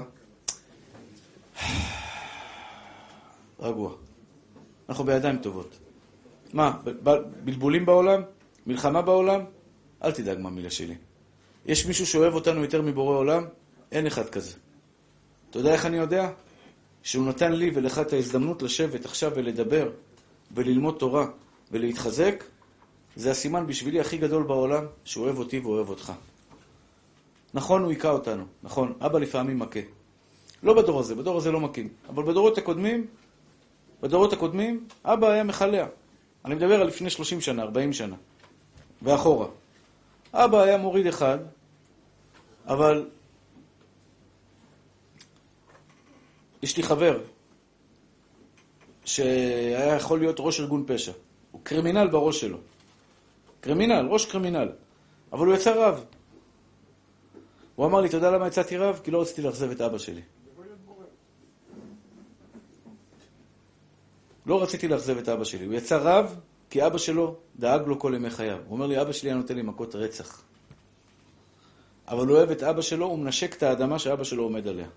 רגוע. 3.61 3.93
אנחנו 4.89 5.05
בידיים 5.05 5.39
טובות. 5.39 5.79
מה, 6.53 6.79
בלבולים 7.45 7.87
בעולם? 7.87 8.23
מלחמה 8.67 9.03
בעולם? 9.03 9.41
אל 10.05 10.13
תדאג 10.13 10.39
מה 10.39 10.51
מילה 10.51 10.71
שלי. 10.71 10.95
יש 11.67 11.87
מישהו 11.87 12.07
שאוהב 12.07 12.35
אותנו 12.35 12.63
יותר 12.63 12.83
מבורא 12.83 13.17
עולם? 13.17 13.45
אין 13.93 14.07
אחד 14.07 14.29
כזה. 14.29 14.53
אתה 15.51 15.59
יודע 15.59 15.73
איך 15.73 15.87
אני 15.87 15.97
יודע? 15.97 16.31
שהוא 17.03 17.27
נתן 17.27 17.53
לי 17.53 17.71
ולך 17.75 17.99
את 17.99 18.13
ההזדמנות 18.13 18.63
לשבת 18.63 19.05
עכשיו 19.05 19.33
ולדבר 19.35 19.91
וללמוד 20.55 20.97
תורה 20.99 21.27
ולהתחזק, 21.73 22.45
זה 23.17 23.31
הסימן 23.31 23.67
בשבילי 23.67 24.01
הכי 24.01 24.19
גדול 24.19 24.43
בעולם, 24.43 24.85
שהוא 25.05 25.25
אוהב 25.25 25.39
אותי 25.39 25.59
ואוהב 25.59 25.89
אותך. 25.89 26.13
נכון, 27.55 27.83
הוא 27.83 27.91
היכה 27.91 28.11
אותנו, 28.11 28.45
נכון, 28.63 28.93
אבא 29.01 29.19
לפעמים 29.19 29.59
מכה. 29.59 29.81
לא 30.63 30.75
בדור 30.83 31.01
הזה, 31.01 31.15
בדור 31.15 31.37
הזה 31.37 31.53
לא 31.53 31.61
מכים, 31.61 31.89
אבל 32.09 32.23
בדורות 32.23 32.59
הקודמים, 32.59 33.07
בדורות 34.03 34.33
הקודמים, 34.33 34.89
אבא 35.05 35.29
היה 35.29 35.45
מחלע. 35.45 35.87
אני 36.45 36.55
מדבר 36.55 36.81
על 36.81 36.87
לפני 36.87 37.11
30 37.11 37.41
שנה, 37.41 37.63
40 37.63 37.93
שנה, 37.93 38.17
ואחורה. 39.03 39.47
אבא 40.33 40.63
היה 40.63 40.79
מוריד 40.79 41.07
אחד, 41.07 41.39
אבל 42.67 43.09
יש 46.63 46.77
לי 46.77 46.83
חבר 46.83 47.19
שהיה 49.05 49.97
יכול 49.97 50.19
להיות 50.19 50.37
ראש 50.39 50.61
ארגון 50.61 50.85
פשע. 50.87 51.13
הוא 51.51 51.61
קרימינל 51.65 52.09
בראש 52.09 52.41
שלו. 52.41 52.59
קרימינל, 53.61 54.07
ראש 54.11 54.27
קרימינל. 54.27 54.69
אבל 55.33 55.47
הוא 55.47 55.55
יצא 55.55 55.75
רב. 55.77 56.05
הוא 57.77 57.87
אמר 57.87 58.01
לי, 58.01 58.09
אתה 58.09 58.17
יודע 58.17 58.31
למה 58.31 58.47
יצאתי 58.47 58.77
רב? 58.77 59.01
כי 59.05 59.11
לא 59.11 59.21
רציתי 59.21 59.43
לאכזב 59.43 59.71
את 59.71 59.81
אבא 59.81 59.99
שלי. 59.99 60.23
לא 64.47 64.63
רציתי 64.63 64.89
לאכזב 64.89 65.19
את 65.19 65.29
אבא 65.29 65.45
שלי. 65.45 65.65
הוא 65.67 65.75
יצא 65.75 65.99
רב 66.03 66.41
כי 66.71 66.87
אבא 66.87 66.99
שלו 66.99 67.37
דאג 67.57 67.87
לו 67.87 67.99
כל 67.99 68.13
ימי 68.17 68.31
חייו. 68.31 68.59
הוא 68.67 68.75
אומר 68.75 68.87
לי, 68.87 69.01
אבא 69.01 69.13
שלי 69.13 69.31
היה 69.31 69.37
נותן 69.37 69.55
לי 69.55 69.63
מכות 69.63 69.95
רצח. 69.95 70.43
אבל 72.09 72.27
הוא 72.27 72.37
אוהב 72.37 72.51
את 72.51 72.63
אבא 72.63 72.83
שלו, 72.83 73.07
הוא 73.07 73.19
מנשק 73.19 73.57
את 73.57 73.63
האדמה 73.63 73.99
שאבא 73.99 74.25
שלו 74.25 74.43
עומד 74.43 74.69
עליה. 74.69 74.89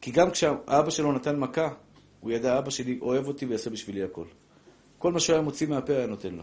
כי 0.00 0.10
גם 0.10 0.30
כשאבא 0.30 0.90
שלו 0.90 1.12
נתן 1.12 1.38
מכה, 1.38 1.68
הוא 2.20 2.30
ידע, 2.30 2.58
אבא 2.58 2.70
שלי 2.70 2.98
אוהב 3.02 3.28
אותי 3.28 3.46
ויעשה 3.46 3.70
בשבילי 3.70 4.02
הכל. 4.02 4.24
כל 4.98 5.12
מה 5.12 5.20
שהוא 5.20 5.34
היה 5.34 5.42
מוציא 5.42 5.66
מהפה 5.66 5.92
היה 5.92 6.06
נותן 6.06 6.34
לו. 6.34 6.42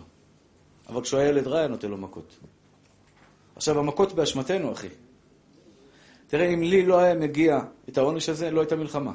אבל 0.89 1.01
כשהוא 1.01 1.19
היה 1.19 1.29
ילד 1.29 1.47
רע, 1.47 1.57
היה 1.57 1.67
נותן 1.67 1.89
לו 1.89 1.97
מכות. 1.97 2.39
עכשיו, 3.55 3.79
המכות 3.79 4.13
באשמתנו, 4.13 4.71
אחי. 4.71 4.87
תראה, 6.27 6.45
אם 6.45 6.61
לי 6.61 6.85
לא 6.85 6.99
היה 6.99 7.15
מגיע 7.15 7.59
את 7.89 7.97
העונש 7.97 8.29
הזה, 8.29 8.51
לא 8.51 8.59
הייתה 8.59 8.75
מלחמה. 8.75 9.11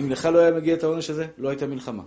אם 0.00 0.10
לך 0.10 0.24
לא 0.24 0.38
היה 0.38 0.50
מגיע 0.50 0.74
את 0.74 0.84
העונש 0.84 1.10
הזה, 1.10 1.26
לא 1.38 1.48
הייתה 1.48 1.66
מלחמה. 1.66 2.02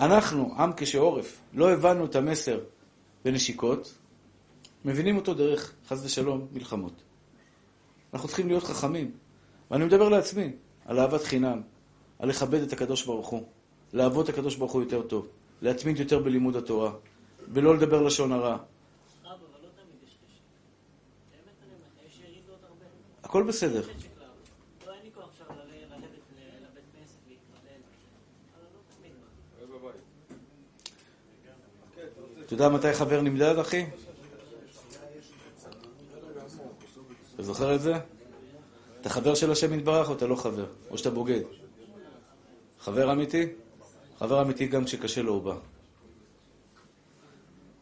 אנחנו, 0.00 0.54
עם 0.58 0.70
כשעורף, 0.76 1.40
לא 1.54 1.72
הבנו 1.72 2.04
את 2.04 2.16
המסר 2.16 2.60
בנשיקות, 3.24 3.94
מבינים 4.84 5.16
אותו 5.16 5.34
דרך, 5.34 5.72
חס 5.88 6.04
ושלום, 6.04 6.46
מלחמות. 6.52 7.02
אנחנו 8.14 8.28
צריכים 8.28 8.48
להיות 8.48 8.62
חכמים. 8.62 9.10
ואני 9.70 9.84
מדבר 9.84 10.08
לעצמי 10.08 10.52
על 10.86 10.98
אהבת 10.98 11.22
חינם, 11.22 11.60
על 12.18 12.28
לכבד 12.28 12.62
את 12.62 12.72
הקדוש 12.72 13.04
ברוך 13.06 13.28
הוא, 13.28 13.42
לעבוד 13.92 14.28
את 14.28 14.34
הקדוש 14.34 14.56
ברוך 14.56 14.72
הוא 14.72 14.82
יותר 14.82 15.02
טוב, 15.02 15.28
להתמיד 15.62 15.98
יותר 15.98 16.18
בלימוד 16.18 16.56
התורה, 16.56 16.92
ולא 17.48 17.76
לדבר 17.76 18.02
לשון 18.02 18.32
הרע. 18.32 18.56
לא. 19.24 19.30
הכל 23.22 23.42
בסדר. 23.42 23.80
לא, 23.80 23.88
לא. 24.18 24.32
אתה 32.46 32.54
יודע 32.54 32.68
מתי 32.68 32.92
חבר 32.92 33.20
נמדד, 33.20 33.58
אחי? 33.58 33.86
אתה 37.34 37.42
זוכר 37.42 37.74
את 37.74 37.80
זה? 37.80 37.94
אתה 39.00 39.08
חבר 39.08 39.34
של 39.34 39.50
השם 39.50 39.74
יתברך 39.74 40.08
או 40.08 40.14
אתה 40.14 40.26
לא 40.26 40.36
חבר? 40.36 40.66
או 40.90 40.98
שאתה 40.98 41.10
בוגד? 41.10 41.40
חבר 42.80 43.12
אמיתי? 43.12 43.46
חבר 44.18 44.42
אמיתי 44.42 44.66
גם 44.66 44.84
כשקשה 44.84 45.22
לו 45.22 45.32
הוא 45.32 45.42
בא. 45.42 45.71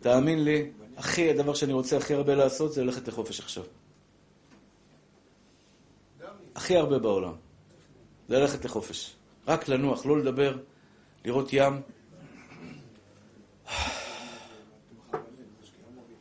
תאמין 0.01 0.45
לי, 0.45 0.71
אחי, 0.97 1.31
הדבר 1.31 1.55
שאני 1.55 1.73
רוצה 1.73 1.97
הכי 1.97 2.15
הרבה 2.15 2.35
לעשות 2.35 2.73
זה 2.73 2.85
ללכת 2.85 3.09
לחופש 3.09 3.41
עכשיו. 3.41 3.65
הכי 6.55 6.77
הרבה 6.77 6.99
בעולם. 6.99 7.33
זה 8.29 8.39
ללכת 8.39 8.65
לחופש. 8.65 9.13
רק 9.49 9.69
לנוח, 9.69 10.07
לא 10.07 10.19
לדבר, 10.19 10.57
לראות 11.25 11.49
ים. 11.53 11.81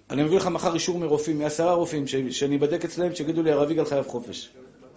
אני 0.10 0.24
מביא 0.24 0.38
לך 0.38 0.48
מחר 0.48 0.74
אישור 0.74 1.00
מרופאים, 1.00 1.40
מעשרה 1.40 1.74
רופאים, 1.74 2.08
שאני 2.08 2.56
אבדק 2.56 2.86
אצלם, 2.86 3.16
שיגידו 3.16 3.44
לי, 3.44 3.52
הרב 3.52 3.72
יגאל 3.72 3.86
חייב 3.86 4.08
חופש. 4.08 4.50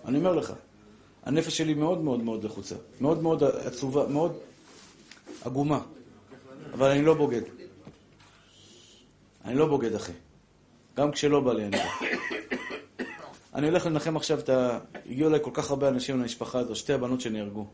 אני 0.05 0.19
אומר 0.19 0.35
לך, 0.35 0.53
הנפש 1.25 1.59
שלי 1.59 1.75
מאוד 1.75 2.01
מאוד 2.01 2.23
מאוד 2.23 2.45
לחוצה. 2.45 2.75
מאוד 3.01 3.23
מאוד 3.23 3.45
עצובה, 3.45 4.07
מאוד 4.07 4.39
עגומה. 5.45 5.81
אבל 6.73 6.91
אני 6.91 7.03
לא 7.03 7.15
בוגד. 7.15 7.62
אני 9.45 9.55
לא 9.55 9.67
בוגד, 9.67 9.95
אחי. 9.95 10.13
גם 10.97 11.13
כשלא 11.13 11.41
בא 11.41 11.53
לי, 11.53 11.65
אני 11.65 11.77
בא. 11.77 11.85
אני 13.55 13.69
הולך 13.69 13.87
לנחם 13.87 14.17
עכשיו 14.17 14.39
את 14.39 14.49
ה... 14.49 14.79
הגיעו 15.07 15.29
אליי 15.29 15.41
כל 15.43 15.51
כך 15.55 15.71
הרבה 15.71 15.89
אנשים 15.89 16.21
למשפחה 16.21 16.59
הזו, 16.59 16.77
שתי 16.77 16.93
הבנות 16.93 17.21
שנהרגו. 17.21 17.67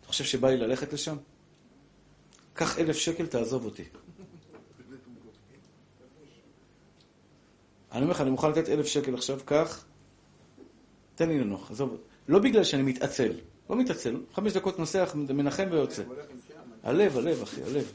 אתה 0.00 0.08
חושב 0.08 0.24
שבא 0.24 0.48
לי 0.48 0.56
ללכת 0.56 0.92
לשם? 0.92 1.16
קח 2.54 2.78
אלף 2.78 2.96
שקל, 2.96 3.26
תעזוב 3.26 3.64
אותי. 3.64 3.84
אני 7.92 8.02
אומר 8.02 8.12
לך, 8.12 8.20
אני 8.20 8.30
מוכן 8.30 8.50
לתת 8.50 8.68
אלף 8.68 8.86
שקל 8.86 9.14
עכשיו, 9.14 9.38
קח, 9.44 9.84
תן 11.14 11.28
לי 11.28 11.40
לנוח, 11.40 11.70
עזוב. 11.70 11.96
לא 12.28 12.38
בגלל 12.38 12.64
שאני 12.64 12.82
מתעצל, 12.82 13.32
לא 13.70 13.76
מתעצל, 13.76 14.16
חמש 14.34 14.52
דקות 14.52 14.78
נוסע, 14.78 15.04
מנחם 15.14 15.68
ויוצא. 15.70 16.02
הלב, 16.82 17.18
הלב, 17.18 17.42
אחי, 17.42 17.62
הלב. 17.62 17.92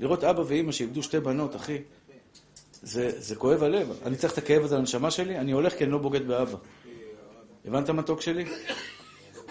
לראות 0.00 0.24
אבא 0.24 0.42
ואימא 0.46 0.72
שאיבדו 0.72 1.02
שתי 1.02 1.20
בנות, 1.20 1.56
אחי, 1.56 1.78
זה, 2.82 3.20
זה 3.20 3.36
כואב 3.36 3.62
הלב. 3.62 3.92
אני 4.02 4.16
צריך 4.16 4.32
את 4.32 4.38
הכאב 4.38 4.62
הזה 4.62 4.76
לנשמה 4.76 5.10
שלי, 5.10 5.38
אני 5.38 5.52
הולך 5.52 5.78
כי 5.78 5.84
אני 5.84 5.92
לא 5.92 5.98
בוגד 5.98 6.26
באבא. 6.26 6.58
הבנת 7.64 7.90
מתוק 7.90 8.20
שלי? 8.20 8.44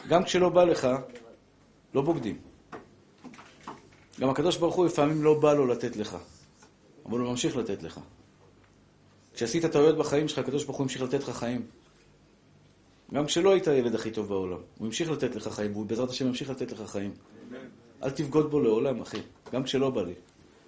גם 0.07 0.23
כשלא 0.23 0.49
בא 0.49 0.63
לך, 0.63 0.88
לא 1.93 2.01
בוגדים. 2.01 2.38
גם 4.19 4.30
הקדוש 4.30 4.57
ברוך 4.57 4.75
הוא 4.75 4.86
לפעמים 4.86 5.23
לא 5.23 5.39
בא 5.39 5.53
לו 5.53 5.67
לתת 5.67 5.95
לך, 5.95 6.17
אבל 7.05 7.19
הוא 7.19 7.30
ממשיך 7.30 7.57
לתת 7.57 7.84
לך. 7.84 7.99
כשעשית 9.34 9.65
טעויות 9.65 9.97
בחיים 9.97 10.28
שלך, 10.28 10.39
הקדוש 10.39 10.63
ברוך 10.63 10.78
הוא 10.78 10.84
המשיך 10.84 11.01
לתת 11.01 11.28
לך 11.28 11.30
חיים. 11.30 11.65
גם 13.13 13.25
כשלא 13.25 13.51
היית 13.51 13.67
הילד 13.67 13.95
הכי 13.95 14.11
טוב 14.11 14.28
בעולם, 14.28 14.59
הוא 14.78 14.86
המשיך 14.86 15.11
לתת 15.11 15.36
לך 15.36 15.47
חיים, 15.47 15.71
והוא 15.71 15.86
בעזרת 15.86 16.09
השם 16.09 16.28
ימשיך 16.28 16.49
לתת 16.49 16.71
לך 16.71 16.91
חיים. 16.91 17.11
אל 18.03 18.09
תבגוד 18.09 18.51
בו 18.51 18.59
לעולם, 18.59 19.01
אחי, 19.01 19.21
גם 19.51 19.63
כשלא 19.63 19.89
בא 19.89 20.01
לי. 20.01 20.13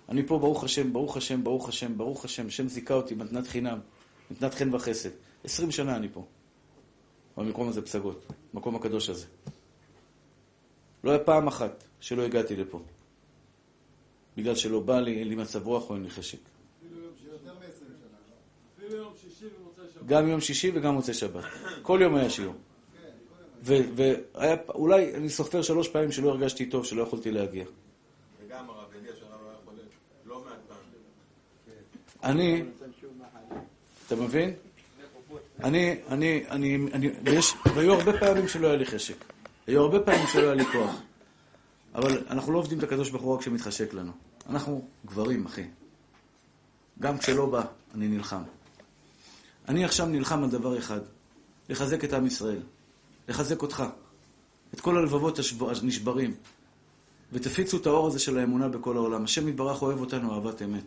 אני 0.09 0.27
פה, 0.27 0.39
ברוך 0.39 0.63
השם, 0.63 0.93
ברוך 0.93 1.17
השם, 1.17 1.43
ברוך 1.43 1.69
השם, 1.69 1.97
ברוך 1.97 2.25
השם, 2.25 2.47
השם 2.47 2.67
זיכה 2.67 2.93
אותי 2.93 3.15
מתנת 3.15 3.47
חינם, 3.47 3.79
מתנת 4.31 4.53
חן 4.53 4.75
וחסד. 4.75 5.09
עשרים 5.43 5.71
שנה 5.71 5.95
אני 5.95 6.09
פה, 6.09 6.25
במקום 7.37 7.69
הזה 7.69 7.81
פסגות, 7.81 8.25
במקום 8.53 8.75
הקדוש 8.75 9.09
הזה. 9.09 9.25
לא 11.03 11.11
היה 11.11 11.19
פעם 11.19 11.47
אחת 11.47 11.83
שלא 11.99 12.21
הגעתי 12.21 12.55
לפה. 12.55 12.79
בגלל 14.37 14.55
שלא 14.55 14.79
בא 14.79 14.99
לי, 14.99 15.19
אין 15.19 15.27
לי 15.27 15.35
מצב 15.35 15.67
רוח 15.67 15.89
או 15.89 15.95
אין 15.95 16.03
לי 16.03 16.09
חשק. 16.09 16.37
גם 20.05 20.27
יום 20.27 20.41
שישי 20.41 20.71
וגם 20.73 20.93
מוצאי 20.93 21.13
שבת. 21.13 21.43
כל 21.81 21.99
יום 22.01 22.15
היה 22.15 22.29
שיעור. 22.29 22.55
והיה, 23.63 24.55
אולי 24.69 25.15
אני 25.15 25.29
סופר 25.29 25.61
שלוש 25.61 25.87
פעמים 25.87 26.11
שלא 26.11 26.29
הרגשתי 26.29 26.65
טוב, 26.65 26.85
שלא 26.85 27.03
יכולתי 27.03 27.31
להגיע. 27.31 27.65
וגם 28.45 28.69
הרב 28.69 28.87
אליהו 28.95 29.15
שהרב 29.19 29.41
היה 29.47 29.55
חולה 29.65 29.81
לא 30.25 30.43
מעט 30.45 30.59
פעמים. 30.67 30.83
אני, 32.23 32.63
אתה 34.07 34.15
מבין? 34.15 34.53
אני, 35.63 35.95
אני, 36.09 36.43
אני, 36.49 36.77
אני, 36.93 37.09
ויש, 37.25 37.53
והיו 37.75 37.93
הרבה 37.93 38.19
פעמים 38.19 38.47
שלא 38.47 38.67
היה 38.67 38.75
לי 38.75 38.85
חשק. 38.85 39.15
היו 39.67 39.81
הרבה 39.81 39.99
פעמים 39.99 40.27
שלא 40.27 40.41
היה 40.41 40.53
לי 40.53 40.65
כוח. 40.65 40.95
אבל 41.95 42.23
אנחנו 42.29 42.51
לא 42.53 42.57
עובדים 42.57 42.77
את 42.77 42.83
הקדוש 42.83 43.09
ברוך 43.09 43.23
הוא 43.23 43.33
רק 43.33 43.39
כשמתחשק 43.39 43.93
לנו. 43.93 44.11
אנחנו 44.49 44.87
גברים, 45.05 45.45
אחי. 45.45 45.63
גם 46.99 47.17
כשלא 47.17 47.45
בא, 47.45 47.63
אני 47.95 48.07
נלחם. 48.07 48.41
אני 49.67 49.85
עכשיו 49.85 50.05
נלחם 50.05 50.43
על 50.43 50.49
דבר 50.49 50.77
אחד, 50.77 50.99
לחזק 51.69 52.03
את 52.03 52.13
עם 52.13 52.25
ישראל, 52.25 52.61
לחזק 53.27 53.61
אותך, 53.61 53.83
את 54.73 54.79
כל 54.79 54.97
הלבבות 54.97 55.39
הנשברים, 55.81 56.35
ותפיצו 57.33 57.77
את 57.77 57.85
האור 57.85 58.07
הזה 58.07 58.19
של 58.19 58.37
האמונה 58.37 58.67
בכל 58.67 58.97
העולם. 58.97 59.23
השם 59.23 59.47
יתברך 59.47 59.81
אוהב 59.81 59.99
אותנו 59.99 60.35
אהבת 60.35 60.61
אמת. 60.61 60.83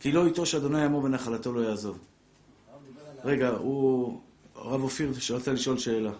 כי 0.00 0.12
לא 0.12 0.26
איתו 0.26 0.46
שאדוני 0.46 0.84
עמו 0.84 1.04
ונחלתו 1.04 1.52
לא 1.52 1.60
יעזוב. 1.60 1.98
רגע, 3.24 3.48
הוא... 3.48 4.20
הרב 4.54 4.82
אופיר 4.82 5.12
שרצה 5.18 5.52
לשאול 5.52 5.78
שאלה. 5.78 6.12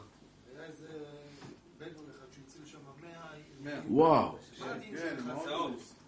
וואו, 3.89 4.39
כן. 4.59 5.17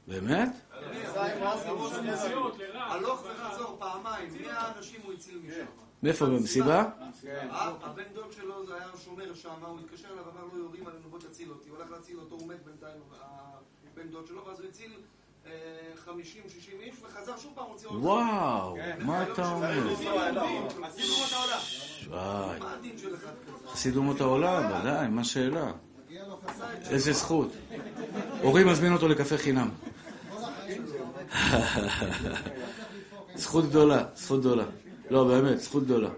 באמת? 0.08 0.48
הלוך 2.74 3.24
וחזור 3.24 3.76
פעמיים, 3.78 4.28
מאה 4.42 4.76
אנשים 4.76 5.00
הוא 5.04 5.12
הציל 5.12 5.38
משם. 5.38 5.64
מאיפה, 6.02 6.26
במסיבה? 6.26 6.90
הבן 7.58 8.02
דוד 8.14 8.32
שלו 8.32 8.66
זה 8.66 8.74
היה 8.74 8.86
שומר 9.04 9.34
שם, 9.34 9.64
הוא 9.66 9.78
התקשר 9.80 10.08
אליו, 10.08 10.24
אמר 10.34 10.44
לו 10.52 10.58
יורים 10.58 10.86
עלינו, 10.86 11.08
בוא 11.10 11.18
תציל 11.18 11.50
אותי. 11.50 11.68
הוא 11.68 11.78
הלך 11.78 11.90
להציל 11.90 12.18
אותו, 12.18 12.34
הוא 12.34 12.48
מת 12.48 12.64
בינתיים. 12.64 13.00
בן 13.94 14.08
דוד 14.08 14.26
שלו, 14.26 14.46
ואז 14.46 14.60
הוא 14.60 14.68
הציל 14.68 14.92
אה, 15.46 15.52
50-60 16.06 16.10
איש, 16.80 16.94
וחזר 17.02 17.38
שוב 17.38 17.52
פעם, 17.54 17.64
הוציא 17.68 17.88
עוד... 17.88 18.04
וואו, 18.04 18.76
כן. 18.76 18.98
מה 19.06 19.22
אתה 19.22 19.52
אומר? 19.52 19.92
אחד 23.14 23.32
כזה? 23.46 23.72
חסיד 23.72 23.96
אומות 23.96 24.20
העולם, 24.20 24.80
ודאי, 24.80 25.08
מה 25.08 25.20
השאלה? 25.20 25.72
איזה 26.90 27.12
זכות. 27.12 27.52
אורי 28.42 28.64
מזמין 28.64 28.92
אותו 28.92 29.08
לקפה 29.08 29.36
חינם. 29.38 29.68
זכות 33.34 33.68
גדולה, 33.68 34.04
זכות 34.14 34.40
גדולה. 34.40 34.64
לא, 35.10 35.24
באמת, 35.24 35.58
זכות 35.60 35.84
גדולה. 35.84 36.08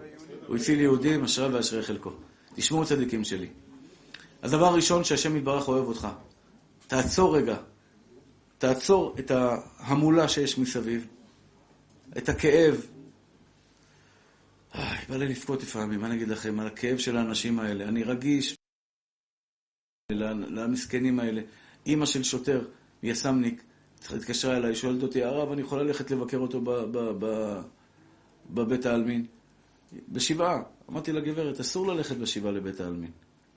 הוא 0.47 0.57
הציל 0.57 0.81
יהודים, 0.81 1.25
אשרה 1.25 1.49
ואשרי 1.53 1.83
חלקו. 1.83 2.11
תשמעו 2.55 2.85
צדיקים 2.85 3.25
שלי. 3.25 3.49
הדבר 4.43 4.67
הראשון 4.67 5.05
שהשם 5.05 5.37
יתברך 5.37 5.69
אוהב 5.69 5.85
אותך, 5.85 6.09
תעצור 6.87 7.37
רגע. 7.37 7.57
תעצור 8.65 9.15
את 9.19 9.31
ההמולה 9.31 10.29
שיש 10.29 10.59
מסביב, 10.59 11.07
את 12.19 12.29
הכאב. 12.29 12.87
איי, 14.75 14.99
בא 15.09 15.17
לי 15.17 15.29
לבכות 15.29 15.63
לפעמים, 15.63 16.01
מה 16.01 16.07
אני 16.07 16.15
אגיד 16.15 16.29
לכם, 16.29 16.61
על 16.61 16.67
הכאב 16.67 16.99
של 16.99 17.17
האנשים 17.17 17.61
האלה. 17.61 17.85
אני 17.85 18.03
רגיש 18.03 18.57
למסכנים 20.13 21.21
האלה. 21.21 21.43
אימא 21.87 22.07
של 22.07 22.23
שוטר, 22.23 22.67
יס"מניק, 23.03 23.63
התקשרה 24.11 24.57
אליי, 24.57 24.75
שואלת 24.75 25.03
אותי, 25.03 25.25
הרב, 25.25 25.53
אני 25.53 25.61
יכולה 25.61 25.83
ללכת 25.83 26.11
לבקר 26.11 26.39
אותו 26.39 26.61
בבית 28.51 28.87
העלמין? 28.87 29.27
בשבעה. 30.09 30.63
אמרתי 30.91 31.13
לגברת, 31.13 31.61
אסור 31.61 31.87
ללכת 31.87 32.17
בשבעה 32.17 32.53
לבית 32.53 32.81
העלמין. 32.81 33.11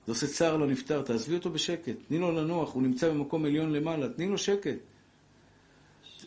זה 0.06 0.12
עושה 0.12 0.26
צער 0.26 0.56
לנפטר, 0.56 1.02
תעזבי 1.02 1.34
אותו 1.34 1.50
בשקט. 1.50 1.96
תני 2.08 2.18
לו 2.18 2.32
לנוח, 2.32 2.74
הוא 2.74 2.82
נמצא 2.82 3.10
במקום 3.10 3.44
עליון 3.44 3.72
למעלה, 3.72 4.08
תני 4.08 4.28
לו 4.28 4.38
שקט. 4.38 4.76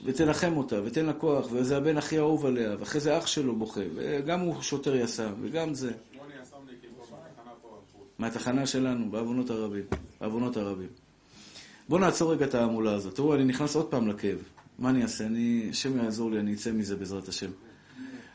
ותנחם 0.03 0.57
אותה, 0.57 0.75
ותן 0.85 1.05
לה 1.05 1.13
כוח, 1.13 1.47
וזה 1.51 1.77
הבן 1.77 1.97
הכי 1.97 2.19
אהוב 2.19 2.45
עליה, 2.45 2.75
ואחרי 2.79 3.01
זה 3.01 3.17
אח 3.17 3.27
שלו 3.27 3.55
בוכה, 3.55 3.81
וגם 3.95 4.39
הוא 4.39 4.61
שוטר 4.61 4.95
יס"מ, 4.95 5.33
וגם 5.41 5.73
זה. 5.73 5.91
שמוני 6.13 6.33
יס"מניקים 6.41 6.89
פה 6.97 7.03
בתחנה 7.03 7.51
פה 7.61 7.67
הלכו. 7.67 8.03
מהתחנה 8.19 8.65
שלנו, 8.65 9.11
בעוונות 9.11 9.49
הרבים. 9.49 9.83
בעוונות 10.21 10.57
הרבים. 10.57 10.87
בואו 11.89 12.01
נעצור 12.01 12.31
רגע 12.31 12.45
את 12.45 12.55
ההמולה 12.55 12.93
הזאת. 12.93 13.15
תראו, 13.15 13.35
אני 13.35 13.43
נכנס 13.43 13.75
עוד 13.75 13.85
פעם 13.85 14.07
לכאב. 14.07 14.37
מה 14.79 14.89
אני 14.89 15.03
אעשה? 15.03 15.25
אני, 15.25 15.67
השם 15.69 15.97
יעזור 15.97 16.31
לי, 16.31 16.39
אני 16.39 16.53
אצא 16.53 16.71
מזה 16.71 16.95
בעזרת 16.95 17.27
השם. 17.27 17.49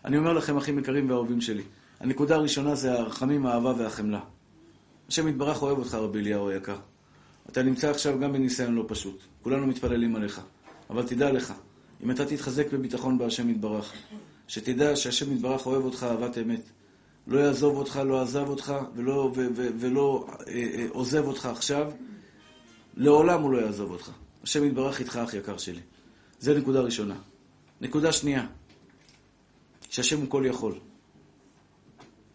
אני 0.04 0.18
אומר 0.18 0.32
לכם, 0.32 0.56
אחים 0.56 0.78
יקרים 0.78 1.10
ואהובים 1.10 1.40
שלי, 1.40 1.62
הנקודה 2.00 2.34
הראשונה 2.34 2.74
זה 2.74 2.92
הרחמים, 2.92 3.46
האהבה 3.46 3.74
והחמלה. 3.78 4.20
השם 5.08 5.28
יתברך 5.28 5.62
אוהב 5.62 5.78
אותך, 5.78 5.94
רבי 5.94 6.18
אליהו 6.18 6.48
היקר. 6.48 6.76
אתה 7.50 7.62
נמצא 7.62 7.90
עכשיו 7.90 8.20
גם 8.20 8.32
בניסיון 8.32 8.74
לא 8.74 8.84
פשוט. 8.88 9.20
כולנו 9.42 9.66
מתפללים 9.66 10.16
עליך. 10.16 10.40
אבל 10.90 11.02
תדע 11.06 11.32
לך, 11.32 11.52
אם 12.04 12.10
אתה 12.10 12.26
תתחזק 12.26 12.72
בביטחון 12.72 13.18
בהשם 13.18 13.50
יתברך, 13.50 13.92
שתדע 14.48 14.96
שהשם 14.96 15.32
יתברך 15.32 15.66
אוהב 15.66 15.84
אותך 15.84 16.02
אהבת 16.02 16.38
אמת. 16.38 16.62
לא 17.26 17.38
יעזוב 17.38 17.76
אותך, 17.76 18.00
לא 18.06 18.22
עזב 18.22 18.48
אותך, 18.48 18.74
ולא, 18.94 19.32
ו, 19.34 19.46
ו, 19.56 19.68
ולא 19.78 20.26
אה, 20.30 20.52
אה, 20.52 20.86
עוזב 20.90 21.26
אותך 21.26 21.46
עכשיו, 21.46 21.92
לעולם 22.96 23.42
הוא 23.42 23.52
לא 23.52 23.58
יעזוב 23.58 23.90
אותך. 23.90 24.10
השם 24.42 24.64
יתברך 24.64 25.00
איתך, 25.00 25.16
אח 25.16 25.34
יקר 25.34 25.58
שלי. 25.58 25.80
זה 26.40 26.58
נקודה 26.58 26.80
ראשונה. 26.80 27.14
נקודה 27.80 28.12
שנייה, 28.12 28.46
שהשם 29.90 30.20
הוא 30.20 30.28
כל 30.28 30.44
יכול. 30.46 30.74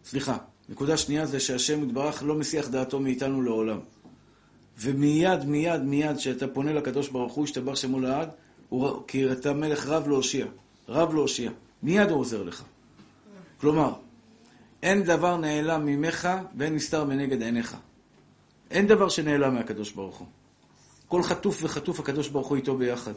סליחה, 0.04 0.38
נקודה 0.68 0.96
שנייה 0.96 1.26
זה 1.26 1.40
שהשם 1.40 1.84
יתברך 1.84 2.22
לא 2.22 2.34
מסיח 2.34 2.68
דעתו 2.68 3.00
מאיתנו 3.00 3.42
לעולם. 3.42 3.78
ומיד, 4.78 5.44
מיד, 5.44 5.82
מיד, 5.82 6.16
כשאתה 6.16 6.48
פונה 6.48 6.72
לקדוש 6.72 7.08
ברוך 7.08 7.32
הוא, 7.32 7.44
ישתבח 7.44 7.74
שמו 7.74 8.00
לעד, 8.00 8.28
הוא, 8.72 9.02
כי 9.06 9.32
אתה 9.32 9.52
מלך 9.52 9.86
רב 9.86 10.08
להושיע. 10.08 10.46
רב 10.88 11.14
להושיע. 11.14 11.50
מיד 11.82 12.10
הוא 12.10 12.20
עוזר 12.20 12.42
לך. 12.42 12.62
כלומר, 13.60 13.92
אין 14.82 15.02
דבר 15.02 15.36
נעלם 15.36 15.86
ממך 15.86 16.28
ואין 16.56 16.74
נסתר 16.74 17.04
מנגד 17.04 17.42
עיניך. 17.42 17.76
אין 18.70 18.86
דבר 18.86 19.08
שנעלם 19.08 19.54
מהקדוש 19.54 19.92
ברוך 19.92 20.16
הוא. 20.16 20.26
כל 21.08 21.22
חטוף 21.22 21.58
וחטוף 21.62 22.00
הקדוש 22.00 22.28
ברוך 22.28 22.48
הוא 22.48 22.56
איתו 22.56 22.76
ביחד. 22.76 23.12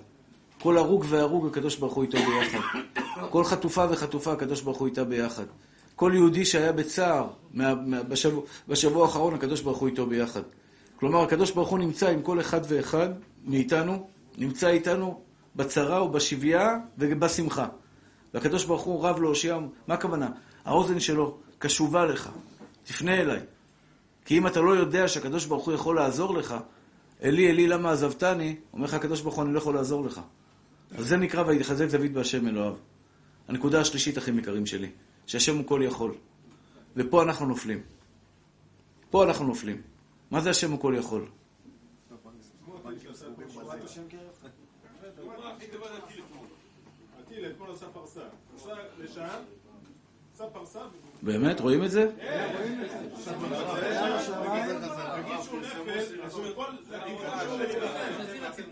כל 0.61 0.77
הרוג 0.77 1.05
והרוג 1.09 1.47
הקדוש 1.47 1.75
ברוך 1.75 1.93
הוא 1.93 2.03
איתו 2.03 2.17
ביחד. 2.17 2.59
כל 3.29 3.43
חטופה 3.43 3.85
וחטופה 3.89 4.33
הקדוש 4.33 4.61
ברוך 4.61 4.77
הוא 4.77 4.87
איתה 4.87 5.03
ביחד. 5.03 5.45
כל 5.95 6.11
יהודי 6.15 6.45
שהיה 6.45 6.71
בצער 6.71 7.27
מה, 7.53 7.75
מה, 7.75 8.03
בשבוע, 8.03 8.43
בשבוע 8.67 9.05
האחרון 9.05 9.33
הקדוש 9.33 9.61
ברוך 9.61 9.77
הוא 9.77 9.87
איתו 9.87 10.05
ביחד. 10.05 10.41
כלומר, 10.99 11.23
הקדוש 11.23 11.51
ברוך 11.51 11.69
הוא 11.69 11.79
נמצא 11.79 12.09
עם 12.09 12.21
כל 12.21 12.39
אחד 12.39 12.61
ואחד 12.67 13.09
מאיתנו, 13.45 14.07
נמצא 14.37 14.67
איתנו 14.69 15.24
בצרה 15.55 16.03
ובשביה 16.03 16.77
ובשמחה. 16.97 17.67
והקדוש 18.33 18.65
ברוך 18.65 18.81
הוא 18.81 19.07
רב 19.07 19.21
להושיע, 19.21 19.59
מה 19.87 19.93
הכוונה? 19.93 20.29
האוזן 20.65 20.99
שלו 20.99 21.37
קשובה 21.59 22.05
לך, 22.05 22.29
תפנה 22.83 23.13
אליי. 23.13 23.39
כי 24.25 24.37
אם 24.37 24.47
אתה 24.47 24.61
לא 24.61 24.71
יודע 24.71 25.07
שהקדוש 25.07 25.45
ברוך 25.45 25.65
הוא 25.65 25.73
יכול 25.73 25.95
לעזור 25.95 26.33
לך, 26.33 26.55
אלי, 27.23 27.49
אלי, 27.49 27.67
למה 27.67 27.91
עזבתני? 27.91 28.55
אומר 28.73 28.85
לך 28.85 28.93
הקדוש 28.93 29.21
ברוך 29.21 29.35
הוא, 29.35 29.43
אני 29.43 29.53
לא 29.53 29.57
יכול 29.57 29.75
לעזור 29.75 30.05
לך. 30.05 30.21
אז 30.97 31.07
זה 31.07 31.17
נקרא 31.17 31.43
ויחזק 31.47 31.87
דוד 31.89 32.13
בהשם 32.13 32.47
אלוהיו. 32.47 32.73
הנקודה 33.47 33.81
השלישית, 33.81 34.17
אחים 34.17 34.39
יקרים 34.39 34.65
שלי, 34.65 34.91
שהשם 35.25 35.57
הוא 35.57 35.65
כל 35.65 35.81
יכול. 35.83 36.15
ופה 36.95 37.23
אנחנו 37.23 37.45
נופלים. 37.45 37.81
פה 39.09 39.23
אנחנו 39.23 39.47
נופלים. 39.47 39.81
מה 40.31 40.41
זה 40.41 40.49
השם 40.49 40.71
הוא 40.71 40.79
כל 40.79 40.95
יכול? 40.97 41.25
הדוגמה 45.17 45.51
הכי 45.51 45.67
טובה 45.67 45.87
זה 45.87 45.97
הטיל 45.97 46.23
אתמול. 46.25 46.47
הטיל 47.19 47.45
אתמול 47.45 47.71
עשה 47.71 47.85
פרסה. 47.93 48.21
עשה 48.55 48.73
לשם, 49.05 50.47
פרסה, 50.53 50.79
באמת? 51.21 51.59
רואים 51.59 51.83
את 51.83 51.91
זה? 51.91 52.09
נגיד 55.17 55.41
שהוא 55.43 55.59
נפל, 55.59 56.21
אז 56.23 56.33
הוא 56.33 56.45
יכול 56.45 56.65
להגיד 56.91 57.15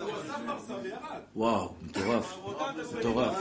הוא 0.01 0.11
עשה 0.11 0.33
פרסה 0.47 0.73
וירד. 0.83 1.21
וואו, 1.35 1.73
מטורף. 1.81 2.37
מטורף. 2.99 3.37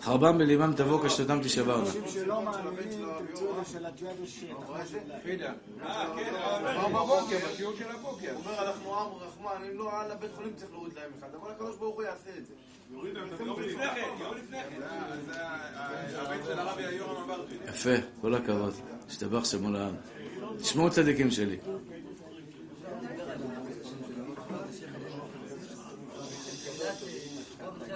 חרבם 0.00 0.38
בלימם 0.38 0.72
תבוא 0.76 1.06
כשתותם 1.06 1.40
תשברנה. 1.42 1.82
אנשים 1.82 2.02
שלא 2.08 2.42
מאמינים, 2.42 3.08
תמצאו 3.18 3.60
את 3.60 3.66
זה 3.66 3.72
של 3.72 3.86
הג'יהאד 3.86 4.16
השם. 4.22 4.54
כבר 5.82 6.88
בבוקר, 6.88 7.38
בשיעור 7.52 7.76
של 7.76 7.90
הבוקר. 7.90 8.32
הוא 8.34 8.44
אומר, 8.44 8.68
אנחנו 8.68 9.00
עם 9.00 9.08
רחמן, 9.20 9.64
אם 9.70 9.78
לא, 9.78 10.00
על 10.00 10.10
הבית 10.10 10.30
חולים 10.36 10.52
צריך 10.56 10.70
להוריד 10.72 10.92
להם 10.94 11.10
אחד, 11.18 11.28
אבל 11.34 11.50
הקדוש 11.50 11.76
ברוך 11.76 11.94
הוא 11.94 12.02
יעשה 12.02 12.30
את 12.38 12.46
זה. 12.46 12.54
יפה, 17.68 17.90
כל 18.20 18.34
הכבוד. 18.34 18.74
השתבח 19.08 19.44
שמו 19.44 19.70
לעם. 19.70 19.94
תשמעו 20.58 20.90
צדיקים 20.90 21.30
שלי. 21.30 21.56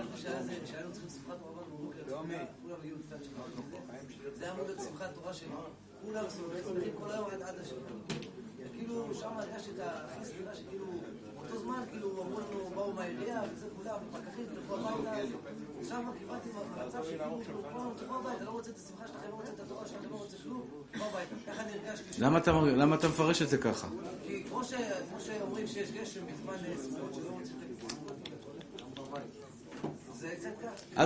זה, 0.03 0.57
כולם 4.41 4.51
אמור 4.51 4.66
להיות 4.66 4.80
שמחת 4.80 5.14
תורה 5.14 5.34
שמחים 5.34 6.93
כל 6.99 7.11
היום 7.11 7.26
עד 7.30 7.43
עד 7.43 7.59
השחרית. 7.61 8.26
וכאילו, 8.61 9.14
שם 9.14 9.28
הרגשתי 9.28 9.70
את 9.70 9.80
הכי 9.80 10.24
סביבה 10.24 10.55
שכאילו, 10.55 10.86
באותו 11.51 11.65
זמן, 11.65 11.85
כאילו, 11.91 12.11
אמרו 12.23 12.41
לנו, 12.41 12.71
באו 12.75 12.93
מהעירייה, 12.93 13.41
וזה 13.55 13.67
כולם, 13.77 13.95
פקחים, 14.13 14.47
תלכו 14.55 14.75
הביתה. 14.75 15.27
שם 15.89 16.05
קיבלתי 16.19 16.49
מצב 16.89 17.05
שכאילו, 17.05 17.41
תלכו 17.99 18.15
הביתה, 18.15 18.45
לא 18.45 18.51
רוצה 18.51 18.71
את 18.71 18.77
השמחה 18.77 19.07
שלכם, 19.07 19.29
לא 19.31 19.35
רוצה 19.35 19.53
את 19.53 19.61
התורה 19.61 19.87
שלכם, 19.87 20.05
לא 20.11 20.17
רוצה 20.17 20.37
כלום, 20.43 20.63
תלכו 20.91 21.05
הביתה. 21.05 21.35
ככה 21.47 21.63
אני 21.63 21.73
הרגשתי. 21.73 22.21
למה 22.77 22.95
אתה, 22.97 23.09
מפרש 23.09 23.43
את 23.43 23.49
זה 23.49 23.59
ככה? 23.59 23.89
כי 24.27 24.45
כמו 24.49 24.61
שאומרים 25.21 25.67
שיש 25.67 25.91
גשם 25.93 26.21
בזמן 26.27 26.55
אה, 26.69 26.77
סביבות 26.79 27.15
שלא 27.15 27.31
רוצים 27.31 27.57
זה 30.15 30.51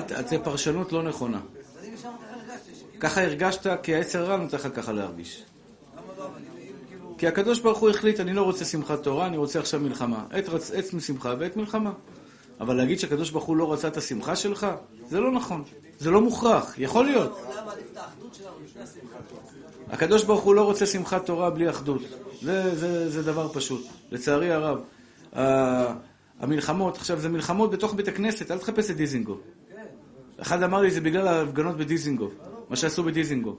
ת- 0.01 0.29
זה 0.29 0.39
פרשנות 0.45 0.93
לא 0.93 1.03
נכונה. 1.03 1.41
ככה 3.01 3.23
הרגשת 3.23 3.67
כי 3.83 3.95
העץ 3.95 4.17
הרע 4.17 4.37
נותן 4.37 4.57
לך 4.57 4.69
ככה 4.77 4.93
להרגיש. 4.93 5.45
למה 5.97 6.03
לא, 6.19 6.27
אבל 6.27 6.39
אם 6.39 6.59
אם 6.59 6.73
כאילו, 6.89 7.04
כי 7.19 7.27
הקדוש 7.27 7.61
ברוך 7.61 7.79
הוא 7.79 7.91
החליט, 7.91 8.21
אני 8.21 8.33
לא 8.33 8.43
רוצה 8.43 8.65
שמחת 8.65 9.03
תורה, 9.03 9.27
אני 9.27 9.37
רוצה 9.37 9.59
עכשיו 9.59 9.81
מלחמה. 9.81 10.25
עת 10.31 10.49
רצ... 10.49 10.95
משמחה 10.95 11.35
ועת 11.39 11.57
מלחמה. 11.57 11.93
אבל 12.61 12.77
להגיד 12.77 12.99
שהקדוש 12.99 13.31
ברוך 13.31 13.45
הוא 13.45 13.57
לא 13.57 13.73
רצה 13.73 13.89
את 13.89 13.97
השמחה 13.97 14.37
שלך, 14.37 14.67
זה 15.09 15.21
לא 15.21 15.33
נכון. 15.33 15.63
זה 15.99 16.11
לא 16.11 16.21
מוכרח, 16.21 16.75
יכול 16.79 17.05
להיות. 17.05 17.41
הקדוש 19.89 20.25
ברוך 20.25 20.43
הוא 20.43 20.55
לא 20.55 20.65
רוצה 20.65 20.87
שמחת 20.87 21.27
תורה 21.27 21.51
בלי 21.51 21.71
אחדות. 21.71 22.03
זה, 22.43 22.77
זה, 22.77 23.11
זה 23.11 23.23
דבר 23.23 23.49
פשוט. 23.53 23.87
לצערי 24.11 24.53
הרב, 24.53 24.81
המלחמות, 26.41 26.97
עכשיו 26.97 27.21
זה 27.21 27.29
מלחמות 27.29 27.71
בתוך 27.71 27.95
בית 27.95 28.09
הכנסת, 28.09 28.51
אל 28.51 28.59
תחפש 28.59 28.91
את 28.91 28.97
דיזינגוף. 28.97 29.41
אחד 30.39 30.63
אמר 30.63 30.81
לי, 30.81 30.91
זה 30.91 31.01
בגלל 31.01 31.29
ההפגנות 31.29 31.77
בדיזינגוף, 31.77 32.33
מה 32.69 32.77
שעשו 32.77 33.03
בדיזינגוף. 33.03 33.57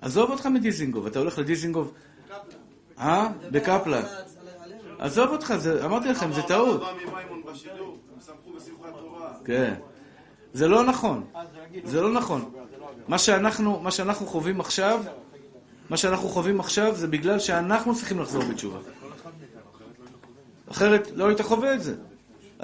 עזוב 0.00 0.30
אותך 0.30 0.46
מדיזינגוף, 0.46 1.06
אתה 1.06 1.18
הולך 1.18 1.38
לדיזינגוף, 1.38 1.90
אה? 2.98 3.28
בקפלן. 3.50 4.02
עזוב 4.98 5.30
אותך, 5.30 5.54
אמרתי 5.84 6.08
לכם, 6.08 6.32
זה 6.32 6.42
טעות. 6.42 6.82
כן. 9.44 9.74
זה 10.52 10.68
לא 10.68 10.84
נכון. 10.84 11.24
זה 11.84 12.00
לא 12.00 12.12
נכון. 12.12 12.50
מה 13.08 13.18
שאנחנו, 13.18 13.80
מה 13.80 13.90
שאנחנו 13.90 14.26
חווים 14.26 14.60
עכשיו, 14.60 15.02
מה 15.90 15.96
שאנחנו 15.96 16.28
חווים 16.28 16.60
עכשיו 16.60 16.94
זה 16.94 17.06
בגלל 17.06 17.38
שאנחנו 17.38 17.94
צריכים 17.94 18.20
לחזור 18.20 18.42
בתשובה. 18.44 18.78
אחרת 20.70 21.10
לא 21.14 21.28
היית 21.28 21.40
חווה 21.40 21.74
את 21.74 21.82
זה. 21.82 21.94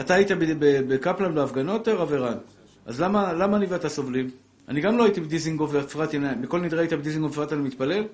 אתה 0.01 0.15
היית 0.15 0.29
בקפלן 0.61 1.35
בהפגנות, 1.35 1.89
הרב 1.89 2.13
ערן? 2.13 2.39
אז 2.87 3.01
למה, 3.01 3.33
למה 3.33 3.57
אני 3.57 3.67
ואתה 3.67 3.89
סובלים? 3.89 4.31
אני 4.69 4.81
גם 4.81 4.97
לא 4.97 5.05
הייתי 5.05 5.21
בדיזינגוף 5.21 5.71
ואפרת, 5.73 6.15
הנה, 6.15 6.35
בכל 6.35 6.61
נדרי 6.61 6.81
היית 6.81 6.93
בדיזינגוף 6.93 7.39
ואפרת 7.39 7.53
אני 7.53 7.63
מתפלל? 7.63 8.05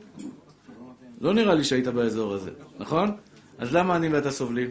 לא 1.20 1.34
נראה 1.34 1.54
לי 1.54 1.64
שהיית 1.64 1.88
באזור 1.88 2.34
הזה, 2.34 2.50
נכון? 2.78 3.16
אז 3.58 3.74
למה 3.74 3.96
אני 3.96 4.08
ואתה 4.08 4.30
סובלים? 4.30 4.70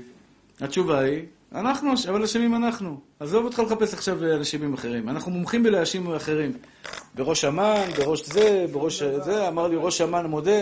התשובה 0.61 0.99
היא, 0.99 1.21
אנחנו, 1.55 1.91
אבל 2.09 2.23
אשמים 2.23 2.55
אנחנו. 2.55 2.99
עזוב 3.19 3.45
אותך 3.45 3.59
לחפש 3.59 3.93
עכשיו 3.93 4.41
אשמים 4.41 4.73
אחרים. 4.73 5.09
אנחנו 5.09 5.31
מומחים 5.31 5.63
בלהאשים 5.63 6.13
אחרים. 6.13 6.51
בראש 7.15 7.45
אמ"ן, 7.45 7.89
בראש 7.97 8.25
זה, 8.29 8.65
בראש 8.71 9.03
זה, 9.03 9.47
אמר 9.47 9.67
לי 9.67 9.75
ראש 9.75 10.01
אמ"ן 10.01 10.25
מודה. 10.25 10.61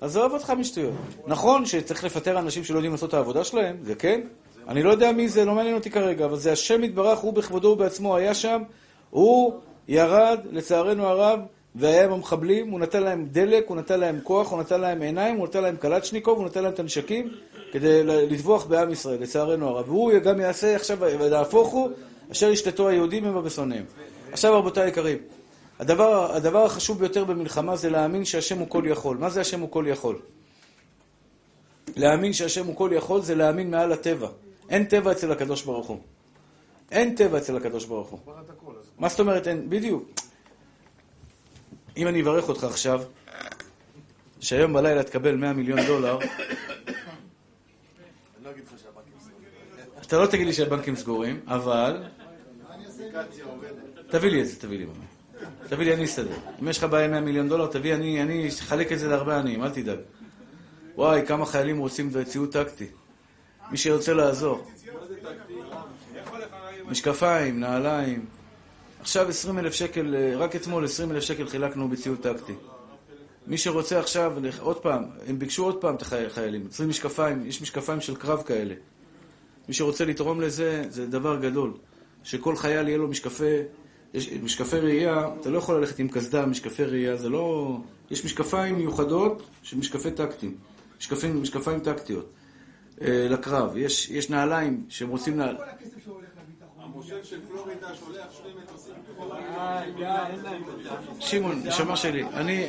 עזוב 0.00 0.32
אותך 0.32 0.50
משטויות. 0.50 0.94
נכון 1.26 1.66
שצריך 1.66 2.04
לפטר 2.04 2.38
אנשים 2.38 2.64
שלא 2.64 2.76
יודעים 2.76 2.92
לעשות 2.92 3.08
את 3.08 3.14
העבודה 3.14 3.44
שלהם, 3.44 3.76
זה 3.82 3.94
כן. 3.94 4.20
אני 4.68 4.82
לא 4.82 4.90
יודע 4.90 5.12
מי 5.12 5.28
זה, 5.28 5.44
לא 5.44 5.54
מעניין 5.54 5.74
אותי 5.74 5.90
כרגע, 5.90 6.24
אבל 6.24 6.36
זה 6.36 6.52
השם 6.52 6.84
יתברך, 6.84 7.18
הוא 7.18 7.34
בכבודו 7.34 7.68
ובעצמו 7.68 8.16
היה 8.16 8.34
שם, 8.34 8.62
הוא 9.10 9.60
ירד, 9.88 10.38
לצערנו 10.52 11.06
הרב, 11.06 11.40
והיה 11.74 12.04
עם 12.04 12.12
המחבלים, 12.12 12.70
הוא 12.70 12.80
נתן 12.80 13.02
להם 13.02 13.26
דלק, 13.32 13.64
הוא 13.68 13.76
נתן 13.76 14.00
להם 14.00 14.18
כוח, 14.22 14.50
הוא 14.50 14.60
נתן 14.60 14.80
להם 14.80 15.02
עיניים, 15.02 15.36
הוא 15.36 15.46
נתן 15.46 15.62
להם 15.62 15.76
קלצ'ניקוב, 15.76 16.38
הוא 16.38 16.46
נתן 16.46 16.62
להם 16.62 16.72
את 16.72 16.78
הנשקים 16.78 17.28
כדי 17.72 18.02
לטבוח 18.04 18.66
בעם 18.66 18.90
ישראל, 18.90 19.22
לצערנו 19.22 19.68
הרב. 19.68 19.88
והוא 19.88 20.12
גם 20.18 20.40
יעשה 20.40 20.76
עכשיו, 20.76 20.98
ונהפוך 21.00 21.68
הוא, 21.68 21.90
אשר 22.32 22.50
ישתתו 22.50 22.88
היהודים 22.88 23.24
עמה 23.24 23.40
בשונאיהם. 23.42 23.84
עכשיו 24.32 24.58
רבותיי 24.58 24.84
היקרים, 24.84 25.18
הדבר, 25.78 26.34
הדבר 26.34 26.64
החשוב 26.64 26.98
ביותר 26.98 27.24
במלחמה 27.24 27.76
זה 27.76 27.90
להאמין 27.90 28.24
שהשם 28.24 28.58
הוא 28.58 28.68
כל 28.68 28.84
יכול. 28.86 29.16
מה 29.16 29.30
זה 29.30 29.40
השם 29.40 29.60
הוא 29.60 29.70
כל 29.70 29.84
יכול? 29.88 30.18
להאמין 31.96 32.32
שהשם 32.32 32.66
הוא 32.66 32.76
כל 32.76 32.90
יכול 32.92 33.22
זה 33.22 33.34
להאמין 33.34 33.70
מעל 33.70 33.92
הטבע. 33.92 34.28
אין 34.70 34.84
טבע 34.84 35.12
אצל 35.12 35.32
הקדוש 35.32 35.62
ברוך 35.62 35.86
הוא. 35.86 35.98
אין 36.90 37.14
טבע 37.14 37.38
אצל 37.38 37.56
הקדוש 37.56 37.84
ברוך 37.84 38.08
הוא. 38.08 38.18
מה 38.98 39.08
זאת 39.08 39.20
אומרת 39.20 39.48
אין? 39.48 39.70
בדיוק. 39.70 40.04
אם 41.96 42.08
אני 42.08 42.22
אברך 42.22 42.48
אותך 42.48 42.64
עכשיו, 42.64 43.02
שהיום 44.40 44.72
בלילה 44.72 45.02
תקבל 45.02 45.36
100 45.36 45.52
מיליון 45.52 45.78
דולר, 45.86 46.18
אתה 50.06 50.18
לא 50.18 50.26
תגיד 50.26 50.46
לי 50.46 50.52
שהבנקים 50.52 50.96
סגורים, 50.96 51.40
אבל... 51.46 52.02
תביא 54.10 54.30
לי 54.30 54.42
את 54.42 54.48
זה, 54.48 54.60
תביא 54.60 54.78
לי. 54.78 54.86
תביא 55.68 55.84
לי, 55.84 55.94
אני 55.94 56.04
אסתדר. 56.04 56.36
אם 56.62 56.68
יש 56.68 56.78
לך 56.78 56.84
בעיה 56.84 57.04
עם 57.04 57.10
100 57.10 57.20
מיליון 57.20 57.48
דולר, 57.48 57.66
תביא, 57.66 57.94
אני 57.94 58.22
אני 58.22 58.48
אחלק 58.48 58.92
את 58.92 58.98
זה 58.98 59.08
להרבה 59.08 59.38
עניים, 59.38 59.64
אל 59.64 59.70
תדאג. 59.70 59.98
וואי, 60.94 61.26
כמה 61.26 61.46
חיילים 61.46 61.78
רוצים 61.78 62.10
ציוד 62.24 62.52
טקטי. 62.52 62.86
מי 63.70 63.76
שרוצה 63.76 64.12
לעזור. 64.12 64.66
משקפיים, 66.86 67.60
נעליים. 67.60 68.39
עכשיו 69.00 69.28
20 69.28 69.58
אלף 69.58 69.72
שקל, 69.72 70.14
אה, 70.14 70.36
רק 70.36 70.56
אתמול 70.56 70.84
20 70.84 71.12
אלף 71.12 71.22
שקל 71.22 71.48
חילקנו 71.48 71.88
בציוד 71.88 72.18
טקטי. 72.18 72.52
מי 73.46 73.58
שרוצה 73.58 73.98
עכשיו, 73.98 74.32
עוד 74.60 74.76
פעם, 74.76 75.04
הם 75.26 75.38
ביקשו 75.38 75.64
עוד 75.64 75.80
פעם 75.80 75.94
את 75.94 76.02
החיילים, 76.02 76.68
צריכים 76.68 76.88
משקפיים, 76.88 77.46
יש 77.46 77.62
משקפיים 77.62 78.00
של 78.00 78.16
קרב 78.16 78.42
כאלה. 78.42 78.74
מי 79.68 79.74
שרוצה 79.74 80.04
לתרום 80.04 80.40
לזה, 80.40 80.84
זה 80.88 81.06
דבר 81.06 81.40
גדול. 81.40 81.72
שכל 82.24 82.56
חייל 82.56 82.88
יהיה 82.88 82.98
לו 82.98 83.08
משקפי, 83.08 83.56
יש, 84.14 84.32
משקפי 84.32 84.78
ראייה, 84.78 85.28
אתה 85.40 85.50
לא 85.50 85.58
יכול 85.58 85.76
ללכת 85.76 85.98
עם 85.98 86.08
קסדה, 86.08 86.46
משקפי 86.46 86.84
ראייה, 86.84 87.16
זה 87.16 87.28
לא... 87.28 87.76
יש 88.10 88.24
משקפיים 88.24 88.76
מיוחדות 88.76 89.42
של 89.62 89.76
משקפי 89.76 90.10
טקטיים, 90.10 90.56
משקפים, 90.98 91.42
משקפיים 91.42 91.80
טקטיות 91.80 92.26
אה, 93.00 93.26
לקרב. 93.30 93.76
יש, 93.76 94.10
יש 94.10 94.30
נעליים 94.30 94.84
שהם 94.88 95.08
רוצים 95.08 95.36
נעל... 95.36 95.56
המושל 96.78 97.24
של 97.24 97.40
פלורידה 97.48 97.94
שולח 97.94 98.26
שני 98.32 98.52
מטוסים 98.62 98.89
שמעון, 101.20 101.62
נשמה 101.64 101.96
שלי, 101.96 102.24
אני... 102.24 102.68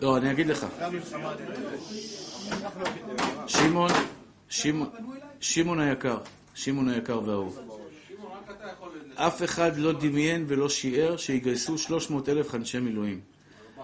לא, 0.00 0.16
אני 0.16 0.30
אגיד 0.30 0.46
לך. 0.46 0.66
שמעון, 3.46 3.90
שמעון, 5.40 5.80
היקר, 5.80 6.18
שמעון 6.54 6.88
היקר 6.88 7.20
והאהוב. 7.24 7.58
אף 9.14 9.42
אחד 9.42 9.76
לא 9.76 9.92
דמיין 9.92 10.44
ולא 10.48 10.68
שיער 10.68 11.16
שיגייסו 11.16 11.78
300 11.78 12.28
אלף 12.28 12.54
אנשי 12.54 12.78
מילואים. 12.78 13.20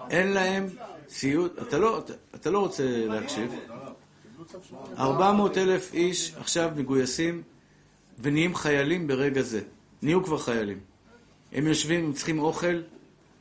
אין 0.09 0.27
להם 0.33 0.67
ציוד, 1.07 1.51
אתה 1.61 1.77
לא, 1.77 1.99
אתה, 1.99 2.13
אתה 2.35 2.49
לא 2.49 2.59
רוצה 2.59 3.05
להקשיב. 3.07 3.51
400 4.97 5.57
אלף 5.57 5.93
איש 5.93 6.33
עכשיו 6.39 6.71
מגויסים 6.75 7.41
ונהיים 8.19 8.55
חיילים 8.55 9.07
ברגע 9.07 9.41
זה. 9.41 9.61
נהיו 10.01 10.23
כבר 10.23 10.37
חיילים. 10.37 10.79
הם 11.51 11.67
יושבים, 11.67 12.05
הם 12.05 12.13
צריכים 12.13 12.39
אוכל, 12.39 12.81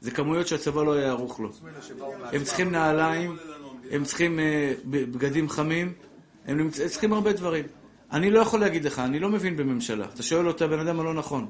זה 0.00 0.10
כמויות 0.10 0.46
שהצבא 0.46 0.82
לא 0.82 0.92
היה 0.92 1.08
ערוך 1.08 1.40
לו. 1.40 1.50
הם 2.32 2.44
צריכים 2.44 2.72
נעליים, 2.72 3.36
הם 3.90 4.04
צריכים 4.04 4.38
אה, 4.38 4.74
בגדים 4.84 5.48
חמים, 5.48 5.92
הם 6.46 6.70
צריכים 6.70 7.12
הרבה 7.12 7.32
דברים. 7.32 7.64
אני 8.12 8.30
לא 8.30 8.38
יכול 8.38 8.60
להגיד 8.60 8.84
לך, 8.84 8.98
אני 8.98 9.18
לא 9.18 9.28
מבין 9.28 9.56
בממשלה. 9.56 10.06
אתה 10.14 10.22
שואל 10.22 10.48
אותה, 10.48 10.66
בן 10.66 10.78
אדם 10.78 11.00
הלא 11.00 11.14
נכון. 11.14 11.46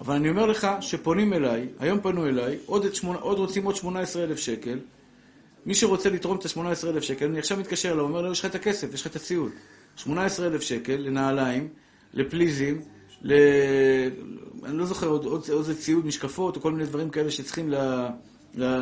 אבל 0.00 0.14
אני 0.14 0.28
אומר 0.28 0.46
לך 0.46 0.68
שפונים 0.80 1.32
אליי, 1.32 1.68
היום 1.78 2.00
פנו 2.00 2.26
אליי, 2.26 2.58
עוד, 2.66 2.94
שמונה, 2.94 3.18
עוד 3.18 3.38
רוצים 3.38 3.64
עוד 3.64 3.76
18 3.76 4.24
אלף 4.24 4.38
שקל. 4.38 4.78
מי 5.66 5.74
שרוצה 5.74 6.10
לתרום 6.10 6.38
את 6.38 6.44
ה-18 6.44 6.88
אלף 6.88 7.02
שקל, 7.02 7.26
אני 7.26 7.38
עכשיו 7.38 7.58
מתקשר 7.58 7.92
אליו, 7.92 8.04
אומר 8.04 8.22
לו, 8.22 8.32
יש 8.32 8.40
לך 8.40 8.46
את 8.46 8.54
הכסף, 8.54 8.94
יש 8.94 9.00
לך 9.00 9.06
את 9.06 9.16
הציוד. 9.16 9.52
18 9.96 10.46
אלף 10.46 10.60
שקל 10.60 10.96
לנעליים, 10.96 11.68
לפליזים, 12.14 12.82
ל... 13.22 13.32
אני 14.64 14.78
לא 14.78 14.86
זוכר, 14.86 15.06
עוד, 15.06 15.44
איזה 15.58 15.80
ציוד, 15.80 16.06
משקפות, 16.06 16.56
או 16.56 16.60
כל 16.60 16.72
מיני 16.72 16.84
דברים 16.84 17.10
כאלה 17.10 17.30
שצריכים 17.30 17.70
ל... 17.70 17.76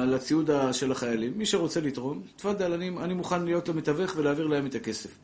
לציוד 0.06 0.50
של 0.72 0.92
החיילים. 0.92 1.32
מי 1.36 1.46
שרוצה 1.46 1.80
לתרום, 1.80 2.22
תפאדל, 2.36 2.72
אני, 2.72 2.88
אני 2.88 3.14
מוכן 3.14 3.44
להיות 3.44 3.68
לו 3.68 3.74
מתווך 3.74 4.16
ולהעביר 4.16 4.46
להם 4.46 4.66
את 4.66 4.74
הכסף. 4.74 5.18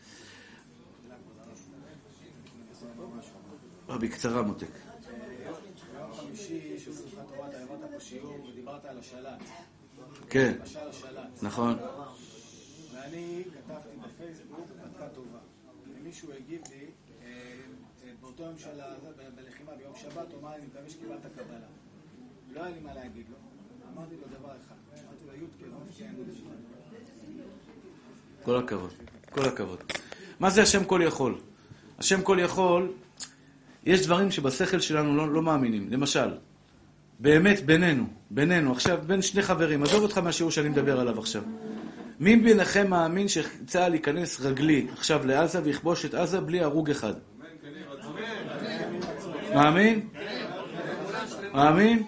אה, 3.91 3.99
בקצרה, 3.99 4.43
מותק. 4.43 4.66
ביום 5.93 6.12
חמישי 6.12 6.78
שמחת 6.78 7.28
תורה 7.35 7.49
אתה 7.49 7.59
העברת 7.59 7.91
פה 7.93 8.01
שיעור 8.01 8.47
ודיברת 8.51 8.85
על 8.85 8.99
השלט. 8.99 9.43
כן. 10.35 10.52
נכון. 11.43 11.77
ואני 12.94 13.43
כתבתי 13.44 13.89
בפייסבוק 14.05 14.66
מתקה 14.86 15.09
טובה. 15.15 15.39
ומישהו 16.01 16.28
הגיב 16.32 16.61
לי, 16.70 16.86
אה, 17.24 17.28
באותו 18.20 18.43
יום 18.43 18.59
של 18.59 18.81
ה- 18.81 18.94
זה, 19.02 19.09
ב- 19.11 19.40
בלחימה 19.40 19.70
ביום 19.78 19.93
שבת, 19.97 20.32
הוא 20.32 20.40
אמר 20.40 20.51
לי, 20.51 20.56
אני 20.56 20.66
מקווה 20.66 20.90
שקיבלת 20.90 21.20
קבלה. 21.36 21.59
לא 22.55 22.62
היה 22.65 22.74
לי 22.74 22.81
מה 22.81 22.94
להגיד 22.94 23.24
לו. 23.31 23.36
אמרתי 23.94 24.15
לו 24.16 24.39
דבר 24.39 24.48
אחד. 24.66 24.74
אמרתי 25.05 25.24
לו, 25.27 25.32
יודקה, 25.43 25.66
לא 25.66 25.78
מפקיע 25.89 26.09
כל 28.44 28.56
הכבוד, 28.56 28.90
כל 29.31 29.44
הכבוד. 29.48 29.78
מה 30.40 30.51
זה 30.51 30.62
השם 30.62 30.85
כל 30.85 31.01
יכול? 31.05 31.39
השם 31.98 32.23
כל 32.23 32.39
יכול, 32.40 32.93
יש 33.85 34.06
דברים 34.06 34.31
שבשכל 34.31 34.81
שלנו 34.81 35.16
לא, 35.16 35.32
לא 35.32 35.43
מאמינים. 35.43 35.90
למשל, 35.90 36.28
באמת 37.19 37.66
בינינו, 37.66 38.05
בינינו, 38.31 38.73
עכשיו 38.73 38.99
בין 39.07 39.23
שני 39.23 39.43
חברים, 39.43 39.82
עזוב 39.82 40.03
אותך 40.03 40.19
מהשיעור 40.19 40.51
שאני 40.51 40.69
מדבר 40.69 41.01
עליו 41.01 41.19
עכשיו. 41.19 41.43
מי 42.20 42.36
ביניכם 42.36 42.91
מאמין 42.91 43.28
שצה"ל 43.28 43.95
ייכנס 43.95 44.41
רגלי 44.41 44.86
עכשיו 44.93 45.27
לעזה 45.27 45.61
ויכבוש 45.65 46.05
את 46.05 46.15
עזה 46.15 46.41
בלי 46.41 46.61
הרוג 46.61 46.91
אחד? 46.91 47.15
מאמין? 49.55 50.09
מאמין? 51.55 52.03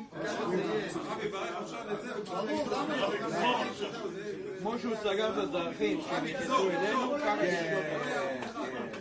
כמו 4.60 4.78
שהוא 4.82 4.94
סגר 5.02 5.30
את 5.30 5.36
הדרכים, 5.36 6.00
שהם 6.08 6.24
נכנסו 6.24 6.70
אלינו, 6.70 7.14
ככה 7.18 7.36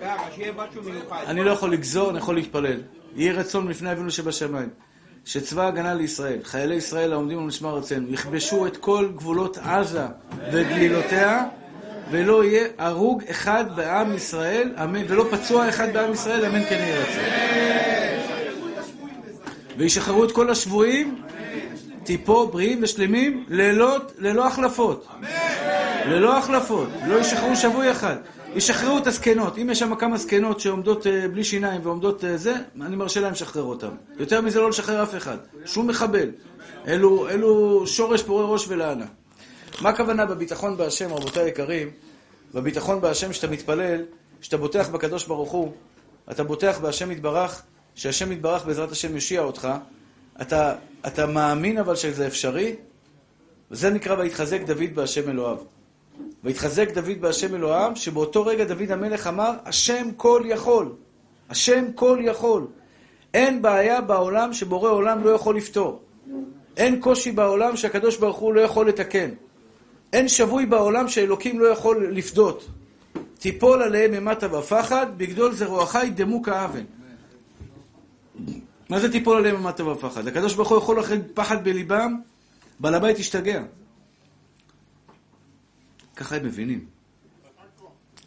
ככה, 0.01 0.31
שיהיה 0.35 0.51
משהו 0.51 0.83
מיוחד. 0.83 1.23
אני 1.27 1.43
לא 1.43 1.51
יכול 1.51 1.73
לגזור, 1.73 2.09
אני 2.09 2.17
יכול 2.17 2.35
להתפלל. 2.35 2.81
יהי 3.15 3.31
רצון 3.31 3.67
לפני 3.67 3.91
אבינו 3.91 4.11
שבשמיים. 4.11 4.69
שצבא 5.25 5.63
ההגנה 5.63 5.93
לישראל, 5.93 6.39
חיילי 6.43 6.75
ישראל 6.75 7.13
העומדים 7.13 7.37
על 7.37 7.43
משמר 7.43 7.75
ארצנו, 7.75 8.13
יכבשו 8.13 8.67
את 8.67 8.77
כל 8.77 9.09
גבולות 9.15 9.57
עזה 9.57 10.05
וגלילותיה, 10.51 11.43
ולא 12.11 12.43
יהיה 12.43 12.67
הרוג 12.77 13.23
אחד 13.31 13.65
בעם 13.75 14.15
ישראל, 14.15 14.73
אמן, 14.83 15.01
ולא 15.07 15.25
פצוע 15.31 15.69
אחד 15.69 15.93
בעם 15.93 16.13
ישראל, 16.13 16.45
אמן 16.45 16.63
כן 16.63 16.75
יהי 16.75 16.97
רצון. 16.97 17.23
וישחררו 19.77 20.23
את 20.23 20.31
כל 20.31 20.49
השבויים, 20.49 21.21
תיפול 22.03 22.47
בריאים 22.51 22.79
ושלמים 22.83 23.45
ללא, 23.47 23.97
ללא 24.17 24.47
החלפות. 24.47 25.07
ללא 26.05 26.37
החלפות. 26.37 26.87
לא 27.07 27.19
ישחררו 27.19 27.55
שבוי 27.55 27.91
אחד. 27.91 28.15
ישחררו 28.55 28.97
את 28.97 29.07
הזקנות. 29.07 29.57
אם 29.57 29.69
יש 29.69 29.79
שם 29.79 29.95
כמה 29.95 30.17
זקנות 30.17 30.59
שעומדות 30.59 31.07
אה, 31.07 31.27
בלי 31.27 31.43
שיניים 31.43 31.81
ועומדות 31.83 32.23
אה, 32.23 32.37
זה, 32.37 32.53
אני 32.81 32.95
מרשה 32.95 33.19
להם 33.19 33.31
לשחרר 33.31 33.63
אותם. 33.63 33.89
יותר 34.19 34.41
מזה 34.41 34.59
לא 34.59 34.69
לשחרר 34.69 35.03
אף 35.03 35.15
אחד. 35.15 35.37
שום 35.65 35.87
מחבל. 35.87 36.31
אלו, 36.87 37.29
אלו 37.29 37.83
שורש 37.87 38.23
פורה 38.23 38.45
ראש 38.45 38.65
ולענה. 38.67 39.05
מה 39.81 39.89
הכוונה 39.89 40.25
בביטחון 40.25 40.77
בהשם, 40.77 41.13
רבותיי 41.13 41.43
היקרים? 41.43 41.89
בביטחון 42.53 43.01
בהשם 43.01 43.33
שאתה 43.33 43.47
מתפלל, 43.47 44.01
שאתה 44.41 44.57
בוטח 44.57 44.89
בקדוש 44.89 45.25
ברוך 45.25 45.51
הוא, 45.51 45.71
אתה 46.31 46.43
בוטח 46.43 46.79
בהשם 46.81 47.11
יתברך, 47.11 47.61
שהשם 47.95 48.31
יתברך 48.31 48.65
בעזרת 48.65 48.91
השם 48.91 49.15
יושיע 49.15 49.41
אותך, 49.41 49.67
אתה, 50.41 50.75
אתה 51.07 51.25
מאמין 51.25 51.77
אבל 51.77 51.95
שזה 51.95 52.27
אפשרי, 52.27 52.75
וזה 53.71 53.89
נקרא 53.89 54.15
ויתחזק 54.19 54.61
דוד 54.65 54.95
בהשם 54.95 55.29
אלוהיו. 55.29 55.74
ויתחזק 56.45 56.93
דוד 56.93 57.21
בהשם 57.21 57.55
אלוהיו, 57.55 57.91
שבאותו 57.95 58.45
רגע 58.45 58.63
דוד 58.63 58.91
המלך 58.91 59.27
אמר, 59.27 59.51
השם 59.65 60.07
כל 60.17 60.43
יכול. 60.45 60.91
השם 61.49 61.85
כל 61.95 62.19
יכול. 62.21 62.67
אין 63.33 63.61
בעיה 63.61 64.01
בעולם 64.01 64.53
שבורא 64.53 64.89
עולם 64.89 65.23
לא 65.23 65.29
יכול 65.29 65.57
לפתור. 65.57 66.01
אין 66.77 67.01
קושי 67.01 67.31
בעולם 67.31 67.75
שהקדוש 67.75 68.17
ברוך 68.17 68.37
הוא 68.37 68.53
לא 68.53 68.61
יכול 68.61 68.87
לתקן. 68.89 69.29
אין 70.13 70.27
שבוי 70.27 70.65
בעולם 70.65 71.07
שאלוקים 71.07 71.59
לא 71.59 71.67
יכול 71.67 72.07
לפדות. 72.11 72.67
תיפול 73.39 73.81
עליהם 73.81 74.13
אימתה 74.13 74.55
ופחד, 74.55 75.05
בגדול 75.17 75.53
זרועך 75.53 75.97
ידמו 76.03 76.43
כאבן. 76.43 76.83
מה 78.89 78.99
זה 78.99 79.11
תיפול 79.11 79.37
עליהם 79.37 79.55
אימתה 79.55 79.85
ופחד? 79.85 80.27
הקדוש 80.27 80.53
ברוך 80.53 80.69
הוא 80.69 80.77
יכול 80.77 80.99
לכם 80.99 81.19
פחד 81.33 81.63
בליבם, 81.63 82.19
בעל 82.79 82.93
הבית 82.95 83.19
ישתגע. 83.19 83.61
ככה 86.15 86.35
הם 86.35 86.45
מבינים. 86.45 86.85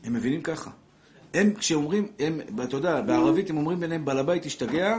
הם 0.05 0.13
מבינים 0.13 0.43
ככה. 0.43 0.71
הם, 1.35 1.55
כשאומרים, 1.55 2.09
הם, 2.19 2.41
אתה 2.63 2.77
יודע, 2.77 3.01
בערבית 3.01 3.51
הם 3.51 3.57
אומרים 3.57 3.81
ביניהם, 3.81 4.05
בעל 4.05 4.19
הבית 4.19 4.47
ישתגע, 4.47 4.99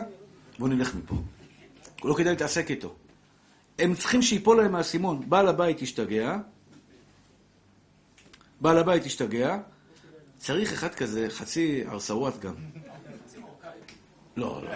בוא 0.60 0.68
נלך 0.68 0.96
מפה. 0.96 1.16
לא 2.04 2.14
כדאי 2.14 2.32
להתעסק 2.32 2.72
איתו. 2.72 2.96
הם 3.80 3.96
צריכים 3.96 4.22
שיפול 4.22 4.62
להם 4.62 4.76
האסימון, 4.76 5.30
בעל 5.30 5.48
הבית 5.48 5.82
ישתגע, 5.82 6.38
בעל 8.62 8.78
הבית 8.78 9.06
השתגע, 9.06 9.58
צריך 10.38 10.74
אחד 10.74 10.96
כזה, 10.96 11.28
חצי 11.30 11.84
ארסוואט 11.88 12.40
גם. 12.40 12.54
לא, 14.38 14.62
לא. 14.64 14.70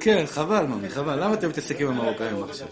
כן, 0.00 0.24
חבל, 0.26 0.66
ממי, 0.66 0.88
חבל. 0.90 1.24
למה 1.24 1.34
אתה 1.34 1.48
מתעסק 1.48 1.80
עם 1.80 1.88
המרוקאים 1.88 2.44
עכשיו? 2.44 2.68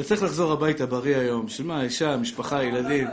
אתה 0.00 0.08
צריך 0.08 0.22
לחזור 0.22 0.52
הביתה 0.52 0.86
בריא 0.86 1.16
היום. 1.16 1.46
בשביל 1.46 1.66
מה, 1.66 1.82
אישה, 1.82 2.16
משפחה, 2.16 2.64
ילדים. 2.64 3.08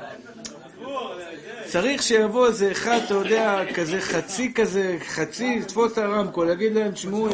צריך 1.65 2.03
שיבוא 2.03 2.47
איזה 2.47 2.71
אחד, 2.71 2.99
אתה 3.05 3.13
יודע, 3.13 3.63
כזה 3.73 4.01
חצי 4.01 4.53
כזה, 4.53 4.97
חצי, 5.07 5.59
יתפוס 5.61 5.93
את 5.93 5.97
הרמקול, 5.97 6.49
יגיד 6.49 6.75
להם, 6.75 6.91
תשמעו. 6.91 7.29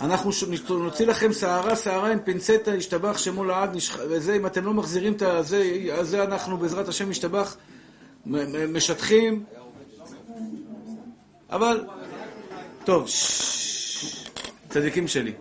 אנחנו 0.00 0.30
נוציא 0.68 1.06
לכם 1.06 1.32
שערה, 1.32 1.76
שערה 1.76 2.12
עם 2.12 2.18
פינצטה, 2.24 2.74
ישתבח 2.74 3.18
שמו 3.18 3.44
לעד, 3.44 3.76
וזה, 4.08 4.36
אם 4.36 4.46
אתם 4.46 4.64
לא 4.64 4.74
מחזירים 4.74 5.12
את 5.12 5.22
הזה, 5.22 5.70
זה 6.02 6.22
אנחנו 6.22 6.56
בעזרת 6.56 6.88
השם 6.88 7.10
ישתבח, 7.10 7.56
משטחים. 8.68 9.44
אבל, 11.50 11.84
טוב, 12.84 13.08
צדיקים 14.68 15.08
שלי. 15.08 15.32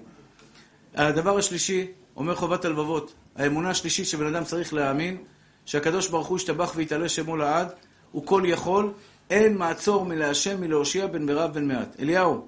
הדבר 0.96 1.38
השלישי, 1.38 1.88
אומר 2.20 2.36
חובת 2.36 2.66
הלבבות, 2.66 3.14
האמונה 3.36 3.70
השלישית 3.70 4.06
שבן 4.06 4.36
אדם 4.36 4.44
צריך 4.44 4.74
להאמין, 4.74 5.18
שהקדוש 5.66 6.08
ברוך 6.08 6.28
הוא 6.28 6.38
ישתבח 6.38 6.74
ויתעלה 6.76 7.10
שמו 7.10 7.38
לעד, 7.38 7.68
הוא 8.12 8.26
כל 8.26 8.44
יכול, 8.46 8.92
אין 9.30 9.58
מעצור 9.58 10.06
מלהשם 10.06 10.62
מלהושיע 10.62 11.08
בין 11.08 11.26
מרב 11.26 11.54
בין 11.54 11.68
מעט. 11.68 12.00
אליהו, 12.00 12.48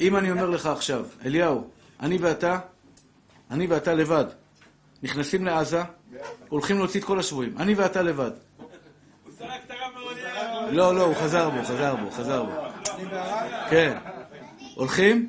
אם 0.00 0.16
אני 0.16 0.30
אומר 0.30 0.50
לך 0.50 0.66
עכשיו, 0.66 1.06
אליהו, 1.24 1.70
אני 2.00 2.18
ואתה, 2.20 2.58
אני 3.50 3.66
ואתה 3.66 3.94
לבד, 3.94 4.24
נכנסים 5.02 5.44
לעזה, 5.44 5.82
הולכים 6.48 6.78
להוציא 6.78 7.00
את 7.00 7.06
כל 7.06 7.18
השבויים. 7.18 7.58
אני 7.58 7.74
ואתה 7.74 8.02
לבד. 8.02 8.30
לא, 10.70 10.94
לא, 10.94 11.02
הוא 11.02 11.14
חזר 11.14 11.50
בו, 11.50 11.64
חזר 11.64 11.96
בו, 11.96 12.10
חזר 12.10 12.42
בו. 12.42 12.52
כן. 13.70 13.98
הולכים? 14.74 15.28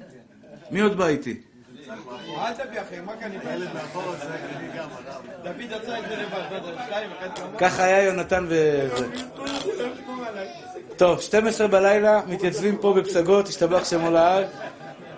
מי 0.71 0.81
עוד 0.81 0.97
בא 0.97 1.07
איתי? 1.07 1.41
אל 2.37 2.53
תביא 2.53 2.81
אחי, 2.81 2.99
מה 3.05 3.13
כאן 3.19 3.31
דוד 5.43 5.73
עשה 5.83 5.99
את 5.99 6.03
זה 6.09 6.15
לבד, 6.15 6.59
ככה 7.57 7.83
היה 7.83 8.03
יונתן 8.03 8.45
ו... 8.49 8.87
טוב, 10.97 11.21
12 11.21 11.67
בלילה, 11.67 12.21
מתייצבים 12.27 12.77
פה 12.77 12.93
בפסגות, 12.93 13.47
השתבח 13.47 13.89
שמו 13.89 14.11
לעד. 14.11 14.45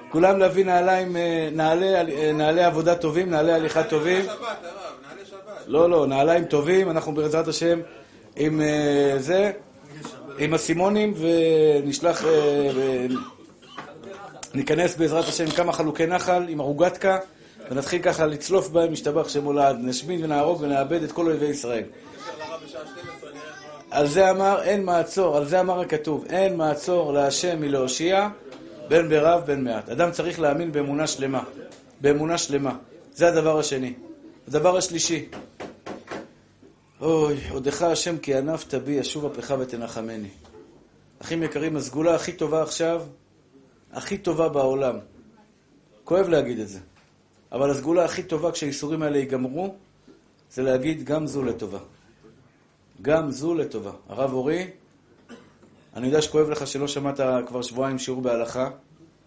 כולם 0.09 0.39
להביא 0.39 0.65
נעליים, 0.65 1.17
אה, 1.17 1.49
נעלי, 1.51 1.95
אה, 1.95 2.31
נעלי 2.33 2.63
עבודה 2.63 2.95
טובים, 2.95 3.29
נעלי 3.29 3.53
הליכה 3.53 3.83
טובים. 3.83 4.25
לא, 5.67 5.89
לא, 5.89 6.07
נעליים 6.07 6.45
טובים, 6.45 6.89
אנחנו 6.89 7.13
בעזרת 7.13 7.47
השם 7.47 7.79
עם 8.35 8.61
אה, 8.61 9.15
זה, 9.17 9.51
עם 10.37 10.53
אסימונים, 10.53 11.13
ונשלח, 11.17 12.23
ניכנס 14.53 14.95
בעזרת 14.95 15.27
השם 15.27 15.43
עם 15.43 15.51
כמה 15.51 15.73
חלוקי 15.73 16.05
נחל, 16.05 16.45
עם 16.47 16.61
ערוגתקה, 16.61 17.17
ונתחיל 17.71 18.01
ככה 18.01 18.25
לצלוף 18.25 18.69
בהם, 18.69 18.91
משתבח 18.91 19.29
שמו 19.29 19.53
לעד. 19.53 19.77
נשמיד 19.79 20.23
ונהרוג 20.23 20.61
ונאבד 20.61 21.03
את 21.03 21.11
כל 21.11 21.27
אויבי 21.27 21.45
ישראל. 21.45 21.83
על 23.91 24.07
זה 24.07 24.29
אמר 24.29 24.63
אין 24.63 24.83
מעצור, 24.83 25.37
על 25.37 25.45
זה 25.45 25.59
אמר 25.59 25.81
הכתוב, 25.81 26.25
אין 26.29 26.57
מעצור 26.57 27.13
להשם 27.13 27.61
מלהושיע, 27.61 28.27
בין 28.87 29.09
ברב 29.09 29.45
בין 29.45 29.63
מעט. 29.63 29.89
אדם 29.89 30.11
צריך 30.11 30.39
להאמין 30.39 30.71
באמונה 30.71 31.07
שלמה, 31.07 31.43
באמונה 32.01 32.37
שלמה. 32.37 32.75
זה 33.13 33.27
הדבר 33.27 33.59
השני. 33.59 33.93
הדבר 34.47 34.77
השלישי, 34.77 35.25
אוי, 37.01 37.35
עודך 37.49 37.81
השם 37.81 38.17
כי 38.17 38.35
ענפת 38.35 38.73
בי, 38.73 38.91
ישוב 38.91 39.25
אפך 39.25 39.53
ותנחמני. 39.59 40.29
אחים 41.21 41.43
יקרים, 41.43 41.77
הסגולה 41.77 42.15
הכי 42.15 42.31
טובה 42.31 42.63
עכשיו, 42.63 43.01
הכי 43.93 44.17
טובה 44.17 44.49
בעולם. 44.49 44.95
כואב 46.03 46.27
להגיד 46.29 46.59
את 46.59 46.67
זה. 46.67 46.79
אבל 47.51 47.71
הסגולה 47.71 48.05
הכי 48.05 48.23
טובה 48.23 48.51
כשהאיסורים 48.51 49.01
האלה 49.01 49.17
ייגמרו, 49.17 49.75
זה 50.51 50.63
להגיד 50.63 51.03
גם 51.03 51.27
זו 51.27 51.43
לטובה. 51.43 51.79
גם 53.01 53.31
זו 53.31 53.53
לטובה. 53.53 53.91
הרב 54.09 54.33
אורי, 54.33 54.67
אני 55.95 56.07
יודע 56.07 56.21
שכואב 56.21 56.49
לך 56.49 56.67
שלא 56.67 56.87
שמעת 56.87 57.19
כבר 57.47 57.61
שבועיים 57.61 57.99
שיעור 57.99 58.21
בהלכה. 58.21 58.69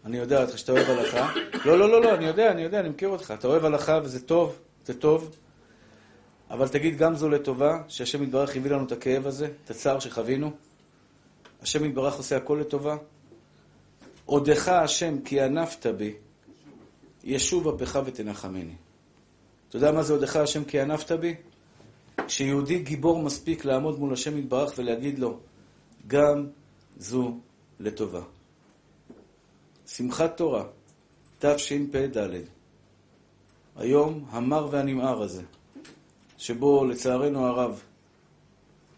אני 0.05 0.17
יודע 0.17 0.43
אותך 0.43 0.59
שאתה 0.59 0.73
אוהב 0.73 0.91
הלכה. 0.91 1.33
לא, 1.65 1.79
לא, 1.79 1.91
לא, 1.91 2.03
לא, 2.03 2.15
אני 2.15 2.27
יודע, 2.27 2.51
אני 2.51 2.63
יודע, 2.63 2.81
אני 2.81 2.89
מכיר 2.89 3.09
אותך. 3.09 3.35
אתה 3.39 3.49
אוהב 3.49 3.65
הלכה 3.65 4.01
וזה 4.05 4.27
טוב, 4.27 4.59
זה 4.85 4.95
טוב. 4.95 5.37
אבל 6.51 6.69
תגיד 6.69 6.99
גם 6.99 7.15
זו 7.15 7.29
לטובה, 7.29 7.83
שהשם 7.89 8.23
יתברך 8.23 8.57
הביא 8.57 8.71
לנו 8.71 8.85
את 8.85 8.93
הכאב 8.93 9.27
הזה, 9.27 9.49
את 9.65 9.71
הצער 9.71 9.99
שחווינו. 9.99 10.51
השם 11.63 11.85
יתברך 11.85 12.15
עושה 12.15 12.37
הכל 12.37 12.59
לטובה. 12.61 12.97
עודך 14.27 14.69
השם 14.69 15.23
כי 15.23 15.41
ענפת 15.41 15.87
בי, 15.87 16.15
ישוב 17.25 17.69
אפך 17.69 18.01
ותנחמני. 18.05 18.75
אתה 19.69 19.77
יודע 19.77 19.93
מה 19.93 20.03
זה 20.03 20.13
עודך 20.13 20.37
השם 20.37 20.65
כי 20.65 20.81
ענפת 20.81 21.13
בי? 21.13 21.35
כשיהודי 22.27 22.79
גיבור 22.79 23.23
מספיק 23.23 23.65
לעמוד 23.65 23.99
מול 23.99 24.13
השם 24.13 24.39
יתברך 24.39 24.73
ולהגיד 24.77 25.19
לו, 25.19 25.39
גם 26.07 26.47
זו 26.99 27.37
לטובה. 27.81 28.23
שמחת 29.87 30.37
תורה, 30.37 30.65
תשפ"ד. 31.39 32.29
היום 33.77 34.25
המר 34.31 34.69
והנמהר 34.71 35.23
הזה, 35.23 35.43
שבו 36.39 36.85
לצערנו 36.85 37.47
הרב 37.47 37.83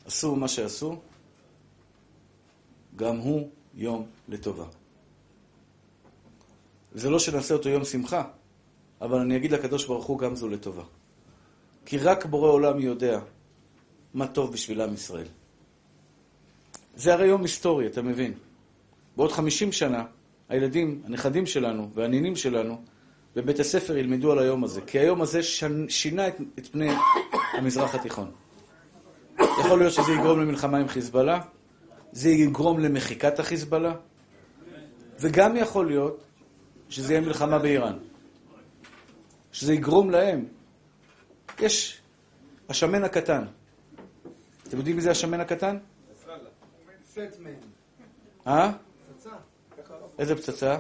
עשו 0.05 0.37
מה 0.37 0.49
שעשו, 0.49 0.97
גם 2.97 3.17
הוא 3.17 3.49
יום 3.75 4.07
לטובה. 4.29 4.78
זה 6.95 7.11
לא 7.11 7.19
שנעשה 7.19 7.55
אותו 7.55 7.69
יום 7.69 7.85
שמחה, 7.85 8.25
אבל 9.01 9.19
אני 9.19 9.37
אגיד 9.37 9.53
לקדוש 9.53 9.87
ברוך 9.87 10.07
הוא 10.07 10.19
גם 10.19 10.37
זו 10.37 10.49
לטובה. 10.49 10.83
כי 11.87 11.99
רק 11.99 12.27
בורא 12.27 12.51
עולם 12.51 12.81
יודע 12.81 13.21
מה 14.15 14.27
טוב 14.27 14.53
בשביל 14.53 14.81
עם 14.81 14.95
ישראל. 14.95 15.27
זה 16.97 17.13
הרי 17.13 17.27
יום 17.27 17.43
היסטורי, 17.43 17.87
אתה 17.87 18.03
מבין. 18.03 18.33
בעוד 19.17 19.33
חמישים 19.33 19.73
שנה, 19.73 20.05
הילדים, 20.49 21.03
הנכדים 21.05 21.47
שלנו 21.47 21.91
והנינים 21.95 22.37
שלנו, 22.37 22.83
בבית 23.37 23.61
הספר 23.61 23.97
ילמדו 23.97 24.33
על 24.33 24.39
היום 24.39 24.65
הזה, 24.65 24.81
כי 24.81 24.99
היום 24.99 25.23
הזה 25.23 25.41
שינה 25.89 26.29
את, 26.29 26.35
את 26.59 26.67
פני 26.67 26.91
המזרח 27.53 27.95
התיכון. 27.95 28.31
יכול 29.39 29.79
להיות 29.79 29.93
שזה 29.93 30.13
יגרום 30.13 30.41
למלחמה 30.41 30.79
עם 30.79 30.89
חיזבאללה, 30.89 31.41
זה 32.13 32.31
יגרום 32.31 32.81
למחיקת 32.81 33.39
החיזבאללה, 33.39 33.95
וגם 35.21 35.57
יכול 35.57 35.87
להיות 35.87 36.28
שזה 36.89 37.13
יהיה 37.13 37.21
מלחמה 37.21 37.59
באיראן. 37.59 37.99
שזה 39.53 39.75
יגרום 39.75 40.11
להם. 40.11 40.45
יש 41.61 42.03
השמן 42.69 43.05
הקטן. 43.05 43.45
אתם 44.69 44.77
יודעים 44.77 44.97
מי 44.97 45.03
זה 45.03 45.11
השמן 45.11 45.41
הקטן? 45.41 45.79
אה? 48.47 48.73
פצצה. 49.17 49.31
איזה 50.19 50.37
פצצה? 50.37 50.79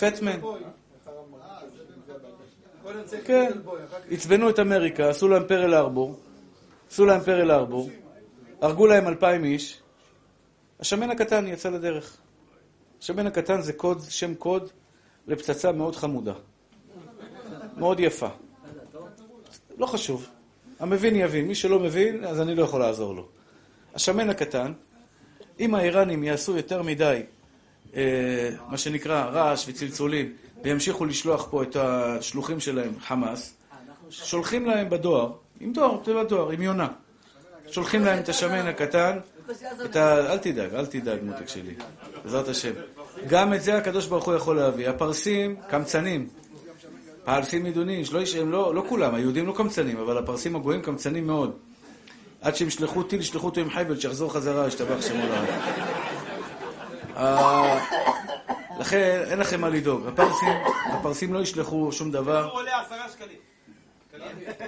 פטמן. 0.00 0.40
כן. 3.24 3.52
עצבנו 4.10 4.50
את 4.50 4.58
אמריקה, 4.58 5.08
עשו 5.10 5.28
להם 5.28 5.42
פרל 5.48 5.74
ארבור, 5.74 6.20
עשו 6.90 7.06
להם 7.06 7.20
פרל 7.20 7.50
ארבור, 7.50 7.90
הרגו 8.60 8.86
להם 8.86 9.08
אלפיים 9.08 9.44
איש, 9.44 9.82
השמן 10.80 11.10
הקטן 11.10 11.46
יצא 11.46 11.70
לדרך. 11.70 12.16
השמן 13.02 13.26
הקטן 13.26 13.60
זה 13.60 13.72
קוד, 13.72 14.02
שם 14.08 14.34
קוד 14.34 14.68
לפצצה 15.26 15.72
מאוד 15.72 15.96
חמודה. 15.96 16.34
מאוד 17.76 18.00
יפה. 18.00 18.28
לא 19.78 19.86
חשוב. 19.86 20.28
המבין 20.80 21.16
יבין, 21.16 21.48
מי 21.48 21.54
שלא 21.54 21.80
מבין, 21.80 22.24
אז 22.24 22.40
אני 22.40 22.54
לא 22.54 22.62
יכול 22.62 22.80
לעזור 22.80 23.14
לו. 23.14 23.26
השמן 23.94 24.30
הקטן, 24.30 24.72
אם 25.60 25.74
האיראנים 25.74 26.24
יעשו 26.24 26.56
יותר 26.56 26.82
מדי, 26.82 27.22
אה, 27.96 28.50
מה 28.68 28.78
שנקרא 28.78 29.24
רעש 29.24 29.68
וצלצולים, 29.68 30.32
וימשיכו 30.64 31.04
לשלוח 31.04 31.48
פה 31.50 31.62
את 31.62 31.76
השלוחים 31.76 32.60
שלהם, 32.60 32.92
חמאס, 33.00 33.54
שולחים 34.10 34.66
להם 34.66 34.90
בדואר, 34.90 35.32
עם 35.60 35.72
דואר, 35.72 35.96
תיבת 36.04 36.28
דואר, 36.28 36.50
עם 36.50 36.62
יונה. 36.62 36.88
שולחים 37.70 38.04
להם 38.04 38.18
את 38.18 38.28
השמן 38.28 38.66
הקטן, 38.66 39.18
את 39.84 39.96
ה... 39.96 40.32
אל 40.32 40.38
תדאג, 40.38 40.74
אל 40.74 40.86
תדאג, 40.86 41.18
מותק 41.22 41.48
שלי, 41.48 41.74
בעזרת 42.24 42.48
השם. 42.48 42.72
גם 43.28 43.54
את 43.54 43.62
זה 43.62 43.76
הקדוש 43.78 44.06
ברוך 44.06 44.24
הוא 44.24 44.34
יכול 44.34 44.56
להביא. 44.56 44.88
הפרסים 44.88 45.56
קמצנים. 45.68 46.28
פרסים 47.24 47.64
מדונים, 47.64 48.04
שלא 48.04 48.18
יש- 48.18 48.34
הם 48.34 48.52
לא, 48.52 48.74
לא 48.74 48.84
כולם, 48.88 49.14
היהודים 49.14 49.46
לא 49.46 49.52
קמצנים, 49.56 49.98
אבל 49.98 50.18
הפרסים 50.18 50.56
הגויים 50.56 50.82
קמצנים 50.82 51.26
מאוד. 51.26 51.52
עד 52.42 52.56
שהם 52.56 52.68
ישלחו 52.68 53.02
טיל, 53.02 53.20
ישלחו 53.20 53.46
אותו 53.46 53.60
עם 53.60 53.70
חייבל, 53.70 54.00
שיחזור 54.00 54.32
חזרה, 54.32 54.66
ישתבח 54.68 55.02
שמו 55.06 55.22
לעד. 55.26 55.48
אה, 57.16 57.84
לכן 58.80 59.22
אין 59.30 59.38
לכם 59.38 59.60
מה 59.60 59.68
לדאוג. 59.68 60.06
הפרסים, 60.06 60.48
הפרסים 60.92 61.34
לא 61.34 61.38
ישלחו 61.38 61.92
שום 61.92 62.10
דבר. 62.10 62.44
הוא 62.44 62.52
עולה 62.60 62.80
עשרה 62.80 63.06
שקלים. 63.08 63.38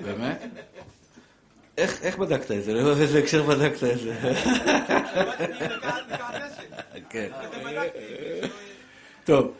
באמת? 0.05 0.43
איך, 1.81 2.03
איך 2.03 2.19
בדקת 2.19 2.51
את 2.51 2.65
זה? 2.65 2.75
לא 2.75 2.95
באיזה 2.95 3.19
הקשר 3.19 3.43
בדקת 3.43 3.85
את 3.85 3.99
זה? 4.01 4.33
כן. 7.11 7.31
טוב, 9.25 9.53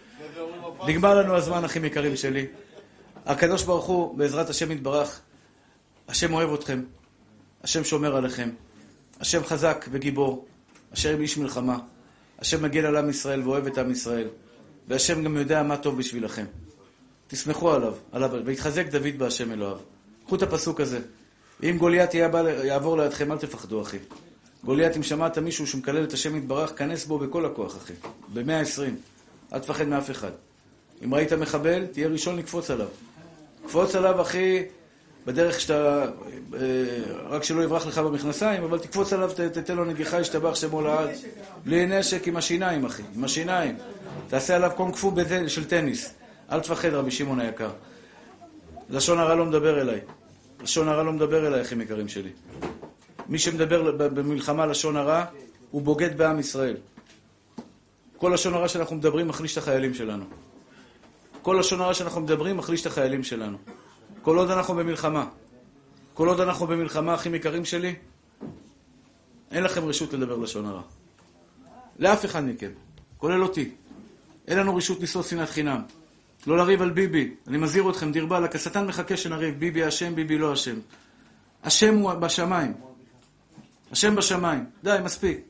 נגמר 0.87 1.15
לנו 1.19 1.37
הזמן, 1.37 1.65
אחים 1.65 1.85
יקרים 1.85 2.17
שלי. 2.17 2.47
הקדוש 3.27 3.63
ברוך 3.63 3.85
הוא, 3.85 4.19
בעזרת 4.19 4.51
השם 4.51 4.71
יתברך, 4.71 5.21
השם 6.09 6.35
אוהב 6.35 6.53
אתכם, 6.53 6.83
השם 7.63 7.85
שומר 7.85 8.17
עליכם, 8.17 8.51
השם 9.21 9.45
חזק 9.45 9.87
וגיבור, 9.91 10.47
השם 10.93 11.21
איש 11.21 11.39
מלחמה, 11.39 11.79
השם 12.39 12.63
מגן 12.63 12.85
על 12.85 12.97
עם 12.97 13.11
ישראל 13.11 13.43
ואוהב 13.43 13.67
את 13.67 13.79
עם 13.79 13.91
ישראל, 13.91 14.29
והשם 14.89 15.25
גם 15.25 15.37
יודע 15.37 15.63
מה 15.63 15.77
טוב 15.77 15.99
בשבילכם. 15.99 16.45
תסמכו 17.27 17.73
עליו, 17.73 17.95
עליו, 18.13 18.31
ויתחזק 18.45 18.87
דוד 18.87 19.19
בהשם 19.19 19.53
אלוהיו. 19.53 19.77
קחו 20.27 20.35
את 20.35 20.43
הפסוק 20.43 20.81
הזה. 20.81 21.01
אם 21.63 21.77
גוליית 21.79 22.15
יעבור 22.65 22.99
לידכם, 22.99 23.33
אל 23.33 23.39
תפחדו, 23.39 23.83
אחי. 23.83 23.99
גוליית, 24.65 24.97
אם 24.97 25.03
שמעת 25.03 25.39
מישהו 25.39 25.67
שמקלל 25.67 26.05
את 26.05 26.13
השם 26.13 26.37
יתברך, 26.37 26.79
כנס 26.79 27.05
בו 27.05 27.19
בכל 27.19 27.47
הכוח, 27.47 27.77
אחי. 27.77 27.93
במאה 28.33 28.61
עשרים. 28.61 28.97
אל 29.53 29.59
תפחד 29.59 29.89
מאף 29.89 30.11
אחד. 30.11 30.31
אם 31.05 31.15
ראית 31.15 31.33
מחבל, 31.33 31.87
תהיה 31.87 32.09
ראשון 32.09 32.37
לקפוץ 32.37 32.71
עליו. 32.71 32.87
קפוץ 33.67 33.95
עליו, 33.95 34.23
אחי, 34.23 34.63
בדרך 35.27 35.61
שאתה... 35.61 36.05
אה, 36.55 36.61
רק 37.29 37.45
שלא 37.45 37.63
יברח 37.63 37.87
לך 37.87 37.99
במכנסיים, 37.99 38.63
אבל 38.63 38.79
תקפוץ 38.79 39.13
עליו, 39.13 39.31
תתן 39.53 39.77
לו 39.77 39.85
נגיחה, 39.85 40.21
ישתבח 40.21 40.55
שמו 40.55 40.83
לעד. 40.83 41.09
בלי 41.65 41.87
נשק, 41.87 42.29
עם 42.29 42.37
השיניים, 42.37 42.85
אחי. 42.85 43.03
עם 43.17 43.25
השיניים. 43.25 43.77
תעשה 44.29 44.57
עליו 44.57 44.71
קונג 44.77 44.95
פו 44.95 45.15
של 45.47 45.65
טניס. 45.65 46.15
אל 46.53 46.61
תפחד, 46.61 46.89
רבי 46.89 47.11
שמעון 47.11 47.41
היקר. 47.41 47.71
לשון 48.91 49.19
הרע 49.19 49.35
לא 49.35 49.45
מדבר 49.45 49.81
אליי. 49.81 50.01
לשון 50.63 50.89
הרע 50.89 51.03
לא 51.03 51.13
מדבר 51.13 51.47
אליי, 51.47 51.63
אחים 51.63 51.81
יקרים 51.81 52.09
שלי. 52.09 52.31
מי 53.29 53.39
שמדבר 53.39 53.93
במלחמה 54.09 54.67
לשון 54.67 54.97
הרע, 54.97 55.25
הוא 55.71 55.83
בוגד 55.83 56.19
בעם 56.19 56.39
ישראל. 56.39 56.77
כל 58.17 58.31
לשון 58.35 58.55
הרע 58.55 58.69
שאנחנו 58.69 58.97
מדברים 58.97 59.29
מחליש 59.29 59.53
את 59.53 59.59
החיילים 59.59 59.95
שלנו. 59.95 60.25
כל 61.43 61.57
לשון 61.61 61.81
הרע 61.81 61.95
שאנחנו 61.95 62.21
מדברים 62.21 62.57
מחליש 62.57 62.81
את 62.81 62.87
החיילים 62.87 63.25
שלנו. 63.25 63.59
כל 64.23 64.39
עוד 64.39 64.51
אנחנו 64.51 64.75
במלחמה. 64.75 65.27
כל 66.15 66.29
עוד 66.29 66.41
אנחנו 66.41 66.67
במלחמה, 66.67 67.15
אחים 67.15 67.35
יקרים 67.35 67.65
שלי, 67.65 67.95
אין 69.51 69.65
לכם 69.65 69.85
רשות 69.85 70.13
לדבר 70.13 70.37
לשון 70.37 70.67
הרע. 70.67 70.83
לאף 71.99 72.25
אחד 72.25 72.45
מכם, 72.45 72.71
כולל 73.19 73.43
אותי. 73.43 73.71
אין 74.49 74.59
לנו 74.59 74.77
רשות 74.77 75.01
לשרוד 75.01 75.25
שנאת 75.25 75.49
חינם. 75.51 75.83
לא 76.47 76.57
לריב 76.57 76.83
על 76.83 76.91
ביבי. 76.91 77.35
אני 77.47 77.59
מזהיר 77.59 77.91
אתכם, 77.91 78.13
דיר 78.13 78.27
באלק, 78.27 78.55
השטן 78.55 78.87
מחכה 78.87 79.17
שנריב. 79.17 79.59
ביבי 79.59 79.89
אשם, 79.89 80.15
ביבי 80.15 80.39
לא 80.39 80.53
אשם. 80.53 80.77
השם 81.65 81.95
הוא 81.95 82.13
בשמיים. 82.13 82.73
השם 83.93 84.15
בשמיים. 84.15 84.65
די, 84.85 84.97
מספיק. 85.05 85.41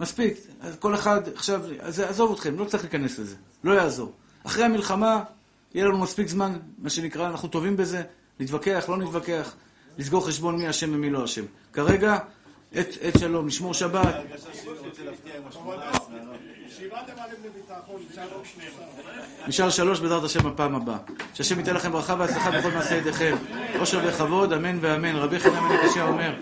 מספיק. 0.00 0.36
כל 0.78 0.94
אחד, 0.94 1.28
עכשיו, 1.34 1.62
אז 1.80 2.00
עזוב 2.00 2.32
אתכם, 2.32 2.58
לא 2.58 2.64
צריך 2.64 2.82
להיכנס 2.82 3.18
לזה. 3.18 3.36
לא 3.64 3.72
יעזור. 3.72 4.12
אחרי 4.44 4.64
המלחמה, 4.64 5.22
יהיה 5.74 5.86
לנו 5.86 5.98
מספיק 5.98 6.28
זמן, 6.28 6.58
מה 6.78 6.90
שנקרא, 6.90 7.28
אנחנו 7.28 7.48
טובים 7.48 7.76
בזה, 7.76 8.02
להתווכח, 8.40 8.84
לא 8.88 8.96
נתווכח, 8.96 9.54
לסגור 9.98 10.26
חשבון 10.26 10.56
מי 10.56 10.70
אשם 10.70 10.94
ומי 10.94 11.10
לא 11.10 11.24
אשם. 11.24 11.44
כרגע, 11.72 12.18
עת, 12.72 13.18
שלום, 13.18 13.46
לשמור 13.46 13.74
שבת, 13.74 14.14
הרגשה 16.70 16.76
שלי 16.76 16.88
רוצה 16.88 16.96
להפתיע 16.96 17.02
עם 17.02 17.02
ה-18. 17.06 17.08
שבעת 17.08 17.18
עליהם 17.18 17.42
לביטחון, 17.44 18.02
שלוש 18.14 18.54
שניהם. 18.54 19.48
נשאר 19.48 19.70
שלוש 19.70 20.00
בעזרת 20.00 20.24
השם 20.24 20.50
בפעם 20.50 20.74
הבאה. 20.74 20.98
שהשם 21.34 21.58
ייתן 21.58 21.74
לכם 21.74 21.92
ברכה 21.92 22.14
והצלחה 22.18 22.50
בכל 22.50 22.70
מעשה 22.70 22.94
ידיכם. 22.94 23.36
עושר 23.78 24.00
וכבוד, 24.06 24.52
אמן 24.52 24.78
ואמן. 24.80 25.16
רבי 25.16 25.40
חנן 25.40 25.68
בן 25.68 25.74
הקשה 25.74 26.02
אומר, 26.02 26.34